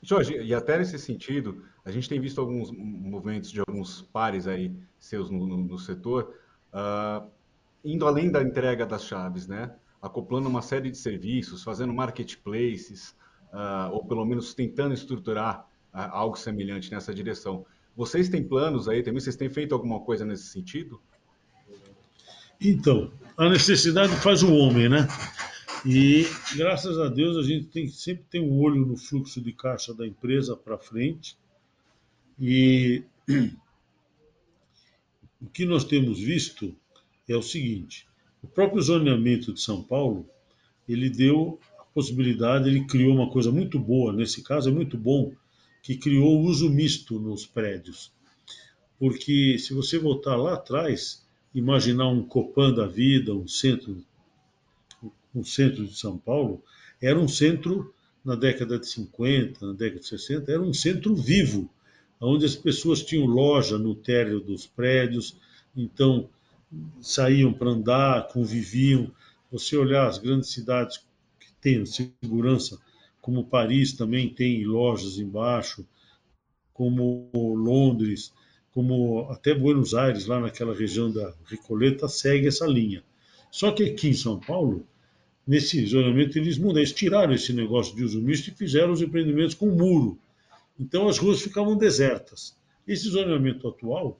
Jorge, 0.00 0.40
e 0.40 0.54
até 0.54 0.78
nesse 0.78 1.00
sentido, 1.00 1.64
a 1.84 1.90
gente 1.90 2.08
tem 2.08 2.20
visto 2.20 2.40
alguns 2.40 2.70
movimentos 2.70 3.50
de 3.50 3.58
alguns 3.58 4.02
pares 4.02 4.46
aí 4.46 4.72
seus 5.00 5.28
no, 5.28 5.44
no, 5.44 5.56
no 5.56 5.78
setor, 5.80 6.32
uh, 6.72 7.28
indo 7.84 8.06
além 8.06 8.30
da 8.30 8.40
entrega 8.40 8.86
das 8.86 9.04
chaves, 9.04 9.48
né? 9.48 9.74
acoplando 10.00 10.48
uma 10.48 10.62
série 10.62 10.92
de 10.92 10.96
serviços, 10.96 11.64
fazendo 11.64 11.92
marketplaces, 11.92 13.16
uh, 13.52 13.90
ou 13.90 14.06
pelo 14.06 14.24
menos 14.24 14.54
tentando 14.54 14.94
estruturar 14.94 15.66
uh, 15.92 15.98
algo 16.12 16.38
semelhante 16.38 16.88
nessa 16.88 17.12
direção. 17.12 17.66
Vocês 17.96 18.28
têm 18.28 18.42
planos 18.42 18.88
aí 18.88 19.02
também? 19.02 19.20
Vocês 19.20 19.36
têm 19.36 19.50
feito 19.50 19.74
alguma 19.74 20.00
coisa 20.00 20.24
nesse 20.24 20.46
sentido? 20.46 21.00
Então, 22.60 23.12
a 23.36 23.48
necessidade 23.48 24.14
faz 24.16 24.42
o 24.42 24.54
homem, 24.54 24.88
né? 24.88 25.08
E 25.84 26.24
graças 26.56 26.96
a 26.98 27.08
Deus 27.08 27.36
a 27.36 27.42
gente 27.42 27.66
tem, 27.66 27.88
sempre 27.88 28.24
tem 28.30 28.40
um 28.40 28.60
olho 28.60 28.86
no 28.86 28.96
fluxo 28.96 29.40
de 29.40 29.52
caixa 29.52 29.92
da 29.92 30.06
empresa 30.06 30.56
para 30.56 30.78
frente. 30.78 31.36
E 32.38 33.02
o 35.40 35.46
que 35.52 35.64
nós 35.64 35.84
temos 35.84 36.20
visto 36.20 36.74
é 37.28 37.36
o 37.36 37.42
seguinte: 37.42 38.06
o 38.42 38.46
próprio 38.46 38.80
zoneamento 38.80 39.52
de 39.52 39.60
São 39.60 39.82
Paulo 39.82 40.28
ele 40.88 41.10
deu 41.10 41.58
a 41.78 41.84
possibilidade, 41.84 42.68
ele 42.68 42.84
criou 42.86 43.14
uma 43.14 43.30
coisa 43.30 43.50
muito 43.50 43.78
boa 43.78 44.12
nesse 44.12 44.42
caso 44.42 44.68
é 44.68 44.72
muito 44.72 44.96
bom 44.96 45.32
que 45.82 45.96
criou 45.96 46.40
o 46.40 46.44
uso 46.44 46.70
misto 46.70 47.18
nos 47.18 47.44
prédios. 47.44 48.12
Porque 48.98 49.58
se 49.58 49.74
você 49.74 49.98
voltar 49.98 50.36
lá 50.36 50.54
atrás, 50.54 51.26
imaginar 51.52 52.08
um 52.08 52.22
Copan 52.22 52.72
da 52.72 52.86
vida, 52.86 53.34
um 53.34 53.48
centro, 53.48 54.00
um 55.34 55.44
centro 55.44 55.84
de 55.84 55.98
São 55.98 56.16
Paulo, 56.16 56.62
era 57.00 57.18
um 57.18 57.26
centro 57.26 57.92
na 58.24 58.36
década 58.36 58.78
de 58.78 58.86
50, 58.88 59.66
na 59.66 59.72
década 59.72 60.00
de 60.00 60.06
60, 60.06 60.52
era 60.52 60.62
um 60.62 60.72
centro 60.72 61.16
vivo, 61.16 61.68
onde 62.20 62.46
as 62.46 62.54
pessoas 62.54 63.02
tinham 63.02 63.26
loja 63.26 63.76
no 63.76 63.96
térreo 63.96 64.38
dos 64.38 64.64
prédios, 64.64 65.36
então 65.76 66.28
saíam 67.00 67.52
para 67.52 67.70
andar, 67.70 68.28
conviviam. 68.28 69.10
Você 69.50 69.76
olhar 69.76 70.06
as 70.06 70.18
grandes 70.18 70.50
cidades 70.50 70.98
que 71.40 71.52
têm 71.60 71.84
segurança 71.84 72.78
como 73.22 73.44
Paris 73.44 73.92
também 73.92 74.28
tem 74.28 74.64
lojas 74.64 75.16
embaixo, 75.16 75.86
como 76.74 77.30
Londres, 77.32 78.32
como 78.72 79.28
até 79.30 79.54
Buenos 79.54 79.94
Aires, 79.94 80.26
lá 80.26 80.40
naquela 80.40 80.74
região 80.74 81.10
da 81.10 81.32
Recoleta, 81.46 82.08
segue 82.08 82.48
essa 82.48 82.66
linha. 82.66 83.04
Só 83.50 83.70
que 83.70 83.84
aqui 83.84 84.08
em 84.08 84.14
São 84.14 84.40
Paulo, 84.40 84.84
nesse 85.46 85.86
zonamento, 85.86 86.36
eles 86.36 86.58
mudaram, 86.58 86.80
eles 86.80 86.92
tiraram 86.92 87.32
esse 87.32 87.52
negócio 87.52 87.94
de 87.94 88.02
uso 88.02 88.20
misto 88.20 88.48
e 88.48 88.54
fizeram 88.54 88.92
os 88.92 89.00
empreendimentos 89.00 89.54
com 89.54 89.66
muro. 89.66 90.18
Então 90.78 91.06
as 91.06 91.18
ruas 91.18 91.40
ficavam 91.40 91.76
desertas. 91.76 92.56
Esse 92.88 93.08
zonamento 93.08 93.68
atual, 93.68 94.18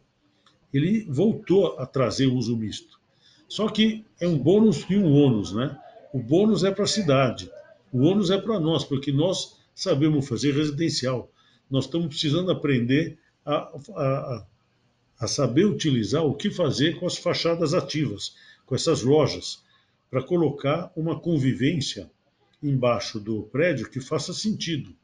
ele 0.72 1.05
voltou 1.09 1.76
a 1.78 1.86
trazer 1.86 2.26
o 2.26 2.36
uso 2.36 2.57
misto. 2.57 3.00
Só 3.48 3.68
que 3.68 4.05
é 4.20 4.28
um 4.28 4.38
bônus 4.38 4.86
e 4.88 4.96
um 4.96 5.12
ônus, 5.12 5.53
né? 5.53 5.76
O 6.12 6.20
bônus 6.20 6.62
é 6.62 6.70
para 6.70 6.84
a 6.84 6.86
cidade, 6.86 7.50
o 7.93 8.01
ônus 8.01 8.30
é 8.30 8.40
para 8.40 8.59
nós, 8.59 8.84
porque 8.84 9.12
nós 9.12 9.59
sabemos 9.74 10.26
fazer 10.26 10.55
residencial. 10.55 11.30
Nós 11.70 11.84
estamos 11.84 12.09
precisando 12.09 12.51
aprender 12.51 13.18
a, 13.45 13.55
a, 13.95 14.47
a 15.20 15.26
saber 15.26 15.66
utilizar 15.66 16.24
o 16.24 16.34
que 16.34 16.51
fazer 16.51 16.99
com 16.99 17.07
as 17.07 17.18
fachadas 17.18 17.74
ativas, 17.74 18.34
com 18.64 18.74
essas 18.74 19.03
lojas, 19.03 19.62
para 20.11 20.22
colocar 20.22 20.90
uma 20.97 21.20
convivência 21.20 22.11
embaixo 22.62 23.20
do 23.20 23.43
prédio 23.45 23.90
que 23.90 24.01
faça 24.01 24.32
sentido. 24.32 24.95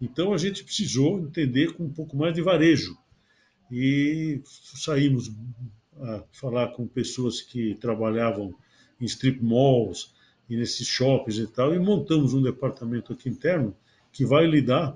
Então 0.00 0.32
a 0.32 0.38
gente 0.38 0.64
precisou 0.64 1.20
entender 1.20 1.74
com 1.74 1.84
um 1.84 1.92
pouco 1.92 2.16
mais 2.16 2.34
de 2.34 2.42
varejo. 2.42 2.96
E 3.70 4.40
saímos 4.44 5.30
a 6.00 6.24
falar 6.32 6.68
com 6.68 6.86
pessoas 6.86 7.40
que 7.40 7.74
trabalhavam 7.76 8.54
em 9.00 9.04
strip 9.04 9.42
malls, 9.42 10.12
e 10.52 10.56
nesses 10.56 10.86
shoppings 10.86 11.38
e 11.38 11.46
tal, 11.46 11.74
e 11.74 11.78
montamos 11.78 12.34
um 12.34 12.42
departamento 12.42 13.14
aqui 13.14 13.26
interno 13.26 13.74
que 14.12 14.22
vai 14.22 14.46
lidar 14.46 14.94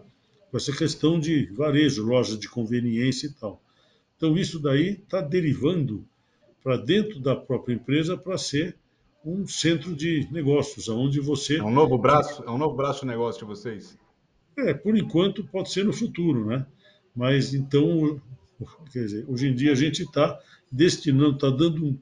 com 0.51 0.57
essa 0.59 0.71
questão 0.71 1.19
de 1.19 1.47
varejo, 1.47 2.05
loja 2.05 2.37
de 2.37 2.47
conveniência 2.47 3.29
e 3.29 3.33
tal. 3.33 3.63
Então 4.19 4.37
isso 4.37 4.59
daí 4.59 5.01
está 5.03 5.23
derivando 5.23 6.07
para 6.63 6.77
dentro 6.77 7.19
da 7.21 7.35
própria 7.35 7.73
empresa 7.73 8.19
para 8.19 8.37
ser 8.37 8.77
um 9.25 9.49
centro 9.49 9.97
de 9.97 10.29
negócios, 10.31 10.91
onde 10.91 11.21
você. 11.21 11.57
É 11.57 11.63
um 11.63 11.73
novo 11.73 11.97
braço, 11.97 12.45
é 12.45 12.51
um 12.51 12.59
novo 12.59 12.77
braço 12.77 13.01
de 13.01 13.07
negócio 13.07 13.41
de 13.41 13.47
vocês. 13.47 13.99
É, 14.59 14.75
por 14.75 14.95
enquanto 14.95 15.43
pode 15.43 15.73
ser 15.73 15.87
no 15.87 15.93
futuro, 15.93 16.45
né? 16.45 16.67
Mas 17.15 17.55
então, 17.55 18.21
quer 18.93 19.05
dizer, 19.05 19.25
hoje 19.27 19.49
em 19.49 19.55
dia 19.55 19.73
a 19.73 19.75
gente 19.75 20.03
está 20.03 20.39
destinando, 20.71 21.37
está 21.37 21.49
dando 21.49 21.83
um, 21.83 21.99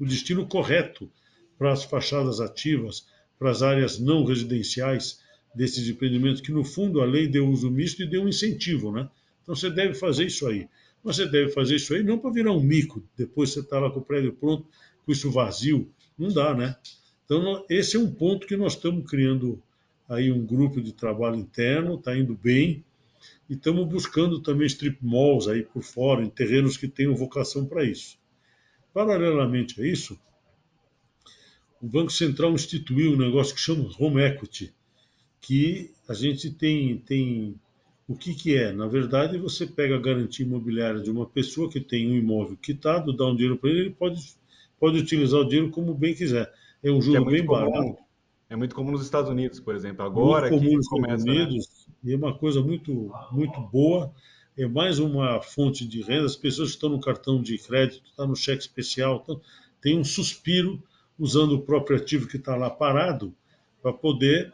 o 0.00 0.06
destino 0.06 0.46
correto 0.46 1.10
para 1.58 1.72
as 1.72 1.84
fachadas 1.84 2.40
ativas, 2.40 3.06
para 3.38 3.50
as 3.50 3.62
áreas 3.62 3.98
não 3.98 4.24
residenciais 4.24 5.20
desses 5.54 5.88
empreendimentos, 5.88 6.40
que 6.40 6.52
no 6.52 6.64
fundo 6.64 7.00
a 7.00 7.04
lei 7.04 7.28
deu 7.28 7.48
uso 7.48 7.70
misto 7.70 8.02
e 8.02 8.06
deu 8.06 8.22
um 8.22 8.28
incentivo, 8.28 8.90
né? 8.90 9.08
Então 9.42 9.54
você 9.54 9.70
deve 9.70 9.94
fazer 9.94 10.26
isso 10.26 10.46
aí. 10.46 10.68
Mas 11.02 11.16
você 11.16 11.26
deve 11.26 11.50
fazer 11.50 11.76
isso 11.76 11.94
aí 11.94 12.02
não 12.02 12.18
para 12.18 12.30
virar 12.30 12.52
um 12.52 12.60
mico, 12.60 13.02
depois 13.16 13.50
você 13.50 13.60
está 13.60 13.78
lá 13.78 13.90
com 13.90 14.00
o 14.00 14.04
prédio 14.04 14.32
pronto, 14.32 14.66
com 15.04 15.12
isso 15.12 15.30
vazio. 15.30 15.88
Não 16.18 16.32
dá, 16.32 16.54
né? 16.54 16.76
Então, 17.24 17.64
esse 17.68 17.96
é 17.96 17.98
um 17.98 18.10
ponto 18.10 18.46
que 18.46 18.56
nós 18.56 18.74
estamos 18.74 19.08
criando 19.08 19.62
aí 20.08 20.30
um 20.30 20.44
grupo 20.44 20.80
de 20.80 20.92
trabalho 20.92 21.36
interno, 21.36 21.94
está 21.94 22.16
indo 22.16 22.34
bem, 22.34 22.84
e 23.48 23.54
estamos 23.54 23.86
buscando 23.86 24.40
também 24.40 24.66
strip 24.66 24.98
malls 25.02 25.48
aí 25.48 25.62
por 25.62 25.82
fora, 25.82 26.22
em 26.22 26.28
terrenos 26.28 26.76
que 26.76 26.88
tenham 26.88 27.14
vocação 27.14 27.66
para 27.66 27.84
isso. 27.84 28.18
Paralelamente 28.92 29.80
a 29.80 29.86
isso, 29.86 30.18
o 31.84 31.86
Banco 31.86 32.10
Central 32.10 32.54
instituiu 32.54 33.12
um 33.12 33.16
negócio 33.16 33.54
que 33.54 33.60
chama 33.60 33.90
Home 33.98 34.22
Equity, 34.22 34.72
que 35.38 35.90
a 36.08 36.14
gente 36.14 36.50
tem, 36.50 36.96
tem 36.96 37.56
o 38.08 38.16
que, 38.16 38.34
que 38.34 38.56
é? 38.56 38.72
Na 38.72 38.86
verdade, 38.86 39.36
você 39.36 39.66
pega 39.66 39.94
a 39.94 40.00
garantia 40.00 40.46
imobiliária 40.46 41.02
de 41.02 41.10
uma 41.10 41.26
pessoa 41.26 41.70
que 41.70 41.78
tem 41.78 42.10
um 42.10 42.16
imóvel 42.16 42.56
quitado, 42.56 43.14
dá 43.14 43.26
um 43.26 43.36
dinheiro 43.36 43.58
para 43.58 43.68
ele, 43.68 43.80
ele 43.80 43.90
pode, 43.90 44.18
pode 44.80 44.98
utilizar 44.98 45.40
o 45.40 45.44
dinheiro 45.44 45.70
como 45.70 45.92
bem 45.92 46.14
quiser. 46.14 46.50
É 46.82 46.90
um 46.90 47.02
juro 47.02 47.28
é 47.28 47.30
bem 47.30 47.44
comum, 47.44 47.70
barato. 47.70 47.98
É 48.48 48.56
muito 48.56 48.74
comum 48.74 48.90
nos 48.90 49.02
Estados 49.02 49.30
Unidos, 49.30 49.60
por 49.60 49.74
exemplo. 49.74 50.06
Agora 50.06 50.48
muito 50.48 50.62
comum 50.62 50.76
nos 50.76 50.86
Estados 50.86 51.24
né? 51.26 51.32
Unidos, 51.32 51.86
né? 51.86 51.94
e 52.04 52.14
é 52.14 52.16
uma 52.16 52.32
coisa 52.32 52.62
muito, 52.62 53.12
muito 53.30 53.60
boa. 53.60 54.10
É 54.56 54.66
mais 54.66 54.98
uma 54.98 55.42
fonte 55.42 55.86
de 55.86 56.00
renda. 56.00 56.24
As 56.24 56.36
pessoas 56.36 56.70
que 56.70 56.76
estão 56.76 56.88
no 56.88 57.00
cartão 57.00 57.42
de 57.42 57.58
crédito, 57.58 58.06
estão 58.06 58.24
tá 58.24 58.26
no 58.26 58.34
cheque 58.34 58.62
especial, 58.62 59.20
então, 59.22 59.38
tem 59.82 59.98
um 59.98 60.04
suspiro 60.04 60.82
usando 61.18 61.52
o 61.52 61.62
próprio 61.62 61.96
ativo 61.96 62.26
que 62.26 62.36
está 62.36 62.56
lá 62.56 62.70
parado 62.70 63.34
para 63.82 63.92
poder 63.92 64.52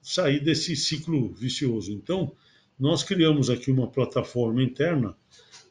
sair 0.00 0.40
desse 0.40 0.74
ciclo 0.76 1.32
vicioso. 1.34 1.92
Então, 1.92 2.32
nós 2.78 3.02
criamos 3.02 3.50
aqui 3.50 3.70
uma 3.70 3.88
plataforma 3.88 4.62
interna 4.62 5.16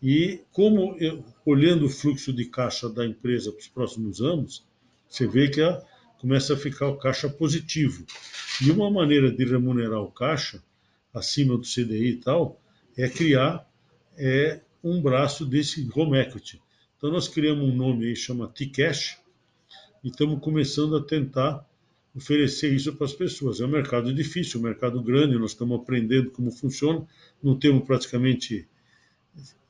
e, 0.01 0.41
como 0.51 0.95
eu, 0.99 1.23
olhando 1.45 1.85
o 1.85 1.89
fluxo 1.89 2.31
de 2.31 2.45
caixa 2.45 2.89
da 2.89 3.05
empresa 3.05 3.51
para 3.51 3.59
os 3.59 3.67
próximos 3.67 4.21
anos, 4.21 4.65
você 5.07 5.25
vê 5.25 5.49
que 5.49 5.61
começa 6.19 6.53
a 6.53 6.57
ficar 6.57 6.87
o 6.87 6.97
caixa 6.97 7.29
positivo. 7.29 8.05
E 8.61 8.69
uma 8.71 8.91
maneira 8.91 9.31
de 9.31 9.45
remunerar 9.45 10.01
o 10.01 10.11
caixa, 10.11 10.61
acima 11.13 11.57
do 11.57 11.63
CDI 11.63 12.09
e 12.09 12.17
tal, 12.17 12.61
é 12.95 13.07
criar 13.09 13.67
é, 14.17 14.61
um 14.83 15.01
braço 15.01 15.45
desse 15.45 15.87
home 15.95 16.17
equity. 16.17 16.61
Então, 16.97 17.11
nós 17.11 17.27
criamos 17.27 17.67
um 17.67 17.75
nome 17.75 18.07
aí, 18.07 18.15
chama 18.15 18.47
T-Cash, 18.47 19.17
e 20.07 20.09
estamos 20.09 20.39
começando 20.39 20.95
a 20.95 21.03
tentar 21.03 21.67
oferecer 22.15 22.73
isso 22.73 22.95
para 22.95 23.05
as 23.05 23.13
pessoas. 23.13 23.59
É 23.59 23.65
um 23.65 23.69
mercado 23.69 24.13
difícil, 24.13 24.57
um 24.57 24.63
mercado 24.63 25.03
grande, 25.03 25.37
nós 25.37 25.51
estamos 25.51 25.77
aprendendo 25.81 26.31
como 26.31 26.49
funciona, 26.49 27.05
não 27.43 27.59
temos 27.59 27.83
praticamente 27.85 28.65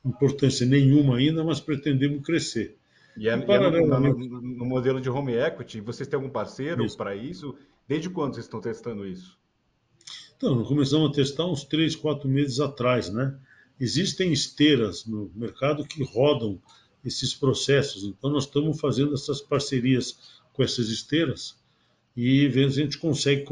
importância 0.04 0.64
nenhuma 0.64 1.16
ainda, 1.16 1.42
mas 1.42 1.58
pretendemos 1.58 2.24
crescer. 2.24 2.76
E, 3.16 3.28
é, 3.28 3.36
e 3.36 3.44
paralelamente... 3.44 4.16
é 4.16 4.28
no, 4.28 4.40
no, 4.40 4.40
no, 4.40 4.64
modelo 4.64 5.00
de 5.00 5.10
home 5.10 5.34
equity, 5.34 5.80
vocês 5.80 6.08
têm 6.08 6.16
algum 6.16 6.30
parceiro 6.30 6.86
para 6.96 7.16
isso? 7.16 7.56
Desde 7.88 8.08
quando 8.08 8.34
vocês 8.34 8.46
estão 8.46 8.60
testando 8.60 9.04
isso? 9.04 9.36
Então, 10.36 10.54
nós 10.54 10.68
começamos 10.68 11.10
a 11.10 11.12
testar 11.12 11.46
uns 11.46 11.64
três, 11.64 11.96
quatro 11.96 12.28
meses 12.28 12.60
atrás, 12.60 13.12
né? 13.12 13.36
Existem 13.80 14.32
esteiras 14.32 15.04
no 15.04 15.32
mercado 15.34 15.84
que 15.84 16.04
rodam 16.04 16.60
esses 17.04 17.34
processos, 17.34 18.04
então 18.04 18.30
nós 18.30 18.44
estamos 18.44 18.80
fazendo 18.80 19.14
essas 19.14 19.40
parcerias 19.40 20.38
com 20.52 20.62
essas 20.62 20.88
esteiras 20.88 21.56
e 22.16 22.48
vendo 22.48 22.72
se 22.72 22.80
a 22.80 22.84
gente 22.84 22.98
consegue, 22.98 23.44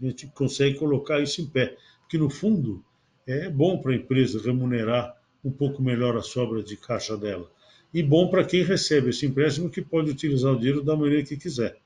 a 0.00 0.06
gente 0.06 0.26
consegue 0.28 0.78
colocar 0.78 1.20
isso 1.20 1.42
em 1.42 1.46
pé. 1.46 1.76
Porque, 2.00 2.16
no 2.16 2.30
fundo, 2.30 2.82
é 3.26 3.50
bom 3.50 3.78
para 3.78 3.92
a 3.92 3.96
empresa 3.96 4.40
remunerar 4.40 5.14
um 5.44 5.50
pouco 5.50 5.82
melhor 5.82 6.16
a 6.16 6.22
sobra 6.22 6.62
de 6.62 6.76
caixa 6.76 7.16
dela. 7.16 7.50
E 7.92 8.02
bom 8.02 8.28
para 8.28 8.44
quem 8.44 8.62
recebe 8.62 9.10
esse 9.10 9.26
empréstimo, 9.26 9.68
que 9.68 9.82
pode 9.82 10.10
utilizar 10.10 10.52
o 10.52 10.56
dinheiro 10.56 10.82
da 10.82 10.96
maneira 10.96 11.22
que 11.22 11.36
quiser. 11.36 11.76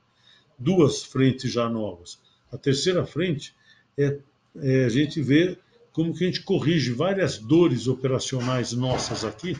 Duas 0.56 1.02
frentes 1.02 1.50
já 1.50 1.68
novas. 1.68 2.20
A 2.52 2.56
terceira 2.56 3.04
frente 3.04 3.52
é, 3.98 4.18
é 4.62 4.84
a 4.84 4.88
gente 4.88 5.20
ver 5.20 5.58
como 5.92 6.14
que 6.14 6.22
a 6.22 6.26
gente 6.26 6.42
corrige 6.42 6.92
várias 6.92 7.38
dores 7.38 7.88
operacionais 7.88 8.72
nossas 8.72 9.24
aqui, 9.24 9.56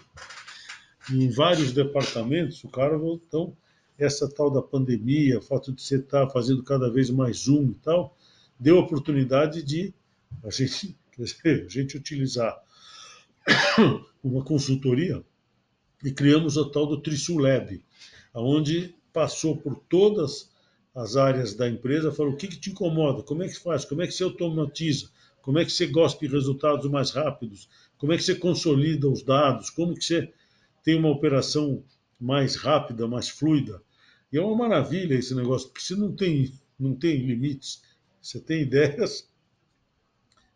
em 1.13 1.29
vários 1.29 1.73
departamentos, 1.73 2.63
o 2.65 2.69
cara 2.69 2.97
então 2.97 3.57
essa 3.99 4.29
tal 4.29 4.51
da 4.51 4.63
pandemia, 4.63 5.39
o 5.39 5.43
fato 5.43 5.73
de 5.73 5.83
você 5.83 5.97
estar 5.97 6.29
fazendo 6.31 6.63
cada 6.63 6.91
vez 6.91 7.11
mais 7.11 7.41
Zoom 7.41 7.71
e 7.71 7.75
tal, 7.83 8.17
deu 8.59 8.79
a 8.79 8.81
oportunidade 8.81 9.63
de 9.63 9.93
a 10.43 10.51
gente, 10.51 10.97
dizer, 11.19 11.67
a 11.67 11.69
gente 11.69 11.97
utilizar 11.97 12.59
uma 14.25 14.43
consultoria 14.43 15.23
e 16.03 16.11
criamos 16.11 16.57
o 16.57 16.65
tal 16.65 16.87
do 16.87 17.01
Trisulab, 17.01 17.83
onde 18.35 18.95
passou 19.13 19.57
por 19.57 19.77
todas 19.89 20.51
as 20.95 21.17
áreas 21.17 21.55
da 21.55 21.69
empresa, 21.69 22.11
falou 22.11 22.33
o 22.33 22.37
que, 22.37 22.49
que 22.49 22.59
te 22.59 22.71
incomoda, 22.71 23.23
como 23.23 23.43
é 23.43 23.49
que 23.49 23.59
faz, 23.59 23.85
como 23.85 24.03
é 24.03 24.07
que 24.07 24.13
você 24.13 24.25
automatiza, 24.25 25.11
como 25.43 25.59
é 25.59 25.65
que 25.65 25.73
você 25.73 25.87
gosta 25.87 26.19
de 26.27 26.33
resultados 26.33 26.91
mais 26.91 27.11
rápidos, 27.11 27.69
como 27.99 28.13
é 28.13 28.17
que 28.17 28.23
você 28.23 28.35
consolida 28.35 29.09
os 29.09 29.23
dados, 29.23 29.69
como 29.69 29.95
que 29.95 30.05
você 30.05 30.33
tem 30.83 30.97
uma 30.97 31.11
operação 31.11 31.83
mais 32.21 32.57
rápida, 32.57 33.07
mais 33.07 33.29
fluida. 33.29 33.83
E 34.33 34.39
é 34.39 34.41
uma 34.41 34.57
maravilha 34.57 35.15
esse 35.15 35.35
negócio, 35.35 35.69
porque 35.69 35.83
se 35.83 35.97
não 35.97 36.13
tem, 36.15 36.53
não 36.79 36.95
tem 36.95 37.17
limites, 37.19 37.83
você 38.21 38.39
tem 38.39 38.63
ideias 38.63 39.29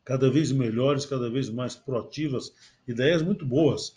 cada 0.05 0.31
vez 0.31 0.53
melhores, 0.53 1.07
cada 1.07 1.31
vez 1.31 1.49
mais 1.49 1.75
proativas, 1.75 2.53
ideias 2.87 3.23
muito 3.23 3.47
boas. 3.47 3.95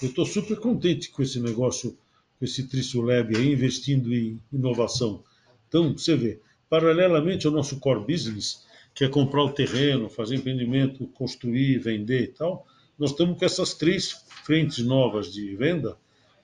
Eu 0.00 0.08
estou 0.08 0.24
super 0.24 0.58
contente 0.58 1.10
com 1.10 1.22
esse 1.22 1.40
negócio, 1.40 1.98
com 2.38 2.44
esse 2.44 2.68
Trisulab 2.68 3.36
aí, 3.36 3.52
investindo 3.52 4.14
em 4.14 4.40
inovação. 4.52 5.24
Então, 5.66 5.92
você 5.92 6.14
vê, 6.16 6.40
paralelamente 6.70 7.46
ao 7.46 7.52
nosso 7.52 7.80
core 7.80 8.06
business, 8.06 8.64
que 8.94 9.04
é 9.04 9.08
comprar 9.08 9.44
o 9.44 9.52
terreno, 9.52 10.08
fazer 10.08 10.36
empreendimento, 10.36 11.06
construir, 11.08 11.78
vender 11.78 12.22
e 12.22 12.28
tal, 12.28 12.66
nós 12.98 13.10
estamos 13.10 13.38
com 13.38 13.44
essas 13.44 13.74
três 13.74 14.26
frentes 14.44 14.84
novas 14.84 15.32
de 15.32 15.54
venda 15.56 15.96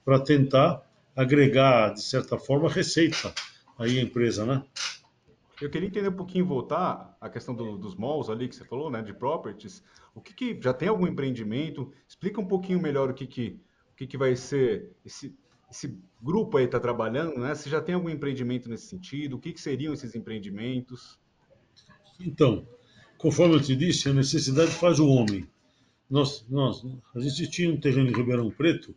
para 0.03 0.19
tentar 0.19 0.81
agregar, 1.15 1.93
de 1.93 2.01
certa 2.01 2.37
forma, 2.37 2.69
receita 2.69 3.33
aí 3.77 3.99
à 3.99 4.01
empresa, 4.01 4.45
né? 4.45 4.63
Eu 5.61 5.69
queria 5.69 5.87
entender 5.87 6.09
um 6.09 6.15
pouquinho, 6.15 6.45
voltar 6.45 7.17
à 7.19 7.29
questão 7.29 7.55
do, 7.55 7.77
dos 7.77 7.95
malls 7.95 8.29
ali 8.29 8.47
que 8.47 8.55
você 8.55 8.65
falou, 8.65 8.91
né, 8.91 9.01
de 9.01 9.13
properties. 9.13 9.83
O 10.13 10.21
que, 10.21 10.33
que 10.33 10.59
já 10.61 10.73
tem 10.73 10.89
algum 10.89 11.07
empreendimento? 11.07 11.91
Explica 12.07 12.41
um 12.41 12.45
pouquinho 12.45 12.81
melhor 12.81 13.09
o 13.09 13.13
que, 13.13 13.25
que, 13.25 13.59
o 13.93 13.95
que, 13.95 14.05
que 14.05 14.17
vai 14.17 14.35
ser 14.35 14.91
esse, 15.05 15.37
esse 15.71 15.97
grupo 16.21 16.57
aí 16.57 16.65
está 16.65 16.79
trabalhando, 16.79 17.39
né? 17.39 17.55
Se 17.55 17.69
já 17.69 17.81
tem 17.81 17.95
algum 17.95 18.09
empreendimento 18.09 18.69
nesse 18.69 18.87
sentido, 18.87 19.37
o 19.37 19.39
que, 19.39 19.53
que 19.53 19.61
seriam 19.61 19.93
esses 19.93 20.13
empreendimentos? 20.13 21.17
Então, 22.19 22.67
conforme 23.17 23.55
eu 23.55 23.61
te 23.61 23.75
disse, 23.75 24.09
a 24.09 24.13
necessidade 24.13 24.71
faz 24.71 24.99
o 24.99 25.07
homem. 25.07 25.47
Nós, 26.09 26.45
nós, 26.49 26.85
a 27.15 27.19
gente 27.19 27.49
tinha 27.49 27.71
um 27.71 27.77
terreno 27.77 28.09
em 28.09 28.13
Ribeirão 28.13 28.49
Preto 28.51 28.95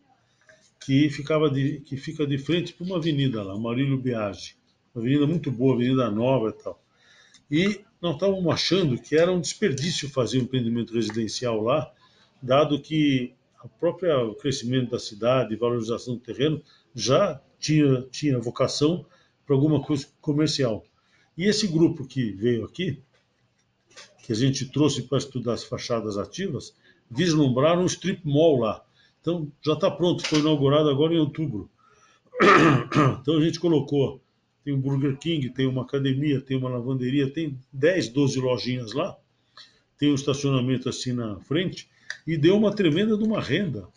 que, 0.85 1.09
ficava 1.11 1.51
de, 1.51 1.81
que 1.81 1.97
fica 1.97 2.27
de 2.27 2.39
frente 2.39 2.73
para 2.73 2.87
uma 2.87 2.97
avenida 2.97 3.43
lá, 3.43 3.59
Marílio 3.59 3.99
Biagi. 3.99 4.57
Uma 4.95 5.03
avenida 5.03 5.27
muito 5.27 5.51
boa, 5.51 5.75
avenida 5.75 6.11
nova 6.11 6.51
e 6.51 6.63
tal. 6.63 6.83
E 7.51 7.81
nós 8.01 8.15
estávamos 8.15 8.53
achando 8.53 9.01
que 9.01 9.17
era 9.17 9.33
um 9.33 9.41
desperdício 9.41 10.09
fazer 10.09 10.39
um 10.39 10.43
empreendimento 10.43 10.95
residencial 10.95 11.63
lá, 11.63 11.91
dado 12.43 12.81
que 12.81 13.33
o 13.63 14.35
crescimento 14.35 14.91
da 14.91 14.99
cidade, 14.99 15.57
valorização 15.57 16.15
do 16.15 16.21
terreno, 16.21 16.63
já 16.95 17.41
tinha, 17.59 18.03
tinha 18.11 18.39
vocação 18.39 19.05
para 19.47 19.57
alguma 19.57 19.83
coisa 19.83 20.07
comercial. 20.21 20.85
E 21.37 21.45
esse 21.45 21.67
grupo 21.67 22.07
que 22.07 22.33
veio 22.33 22.65
aqui, 22.65 23.03
que 24.23 24.33
a 24.33 24.37
gente 24.37 24.67
trouxe 24.67 25.03
para 25.03 25.19
estudar 25.19 25.55
as 25.55 25.65
fachadas 25.65 26.17
ativas, 26.17 26.75
vislumbraram 27.11 27.83
um 27.83 27.87
strip 27.87 28.21
mall 28.25 28.61
lá. 28.61 28.83
Então, 29.21 29.51
já 29.63 29.75
está 29.75 29.91
pronto, 29.91 30.27
foi 30.27 30.39
inaugurado 30.41 30.89
agora 30.89 31.15
em 31.15 31.19
outubro. 31.19 31.71
Então, 33.21 33.37
a 33.37 33.41
gente 33.41 33.59
colocou, 33.59 34.21
tem 34.65 34.73
um 34.73 34.81
Burger 34.81 35.17
King, 35.19 35.51
tem 35.51 35.67
uma 35.67 35.83
academia, 35.83 36.41
tem 36.41 36.57
uma 36.57 36.71
lavanderia, 36.71 37.31
tem 37.31 37.59
10, 37.73 38.09
12 38.09 38.41
lojinhas 38.41 38.93
lá, 38.93 39.17
tem 39.99 40.11
um 40.11 40.15
estacionamento 40.15 40.89
assim 40.89 41.13
na 41.13 41.39
frente, 41.41 41.89
e 42.27 42.37
deu 42.37 42.57
uma 42.57 42.75
tremenda 42.75 43.17
de 43.17 43.25
uma 43.25 43.41
renda 43.41 43.89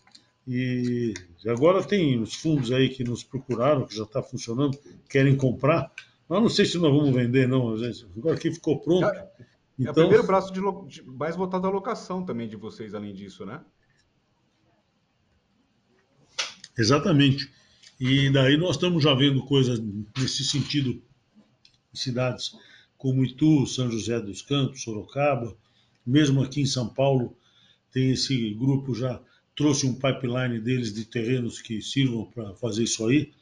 E 0.46 1.14
agora 1.46 1.82
tem 1.82 2.20
os 2.20 2.34
fundos 2.34 2.72
aí 2.72 2.88
que 2.88 3.04
nos 3.04 3.22
procuraram, 3.22 3.86
que 3.86 3.96
já 3.96 4.04
está 4.04 4.22
funcionando, 4.22 4.78
querem 5.08 5.36
comprar. 5.36 5.92
Mas 6.28 6.42
não 6.42 6.48
sei 6.48 6.64
se 6.64 6.78
nós 6.78 6.92
vamos 6.92 7.14
vender, 7.14 7.46
não. 7.46 7.74
Agora 8.16 8.34
aqui 8.34 8.50
ficou 8.50 8.78
pronto. 8.78 9.06
É, 9.78 9.82
então... 9.82 9.86
é 9.86 9.88
o 9.88 9.90
então 9.90 9.94
primeiro 9.94 10.26
braço 10.26 10.52
de, 10.52 10.60
de, 10.88 11.02
mais 11.02 11.36
voltado 11.36 11.66
à 11.66 11.70
locação 11.70 12.24
também 12.24 12.48
de 12.48 12.56
vocês, 12.56 12.94
além 12.94 13.14
disso, 13.14 13.44
né? 13.44 13.60
Exatamente. 16.76 17.52
E 18.00 18.30
daí 18.30 18.56
nós 18.56 18.76
estamos 18.76 19.02
já 19.02 19.14
vendo 19.14 19.44
coisas 19.44 19.80
nesse 20.16 20.44
sentido 20.44 21.02
em 21.92 21.96
cidades 21.96 22.56
como 22.96 23.24
Itu, 23.24 23.66
São 23.66 23.90
José 23.90 24.20
dos 24.20 24.42
Campos, 24.42 24.82
Sorocaba, 24.82 25.56
mesmo 26.06 26.42
aqui 26.42 26.60
em 26.60 26.66
São 26.66 26.88
Paulo, 26.88 27.36
tem 27.90 28.12
esse 28.12 28.54
grupo 28.54 28.94
já 28.94 29.20
trouxe 29.56 29.86
um 29.86 29.94
pipeline 29.94 30.60
deles 30.60 30.92
de 30.92 31.04
terrenos 31.04 31.60
que 31.60 31.82
sirvam 31.82 32.24
para 32.24 32.54
fazer 32.54 32.84
isso 32.84 33.06
aí. 33.06 33.32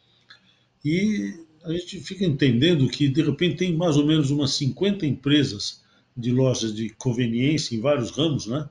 E 0.84 1.34
a 1.62 1.72
gente 1.72 2.00
fica 2.00 2.24
entendendo 2.24 2.88
que, 2.88 3.08
de 3.08 3.22
repente, 3.22 3.56
tem 3.56 3.76
mais 3.76 3.96
ou 3.96 4.06
menos 4.06 4.30
umas 4.30 4.52
50 4.54 5.06
empresas 5.06 5.82
de 6.20 6.30
lojas 6.30 6.74
de 6.74 6.90
conveniência 6.90 7.74
em 7.74 7.80
vários 7.80 8.10
ramos, 8.10 8.46
né? 8.46 8.68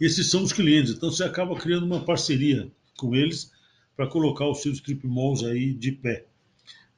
Esses 0.00 0.28
são 0.30 0.42
os 0.42 0.52
clientes, 0.52 0.92
então 0.92 1.10
você 1.10 1.24
acaba 1.24 1.56
criando 1.56 1.86
uma 1.86 2.04
parceria 2.04 2.70
com 2.98 3.14
eles 3.14 3.52
para 3.96 4.06
colocar 4.06 4.48
os 4.48 4.60
seus 4.60 4.76
strip 4.76 5.06
malls 5.06 5.42
aí 5.42 5.72
de 5.72 5.92
pé. 5.92 6.26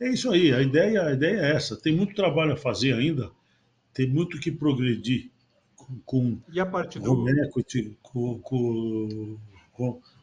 É 0.00 0.08
isso 0.10 0.30
aí, 0.30 0.52
a 0.52 0.60
ideia, 0.60 1.06
a 1.06 1.12
ideia 1.12 1.40
é 1.40 1.56
essa. 1.56 1.76
Tem 1.76 1.94
muito 1.94 2.14
trabalho 2.14 2.52
a 2.52 2.56
fazer 2.56 2.94
ainda, 2.94 3.30
tem 3.92 4.08
muito 4.08 4.38
que 4.38 4.50
progredir 4.50 5.30
com, 6.04 6.38
e 6.52 6.60
a 6.60 6.66
parte 6.66 6.98
do 6.98 7.12
home 7.12 7.32
equity, 7.40 7.96
com, 8.02 8.38
com, 8.40 9.38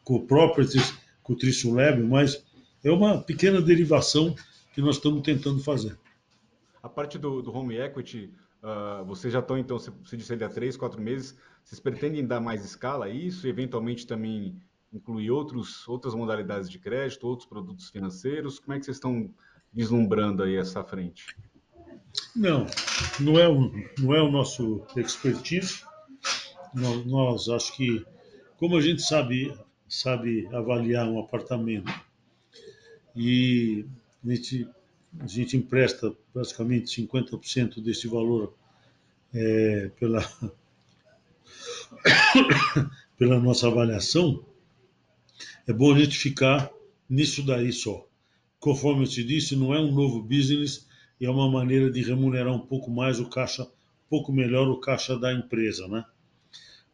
com, 0.04 0.26
properties, 0.26 0.94
com 1.22 1.32
o 1.32 1.36
Tricio 1.36 1.72
Lab, 1.72 2.02
mas 2.02 2.44
é 2.84 2.90
uma 2.90 3.20
pequena 3.20 3.60
derivação 3.60 4.34
que 4.74 4.80
nós 4.80 4.96
estamos 4.96 5.22
tentando 5.22 5.60
fazer. 5.60 5.98
A 6.82 6.88
parte 6.88 7.18
do, 7.18 7.42
do 7.42 7.50
home 7.52 7.76
equity, 7.76 8.30
uh, 8.66 9.04
vocês 9.04 9.32
já 9.32 9.38
estão, 9.38 9.56
então, 9.56 9.78
você 9.78 10.16
disse 10.16 10.32
ali 10.32 10.44
há 10.44 10.48
três, 10.48 10.76
quatro 10.76 11.00
meses, 11.00 11.38
vocês 11.64 11.80
pretendem 11.80 12.26
dar 12.26 12.40
mais 12.40 12.64
escala 12.64 13.06
a 13.06 13.08
isso, 13.08 13.46
eventualmente 13.46 14.06
também 14.06 14.60
incluir 14.92 15.30
outros, 15.30 15.86
outras 15.88 16.14
modalidades 16.14 16.68
de 16.68 16.78
crédito, 16.78 17.26
outros 17.26 17.48
produtos 17.48 17.90
financeiros? 17.90 18.58
Como 18.58 18.74
é 18.74 18.78
que 18.78 18.84
vocês 18.84 18.96
estão 18.96 19.30
vislumbrando 19.72 20.42
aí 20.42 20.56
essa 20.56 20.82
frente? 20.82 21.36
Não, 22.34 22.66
não 23.20 23.38
é 23.38 23.48
o, 23.48 23.70
não 23.98 24.14
é 24.14 24.22
o 24.22 24.30
nosso 24.30 24.84
expertise. 24.96 25.82
Nós, 26.74 27.06
nós 27.06 27.48
acho 27.48 27.76
que, 27.76 28.04
como 28.56 28.76
a 28.76 28.80
gente 28.80 29.02
sabe, 29.02 29.56
sabe 29.88 30.46
avaliar 30.54 31.08
um 31.08 31.20
apartamento 31.20 31.92
e 33.14 33.86
a 34.24 34.28
gente, 34.28 34.68
a 35.18 35.26
gente 35.26 35.56
empresta 35.56 36.12
praticamente 36.32 37.02
50% 37.02 37.82
desse 37.82 38.08
valor 38.08 38.54
é, 39.32 39.90
pela, 39.98 40.20
pela 43.18 43.40
nossa 43.40 43.68
avaliação, 43.68 44.44
é 45.66 45.72
bom 45.72 45.94
a 45.94 45.98
gente 45.98 46.18
ficar 46.18 46.70
nisso 47.08 47.44
daí 47.44 47.72
só. 47.72 48.06
Conforme 48.58 49.04
eu 49.04 49.08
te 49.08 49.24
disse, 49.24 49.56
não 49.56 49.74
é 49.74 49.80
um 49.80 49.92
novo 49.92 50.22
business, 50.22 50.86
é 51.20 51.30
uma 51.30 51.50
maneira 51.50 51.90
de 51.90 52.02
remunerar 52.02 52.54
um 52.54 52.66
pouco 52.66 52.90
mais 52.90 53.18
o 53.18 53.28
caixa, 53.28 53.62
um 53.62 54.08
pouco 54.08 54.32
melhor 54.32 54.68
o 54.68 54.78
caixa 54.78 55.18
da 55.18 55.32
empresa, 55.32 55.88
né? 55.88 56.04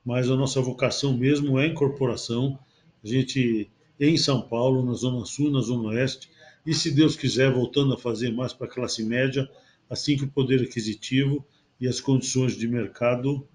Mas 0.05 0.31
a 0.31 0.37
nossa 0.37 0.61
vocação 0.61 1.17
mesmo 1.17 1.59
é 1.59 1.67
incorporação. 1.67 2.59
A 3.05 3.07
gente 3.07 3.71
em 4.01 4.17
São 4.17 4.43
Paulo, 4.43 4.85
na 4.85 4.95
Zona 4.95 5.25
Sul, 5.25 5.51
na 5.51 5.61
Zona 5.61 5.91
Oeste, 5.91 6.29
e 6.65 6.75
se 6.75 6.91
Deus 6.91 7.17
quiser, 7.17 7.53
voltando 7.53 7.95
a 7.95 7.99
fazer 7.99 8.31
mais 8.33 8.53
para 8.53 8.67
a 8.67 8.71
classe 8.71 9.05
média, 9.05 9.51
assim 9.91 10.17
que 10.17 10.25
o 10.25 10.31
poder 10.31 10.63
aquisitivo 10.63 11.45
e 11.81 11.89
as 11.89 12.01
condições 12.01 12.57
de 12.57 12.69
mercado 12.69 13.47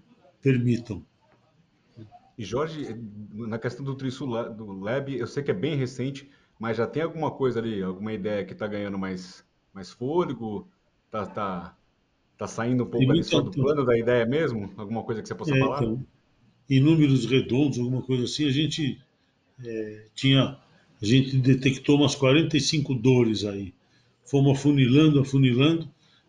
permitam. 0.42 1.04
E 2.36 2.44
Jorge, 2.44 2.94
na 3.32 3.58
questão 3.58 3.84
do 3.84 3.96
Trisul 3.96 4.54
do 4.54 4.72
Lab, 4.72 5.16
eu 5.16 5.26
sei 5.26 5.42
que 5.42 5.50
é 5.50 5.54
bem 5.54 5.74
recente, 5.74 6.30
mas 6.58 6.76
já 6.76 6.86
tem 6.86 7.02
alguma 7.02 7.30
coisa 7.30 7.58
ali, 7.58 7.82
alguma 7.82 8.12
ideia 8.12 8.44
que 8.44 8.52
está 8.52 8.66
ganhando 8.66 8.98
mais 8.98 9.44
mais 9.78 9.90
fôlego? 9.90 10.68
Tá, 11.10 11.24
tá, 11.26 11.76
tá 12.36 12.46
saindo 12.46 12.84
um 12.84 12.86
pouco 12.86 13.10
ali 13.10 13.22
só 13.22 13.40
do 13.40 13.50
plano 13.50 13.84
da 13.84 13.96
ideia 13.96 14.26
mesmo? 14.26 14.72
Alguma 14.76 15.02
coisa 15.02 15.22
que 15.22 15.28
você 15.28 15.34
possa 15.34 15.56
é, 15.56 15.58
falar? 15.58 15.82
Então, 15.82 16.06
em 16.68 16.80
números 16.80 17.24
redondos, 17.24 17.78
alguma 17.78 18.02
coisa 18.02 18.24
assim, 18.24 18.46
a 18.46 18.50
gente 18.50 19.00
é, 19.64 20.06
tinha, 20.14 20.58
a 21.00 21.06
gente 21.06 21.36
detectou 21.36 21.96
umas 21.96 22.14
45 22.14 22.94
dores 22.94 23.44
aí. 23.44 23.72
Fomos 24.24 24.58
afunilando, 24.58 25.20
afunilando 25.20 25.88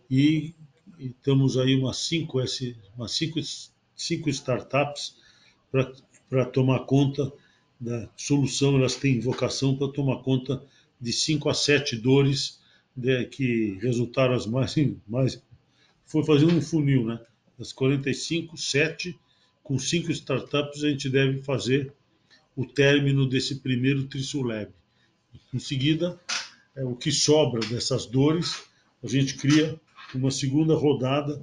e, 0.10 0.54
estamos 1.00 1.58
aí 1.58 1.76
umas 1.76 1.98
5 1.98 2.40
umas 2.96 3.12
cinco, 3.12 3.40
cinco 3.96 4.30
startups 4.30 5.16
para 6.30 6.46
tomar 6.46 6.82
conta 6.82 7.32
da 7.80 8.10
solução, 8.16 8.76
elas 8.76 8.96
têm 8.96 9.20
vocação 9.20 9.76
para 9.76 9.92
tomar 9.92 10.18
conta 10.18 10.62
de 11.00 11.14
5 11.14 11.50
a 11.50 11.54
7 11.54 11.96
dores 11.96 12.60
de, 12.96 13.26
que 13.26 13.78
resultaram 13.82 14.36
as 14.36 14.46
mais, 14.46 14.76
mais. 15.08 15.42
Foi 16.06 16.24
fazendo 16.24 16.54
um 16.54 16.62
funil, 16.62 17.06
né? 17.06 17.20
Das 17.58 17.72
45, 17.72 18.58
7, 18.58 19.18
com 19.64 19.78
cinco 19.78 20.12
startups, 20.12 20.84
a 20.84 20.90
gente 20.90 21.10
deve 21.10 21.42
fazer 21.44 21.94
o 22.60 22.66
término 22.66 23.26
desse 23.26 23.62
primeiro 23.62 24.04
Trisulab. 24.04 24.70
Em 25.54 25.60
seguida, 25.60 26.20
é, 26.76 26.84
o 26.84 26.94
que 26.94 27.10
sobra 27.10 27.62
dessas 27.62 28.06
dores, 28.06 28.66
a 29.02 29.08
gente 29.08 29.36
cria 29.36 29.80
uma 30.14 30.30
segunda 30.30 30.76
rodada 30.76 31.42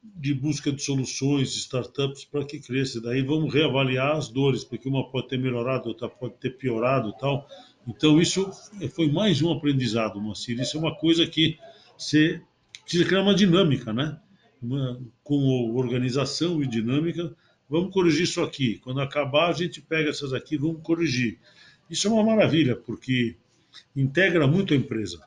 de 0.00 0.32
busca 0.32 0.70
de 0.70 0.80
soluções, 0.80 1.56
startups, 1.56 2.24
para 2.24 2.44
que 2.44 2.60
cresça. 2.60 3.00
Daí 3.00 3.20
vamos 3.20 3.52
reavaliar 3.52 4.16
as 4.16 4.28
dores, 4.28 4.62
porque 4.62 4.88
uma 4.88 5.10
pode 5.10 5.26
ter 5.26 5.40
melhorado, 5.40 5.88
outra 5.88 6.08
pode 6.08 6.34
ter 6.34 6.50
piorado 6.50 7.12
tal. 7.18 7.44
Então, 7.84 8.20
isso 8.20 8.48
foi 8.90 9.10
mais 9.10 9.42
um 9.42 9.50
aprendizado, 9.50 10.20
Moacir. 10.20 10.60
Isso 10.60 10.76
é 10.76 10.80
uma 10.80 10.94
coisa 10.94 11.26
que 11.26 11.58
você 11.98 12.40
precisa 12.82 13.04
criar 13.04 13.22
uma 13.22 13.34
dinâmica, 13.34 13.92
né? 13.92 14.20
Uma, 14.62 15.00
com 15.24 15.74
organização 15.74 16.62
e 16.62 16.66
dinâmica. 16.68 17.34
Vamos 17.68 17.92
corrigir 17.92 18.24
isso 18.24 18.42
aqui. 18.42 18.78
Quando 18.78 19.00
acabar, 19.00 19.48
a 19.48 19.52
gente 19.52 19.80
pega 19.80 20.10
essas 20.10 20.32
aqui 20.32 20.56
vamos 20.56 20.82
corrigir. 20.82 21.38
Isso 21.90 22.06
é 22.06 22.10
uma 22.10 22.24
maravilha, 22.24 22.76
porque 22.76 23.36
integra 23.94 24.46
muito 24.46 24.72
a 24.72 24.76
empresa. 24.76 25.20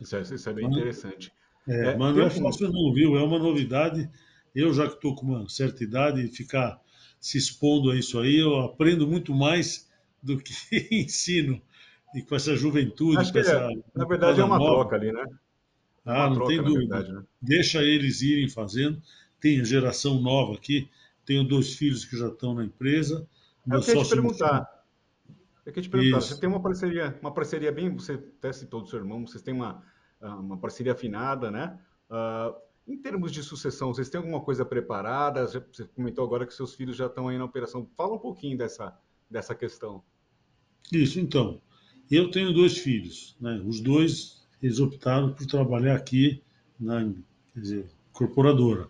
Isso 0.00 0.16
é, 0.16 0.20
isso 0.22 0.48
é 0.48 0.52
bem 0.52 0.66
interessante. 0.66 1.32
É, 1.66 1.88
é, 1.88 1.96
mas 1.96 2.14
não 2.14 2.22
é 2.22 2.30
fácil 2.30 2.72
não, 2.72 2.92
viu? 2.92 3.16
É 3.16 3.22
uma 3.22 3.38
novidade. 3.38 4.08
Eu 4.54 4.72
já 4.72 4.86
que 4.86 4.94
estou 4.94 5.14
com 5.14 5.26
uma 5.26 5.48
certa 5.48 5.82
idade, 5.82 6.28
ficar 6.28 6.80
se 7.20 7.38
expondo 7.38 7.90
a 7.90 7.96
isso 7.96 8.18
aí, 8.18 8.36
eu 8.36 8.60
aprendo 8.60 9.06
muito 9.06 9.34
mais 9.34 9.90
do 10.22 10.38
que 10.38 10.52
ensino. 10.92 11.60
E 12.14 12.22
com 12.22 12.34
essa 12.34 12.56
juventude, 12.56 13.18
Acho 13.18 13.32
com 13.32 13.38
essa. 13.38 13.56
É, 13.56 13.76
na 13.94 14.04
verdade, 14.06 14.40
é 14.40 14.44
uma 14.44 14.58
nova. 14.58 14.74
troca 14.74 14.96
ali, 14.96 15.12
né? 15.12 15.24
É 16.06 16.10
ah, 16.10 16.28
não 16.28 16.36
troca, 16.36 16.52
tem 16.52 16.62
dúvida. 16.62 16.94
Verdade, 16.96 17.12
né? 17.12 17.22
Deixa 17.42 17.82
eles 17.82 18.22
irem 18.22 18.48
fazendo. 18.48 19.02
Tem 19.40 19.60
a 19.60 19.64
geração 19.64 20.20
nova 20.20 20.54
aqui. 20.54 20.88
Tenho 21.24 21.44
dois 21.44 21.74
filhos 21.74 22.04
que 22.04 22.16
já 22.16 22.28
estão 22.28 22.54
na 22.54 22.64
empresa. 22.64 23.28
Meu 23.66 23.78
eu 23.78 23.84
queria 23.84 24.04
te 24.04 24.10
perguntar. 24.10 24.84
Eu 25.64 25.72
queria 25.72 25.82
te 25.82 25.90
perguntar. 25.90 26.18
Isso. 26.18 26.28
Você 26.28 26.40
tem 26.40 26.48
uma 26.48 26.62
parceria, 26.62 27.18
uma 27.20 27.32
parceria 27.32 27.72
bem. 27.72 27.94
Você 27.96 28.12
até 28.12 28.52
citou 28.52 28.82
do 28.82 28.88
seu 28.88 28.98
irmão, 28.98 29.26
vocês 29.26 29.42
têm 29.42 29.54
uma, 29.54 29.82
ah, 30.20 30.36
uma 30.36 30.56
parceria 30.56 30.92
afinada, 30.92 31.50
né? 31.50 31.78
Uh, 32.08 32.54
em 32.86 32.96
termos 32.96 33.32
de 33.32 33.42
sucessão, 33.42 33.92
vocês 33.92 34.08
têm 34.08 34.18
alguma 34.18 34.40
coisa 34.40 34.64
preparada? 34.64 35.44
Você 35.44 35.84
comentou 35.94 36.24
agora 36.24 36.46
que 36.46 36.54
seus 36.54 36.74
filhos 36.74 36.96
já 36.96 37.06
estão 37.06 37.28
aí 37.28 37.36
na 37.36 37.44
operação. 37.44 37.88
Fala 37.96 38.14
um 38.14 38.18
pouquinho 38.18 38.56
dessa, 38.56 38.96
dessa 39.28 39.54
questão. 39.54 40.04
Isso, 40.92 41.18
então. 41.18 41.60
Eu 42.08 42.30
tenho 42.30 42.52
dois 42.52 42.78
filhos, 42.78 43.36
né? 43.40 43.60
Os 43.66 43.80
dois, 43.80 44.46
eles 44.62 44.78
optaram 44.78 45.32
por 45.32 45.44
trabalhar 45.46 45.96
aqui 45.96 46.40
na 46.78 47.12
dizer, 47.54 47.86
corporadora. 48.12 48.88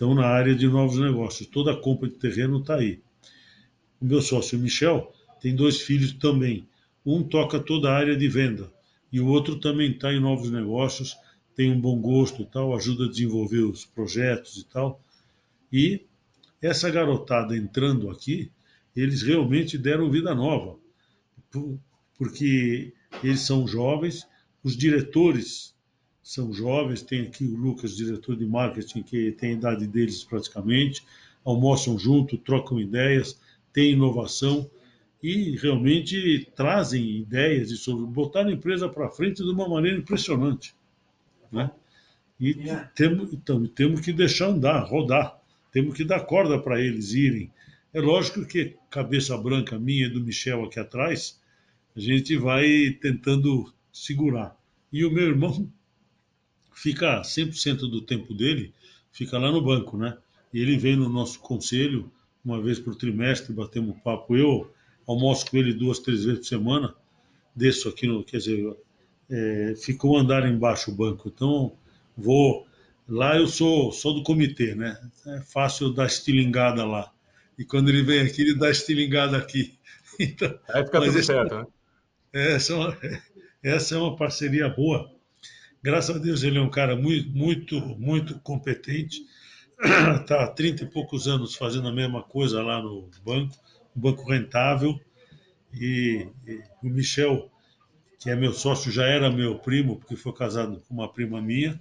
Estão 0.00 0.14
na 0.14 0.24
área 0.24 0.54
de 0.54 0.66
novos 0.66 0.98
negócios. 0.98 1.46
Toda 1.46 1.72
a 1.72 1.76
compra 1.76 2.08
de 2.08 2.14
terreno 2.14 2.60
está 2.60 2.76
aí. 2.76 3.02
O 4.00 4.06
meu 4.06 4.22
sócio, 4.22 4.58
Michel, 4.58 5.12
tem 5.42 5.54
dois 5.54 5.82
filhos 5.82 6.14
também. 6.14 6.66
Um 7.04 7.22
toca 7.22 7.60
toda 7.60 7.90
a 7.90 7.98
área 7.98 8.16
de 8.16 8.26
venda 8.26 8.72
e 9.12 9.20
o 9.20 9.26
outro 9.26 9.60
também 9.60 9.90
está 9.90 10.10
em 10.10 10.18
novos 10.18 10.50
negócios, 10.50 11.18
tem 11.54 11.70
um 11.70 11.78
bom 11.78 12.00
gosto 12.00 12.40
e 12.40 12.46
tal, 12.46 12.74
ajuda 12.74 13.04
a 13.04 13.08
desenvolver 13.10 13.60
os 13.60 13.84
projetos 13.84 14.56
e 14.56 14.64
tal. 14.64 15.04
E 15.70 16.06
essa 16.62 16.88
garotada 16.88 17.54
entrando 17.54 18.08
aqui, 18.08 18.50
eles 18.96 19.20
realmente 19.20 19.76
deram 19.76 20.10
vida 20.10 20.34
nova, 20.34 20.78
porque 22.16 22.94
eles 23.22 23.40
são 23.40 23.68
jovens, 23.68 24.26
os 24.64 24.74
diretores 24.74 25.74
são 26.30 26.52
jovens, 26.52 27.02
tem 27.02 27.22
aqui 27.22 27.44
o 27.44 27.56
Lucas, 27.56 27.96
diretor 27.96 28.36
de 28.36 28.46
marketing, 28.46 29.02
que 29.02 29.32
tem 29.32 29.50
a 29.50 29.54
idade 29.54 29.84
deles 29.88 30.22
praticamente, 30.22 31.04
almoçam 31.44 31.98
junto, 31.98 32.38
trocam 32.38 32.78
ideias, 32.78 33.40
têm 33.72 33.94
inovação 33.94 34.70
e 35.20 35.56
realmente 35.56 36.48
trazem 36.54 37.16
ideias 37.16 37.72
e 37.72 37.76
sobre 37.76 38.06
botar 38.06 38.46
a 38.46 38.52
empresa 38.52 38.88
para 38.88 39.10
frente 39.10 39.42
de 39.42 39.50
uma 39.50 39.68
maneira 39.68 39.98
impressionante, 39.98 40.72
né? 41.50 41.68
E 42.38 42.54
temos, 42.94 43.32
então, 43.32 43.66
temos 43.66 44.00
que 44.00 44.12
deixar 44.12 44.50
andar, 44.50 44.84
rodar, 44.84 45.36
temos 45.72 45.96
que 45.96 46.04
dar 46.04 46.20
corda 46.20 46.60
para 46.60 46.80
eles 46.80 47.12
irem. 47.12 47.50
É 47.92 48.00
lógico 48.00 48.46
que 48.46 48.76
cabeça 48.88 49.36
branca 49.36 49.80
minha 49.80 50.06
e 50.06 50.10
do 50.10 50.20
Michel 50.20 50.64
aqui 50.64 50.78
atrás, 50.78 51.40
a 51.96 51.98
gente 51.98 52.36
vai 52.36 52.96
tentando 53.02 53.74
segurar. 53.92 54.56
E 54.92 55.04
o 55.04 55.10
meu 55.10 55.24
irmão 55.24 55.68
fica 56.74 57.22
100% 57.22 57.78
do 57.80 58.00
tempo 58.02 58.34
dele, 58.34 58.72
fica 59.12 59.38
lá 59.38 59.50
no 59.50 59.62
banco, 59.62 59.96
né? 59.96 60.16
E 60.52 60.60
ele 60.60 60.76
vem 60.76 60.96
no 60.96 61.08
nosso 61.08 61.38
conselho 61.40 62.10
uma 62.44 62.60
vez 62.60 62.78
por 62.78 62.96
trimestre, 62.96 63.52
batemos 63.52 63.96
papo. 64.02 64.36
Eu 64.36 64.72
almoço 65.06 65.50
com 65.50 65.56
ele 65.56 65.72
duas, 65.72 65.98
três 65.98 66.24
vezes 66.24 66.40
por 66.40 66.46
semana, 66.46 66.94
desço 67.54 67.88
aqui 67.88 68.06
no, 68.06 68.24
quer 68.24 68.38
dizer, 68.38 68.76
é, 69.28 69.74
ficou 69.76 70.16
andar 70.16 70.48
embaixo 70.48 70.90
o 70.90 70.94
banco. 70.94 71.28
Então, 71.28 71.72
vou 72.16 72.66
lá 73.08 73.36
eu 73.36 73.46
sou 73.46 73.92
sou 73.92 74.14
do 74.14 74.22
comitê, 74.22 74.74
né? 74.74 74.98
É 75.26 75.40
fácil 75.40 75.92
dar 75.92 76.06
estilingada 76.06 76.84
lá. 76.84 77.12
E 77.58 77.64
quando 77.64 77.88
ele 77.90 78.02
vem 78.02 78.20
aqui, 78.20 78.42
ele 78.42 78.54
dá 78.54 78.70
estilingada 78.70 79.36
aqui. 79.36 79.78
Então, 80.18 80.54
Aí 80.68 80.84
fica 80.84 81.00
tudo 81.00 81.22
certo, 81.22 81.54
né? 81.54 81.66
Essa 82.30 82.74
é, 83.02 83.22
essa 83.74 83.94
é 83.94 83.98
uma 83.98 84.16
parceria 84.16 84.68
boa. 84.68 85.10
Graças 85.82 86.14
a 86.14 86.18
Deus 86.18 86.42
ele 86.42 86.58
é 86.58 86.60
um 86.60 86.70
cara 86.70 86.94
muito, 86.94 87.30
muito, 87.30 87.80
muito 87.98 88.38
competente. 88.40 89.24
Está 90.20 90.44
há 90.44 90.48
30 90.48 90.84
e 90.84 90.86
poucos 90.86 91.26
anos 91.26 91.54
fazendo 91.54 91.88
a 91.88 91.92
mesma 91.92 92.22
coisa 92.22 92.62
lá 92.62 92.82
no 92.82 93.08
banco, 93.24 93.56
um 93.96 94.00
banco 94.00 94.28
rentável. 94.28 95.00
E, 95.72 96.28
e 96.46 96.62
o 96.82 96.90
Michel, 96.90 97.50
que 98.18 98.28
é 98.28 98.36
meu 98.36 98.52
sócio, 98.52 98.92
já 98.92 99.06
era 99.06 99.30
meu 99.30 99.58
primo, 99.58 99.96
porque 99.96 100.16
foi 100.16 100.34
casado 100.34 100.82
com 100.86 100.92
uma 100.92 101.10
prima 101.10 101.40
minha. 101.40 101.80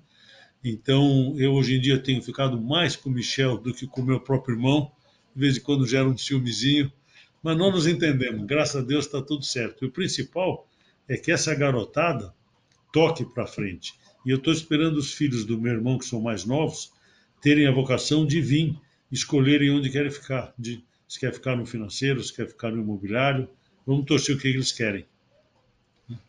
Então, 0.64 1.36
eu 1.38 1.54
hoje 1.54 1.76
em 1.76 1.82
dia 1.82 2.00
tenho 2.00 2.22
ficado 2.22 2.60
mais 2.62 2.96
com 2.96 3.10
o 3.10 3.14
Michel 3.14 3.58
do 3.58 3.74
que 3.74 3.86
com 3.86 4.00
o 4.02 4.06
meu 4.06 4.22
próprio 4.22 4.56
irmão. 4.56 4.94
De 5.36 5.42
vez 5.42 5.58
em 5.58 5.62
quando 5.62 5.86
gera 5.86 6.08
um 6.08 6.18
ciúmezinho, 6.18 6.90
mas 7.44 7.58
não 7.58 7.70
nos 7.70 7.86
entendemos. 7.86 8.46
Graças 8.46 8.78
a 8.78 8.86
Deus 8.86 9.06
está 9.06 9.22
tudo 9.22 9.44
certo. 9.44 9.84
E 9.84 9.88
o 9.90 9.92
principal 9.92 10.66
é 11.06 11.18
que 11.18 11.34
essa 11.34 11.54
garotada 11.54 12.34
toque 12.92 13.26
para 13.26 13.48
frente. 13.48 13.94
E 14.26 14.32
eu 14.32 14.38
estou 14.38 14.52
esperando 14.52 14.98
os 14.98 15.14
filhos 15.14 15.46
do 15.46 15.60
meu 15.60 15.74
irmão, 15.74 15.98
que 15.98 16.06
são 16.06 16.22
mais 16.22 16.46
novos, 16.46 16.92
terem 17.42 17.68
a 17.68 17.72
vocação 17.72 18.26
de 18.26 18.42
vir, 18.42 18.78
escolherem 19.12 19.72
onde 19.72 19.90
querem 19.90 20.12
ficar. 20.12 20.54
De, 20.58 20.84
se 21.08 21.20
quer 21.20 21.34
ficar 21.34 21.56
no 21.56 21.66
financeiro, 21.66 22.24
se 22.24 22.36
quer 22.36 22.48
ficar 22.48 22.72
no 22.72 22.82
imobiliário. 22.82 23.50
Vamos 23.86 24.06
torcer 24.06 24.36
o 24.36 24.40
que 24.40 24.48
eles 24.48 24.72
querem. 24.72 25.06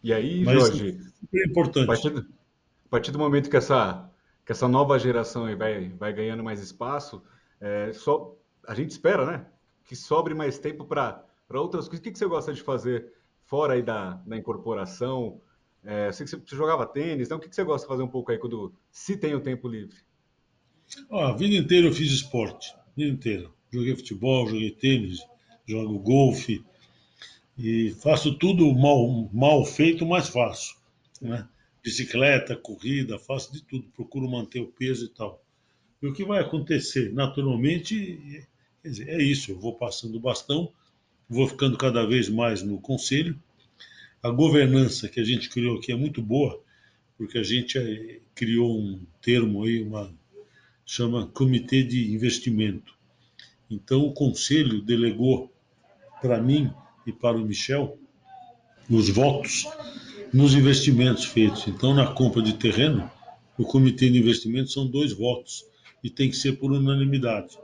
E 0.02 0.12
aí, 0.12 0.44
Mas, 0.44 0.54
Jorge, 0.54 0.98
é 1.34 1.46
importante. 1.46 1.84
A 1.84 1.86
partir, 1.86 2.10
do, 2.10 2.20
a 2.20 2.88
partir 2.88 3.10
do 3.10 3.18
momento 3.18 3.50
que 3.50 3.56
essa 3.56 4.10
que 4.50 4.52
essa 4.52 4.66
nova 4.66 4.98
geração 4.98 5.44
vai, 5.56 5.90
vai 5.90 6.12
ganhando 6.12 6.42
mais 6.42 6.60
espaço, 6.60 7.22
é, 7.60 7.92
só, 7.92 8.34
a 8.66 8.74
gente 8.74 8.90
espera, 8.90 9.24
né? 9.24 9.46
Que 9.84 9.94
sobre 9.94 10.34
mais 10.34 10.58
tempo 10.58 10.84
para 10.84 11.24
outras 11.52 11.86
coisas. 11.86 12.00
O 12.00 12.02
que, 12.02 12.10
que 12.10 12.18
você 12.18 12.26
gosta 12.26 12.52
de 12.52 12.60
fazer 12.60 13.12
fora 13.44 13.74
aí 13.74 13.82
da, 13.82 14.14
da 14.26 14.36
incorporação? 14.36 15.40
É, 15.84 16.12
sei 16.12 16.26
que 16.26 16.30
você 16.30 16.56
jogava 16.56 16.86
tênis, 16.86 17.26
então 17.26 17.38
o 17.38 17.40
que, 17.40 17.54
você 17.54 17.64
gosta 17.64 17.86
de 17.86 17.88
fazer 17.88 18.02
um 18.02 18.08
pouco 18.08 18.30
aí 18.30 18.38
quando 18.38 18.72
se 18.90 19.16
tem 19.16 19.34
o 19.34 19.40
tempo 19.40 19.68
livre? 19.68 19.96
Ah, 21.10 21.28
a 21.28 21.32
vida 21.32 21.54
inteira 21.54 21.86
eu 21.86 21.92
fiz 21.92 22.10
esporte, 22.12 22.74
a 22.74 22.90
vida 22.96 23.10
inteira. 23.10 23.50
Joguei 23.72 23.96
futebol, 23.96 24.46
joguei 24.46 24.70
tênis, 24.72 25.20
jogo 25.66 25.98
golfe 25.98 26.64
e 27.56 27.90
faço 28.00 28.36
tudo 28.36 28.72
mal, 28.74 29.30
mal 29.32 29.64
feito, 29.64 30.04
mas 30.04 30.28
faço. 30.28 30.78
Né? 31.20 31.46
bicicleta, 31.82 32.56
corrida, 32.56 33.18
faço 33.18 33.52
de 33.52 33.62
tudo, 33.62 33.88
procuro 33.94 34.28
manter 34.28 34.60
o 34.60 34.66
peso 34.66 35.06
e 35.06 35.08
tal. 35.08 35.42
E 36.02 36.06
o 36.06 36.12
que 36.12 36.24
vai 36.24 36.40
acontecer? 36.40 37.12
Naturalmente, 37.12 38.46
dizer, 38.82 39.08
é 39.08 39.22
isso, 39.22 39.50
eu 39.50 39.58
vou 39.58 39.74
passando 39.74 40.16
o 40.16 40.20
bastão, 40.20 40.72
vou 41.28 41.46
ficando 41.46 41.76
cada 41.76 42.06
vez 42.06 42.28
mais 42.28 42.62
no 42.62 42.80
conselho. 42.80 43.38
A 44.22 44.30
governança 44.30 45.08
que 45.08 45.18
a 45.18 45.24
gente 45.24 45.48
criou 45.48 45.78
aqui 45.78 45.92
é 45.92 45.96
muito 45.96 46.20
boa, 46.20 46.62
porque 47.16 47.38
a 47.38 47.42
gente 47.42 47.78
eh, 47.78 48.20
criou 48.34 48.78
um 48.78 49.00
termo 49.22 49.64
aí, 49.64 49.82
uma 49.82 50.12
chama 50.84 51.26
Comitê 51.28 51.82
de 51.82 52.12
Investimento. 52.12 52.94
Então 53.70 54.04
o 54.04 54.12
conselho 54.12 54.82
delegou 54.82 55.50
para 56.20 56.40
mim 56.40 56.70
e 57.06 57.12
para 57.12 57.36
o 57.36 57.40
Michel 57.40 57.98
os 58.90 59.08
votos 59.08 59.66
nos 60.32 60.54
investimentos 60.54 61.24
feitos. 61.24 61.66
Então, 61.66 61.94
na 61.94 62.12
compra 62.12 62.42
de 62.42 62.54
terreno, 62.54 63.10
o 63.56 63.64
comitê 63.64 64.10
de 64.10 64.18
investimento 64.18 64.70
são 64.70 64.86
dois 64.86 65.12
votos 65.12 65.64
e 66.02 66.10
tem 66.10 66.28
que 66.28 66.36
ser 66.36 66.58
por 66.58 66.72
unanimidade. 66.72 67.58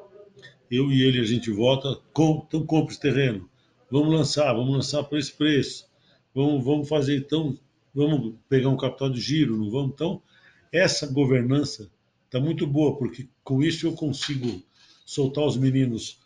Eu 0.71 0.91
e 0.91 1.03
ele 1.03 1.21
a 1.21 1.25
gente 1.25 1.51
vota, 1.51 2.01
então 2.11 2.65
compra 2.65 2.93
esse 2.93 3.01
terreno, 3.01 3.49
vamos 3.91 4.13
lançar, 4.13 4.53
vamos 4.53 4.75
lançar 4.75 5.05
por 5.05 5.19
esse 5.19 5.33
preço, 5.33 5.86
vamos, 6.37 6.63
vamos 6.63 6.89
fazer 6.89 7.17
então, 7.17 7.59
vamos 7.95 8.35
pegar 8.47 8.69
um 8.69 8.77
capital 8.77 9.09
de 9.09 9.21
giro, 9.21 9.57
não 9.57 9.71
vamos? 9.71 9.93
Então, 9.95 10.23
essa 10.71 11.07
governança 11.07 11.91
está 12.27 12.39
muito 12.39 12.67
boa, 12.67 12.95
porque 12.99 13.27
com 13.43 13.63
isso 13.63 13.87
eu 13.87 13.93
consigo 13.95 14.63
soltar 15.07 15.47
os 15.47 15.57
meninos 15.57 16.19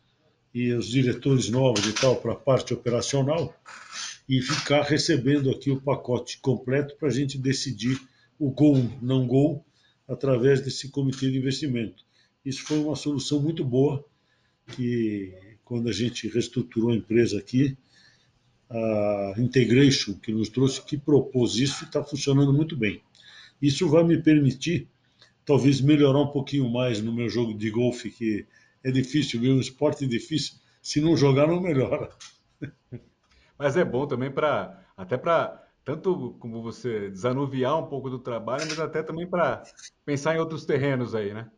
e 0.52 0.72
os 0.72 0.88
diretores 0.88 1.48
novos 1.48 1.86
e 1.86 1.92
tal 1.92 2.16
para 2.16 2.32
a 2.32 2.36
parte 2.36 2.74
operacional 2.74 3.54
e 4.28 4.42
ficar 4.42 4.82
recebendo 4.82 5.48
aqui 5.48 5.70
o 5.70 5.80
pacote 5.80 6.38
completo 6.38 6.96
para 6.96 7.08
a 7.08 7.12
gente 7.12 7.38
decidir 7.38 8.00
o 8.36 8.50
gol, 8.50 8.90
não 9.00 9.28
gol, 9.28 9.64
através 10.08 10.60
desse 10.60 10.88
comitê 10.88 11.30
de 11.30 11.38
investimento. 11.38 12.04
Isso 12.44 12.64
foi 12.64 12.78
uma 12.78 12.96
solução 12.96 13.40
muito 13.40 13.64
boa, 13.64 14.04
que 14.74 15.32
quando 15.64 15.88
a 15.88 15.92
gente 15.92 16.26
reestruturou 16.26 16.90
a 16.90 16.96
empresa 16.96 17.38
aqui, 17.38 17.76
a 18.70 19.34
Integration 19.36 20.14
que 20.14 20.32
nos 20.32 20.48
trouxe, 20.48 20.82
que 20.82 20.96
propôs 20.96 21.56
isso, 21.56 21.84
está 21.84 22.02
funcionando 22.04 22.52
muito 22.52 22.76
bem. 22.76 23.02
Isso 23.60 23.88
vai 23.88 24.04
me 24.04 24.22
permitir, 24.22 24.88
talvez, 25.44 25.80
melhorar 25.80 26.20
um 26.20 26.28
pouquinho 26.28 26.68
mais 26.70 27.02
no 27.02 27.12
meu 27.12 27.28
jogo 27.28 27.52
de 27.52 27.70
golfe, 27.70 28.10
que 28.10 28.46
é 28.82 28.90
difícil, 28.90 29.40
viu? 29.40 29.54
Um 29.54 29.60
esporte 29.60 30.06
difícil. 30.06 30.54
Se 30.80 31.00
não 31.00 31.16
jogar, 31.16 31.46
não 31.46 31.60
melhora. 31.60 32.10
Mas 33.58 33.76
é 33.76 33.84
bom 33.84 34.06
também 34.06 34.30
para 34.30 34.86
até 34.96 35.18
para 35.18 35.66
tanto 35.84 36.36
como 36.38 36.62
você 36.62 37.10
desanuviar 37.10 37.78
um 37.78 37.88
pouco 37.88 38.08
do 38.08 38.18
trabalho, 38.18 38.64
mas 38.68 38.78
até 38.78 39.02
também 39.02 39.26
para 39.26 39.62
pensar 40.04 40.36
em 40.36 40.38
outros 40.38 40.64
terrenos 40.64 41.14
aí, 41.14 41.32
né? 41.34 41.50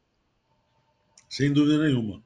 Sem 1.28 1.52
dúvida 1.52 1.84
nenhuma. 1.84 2.22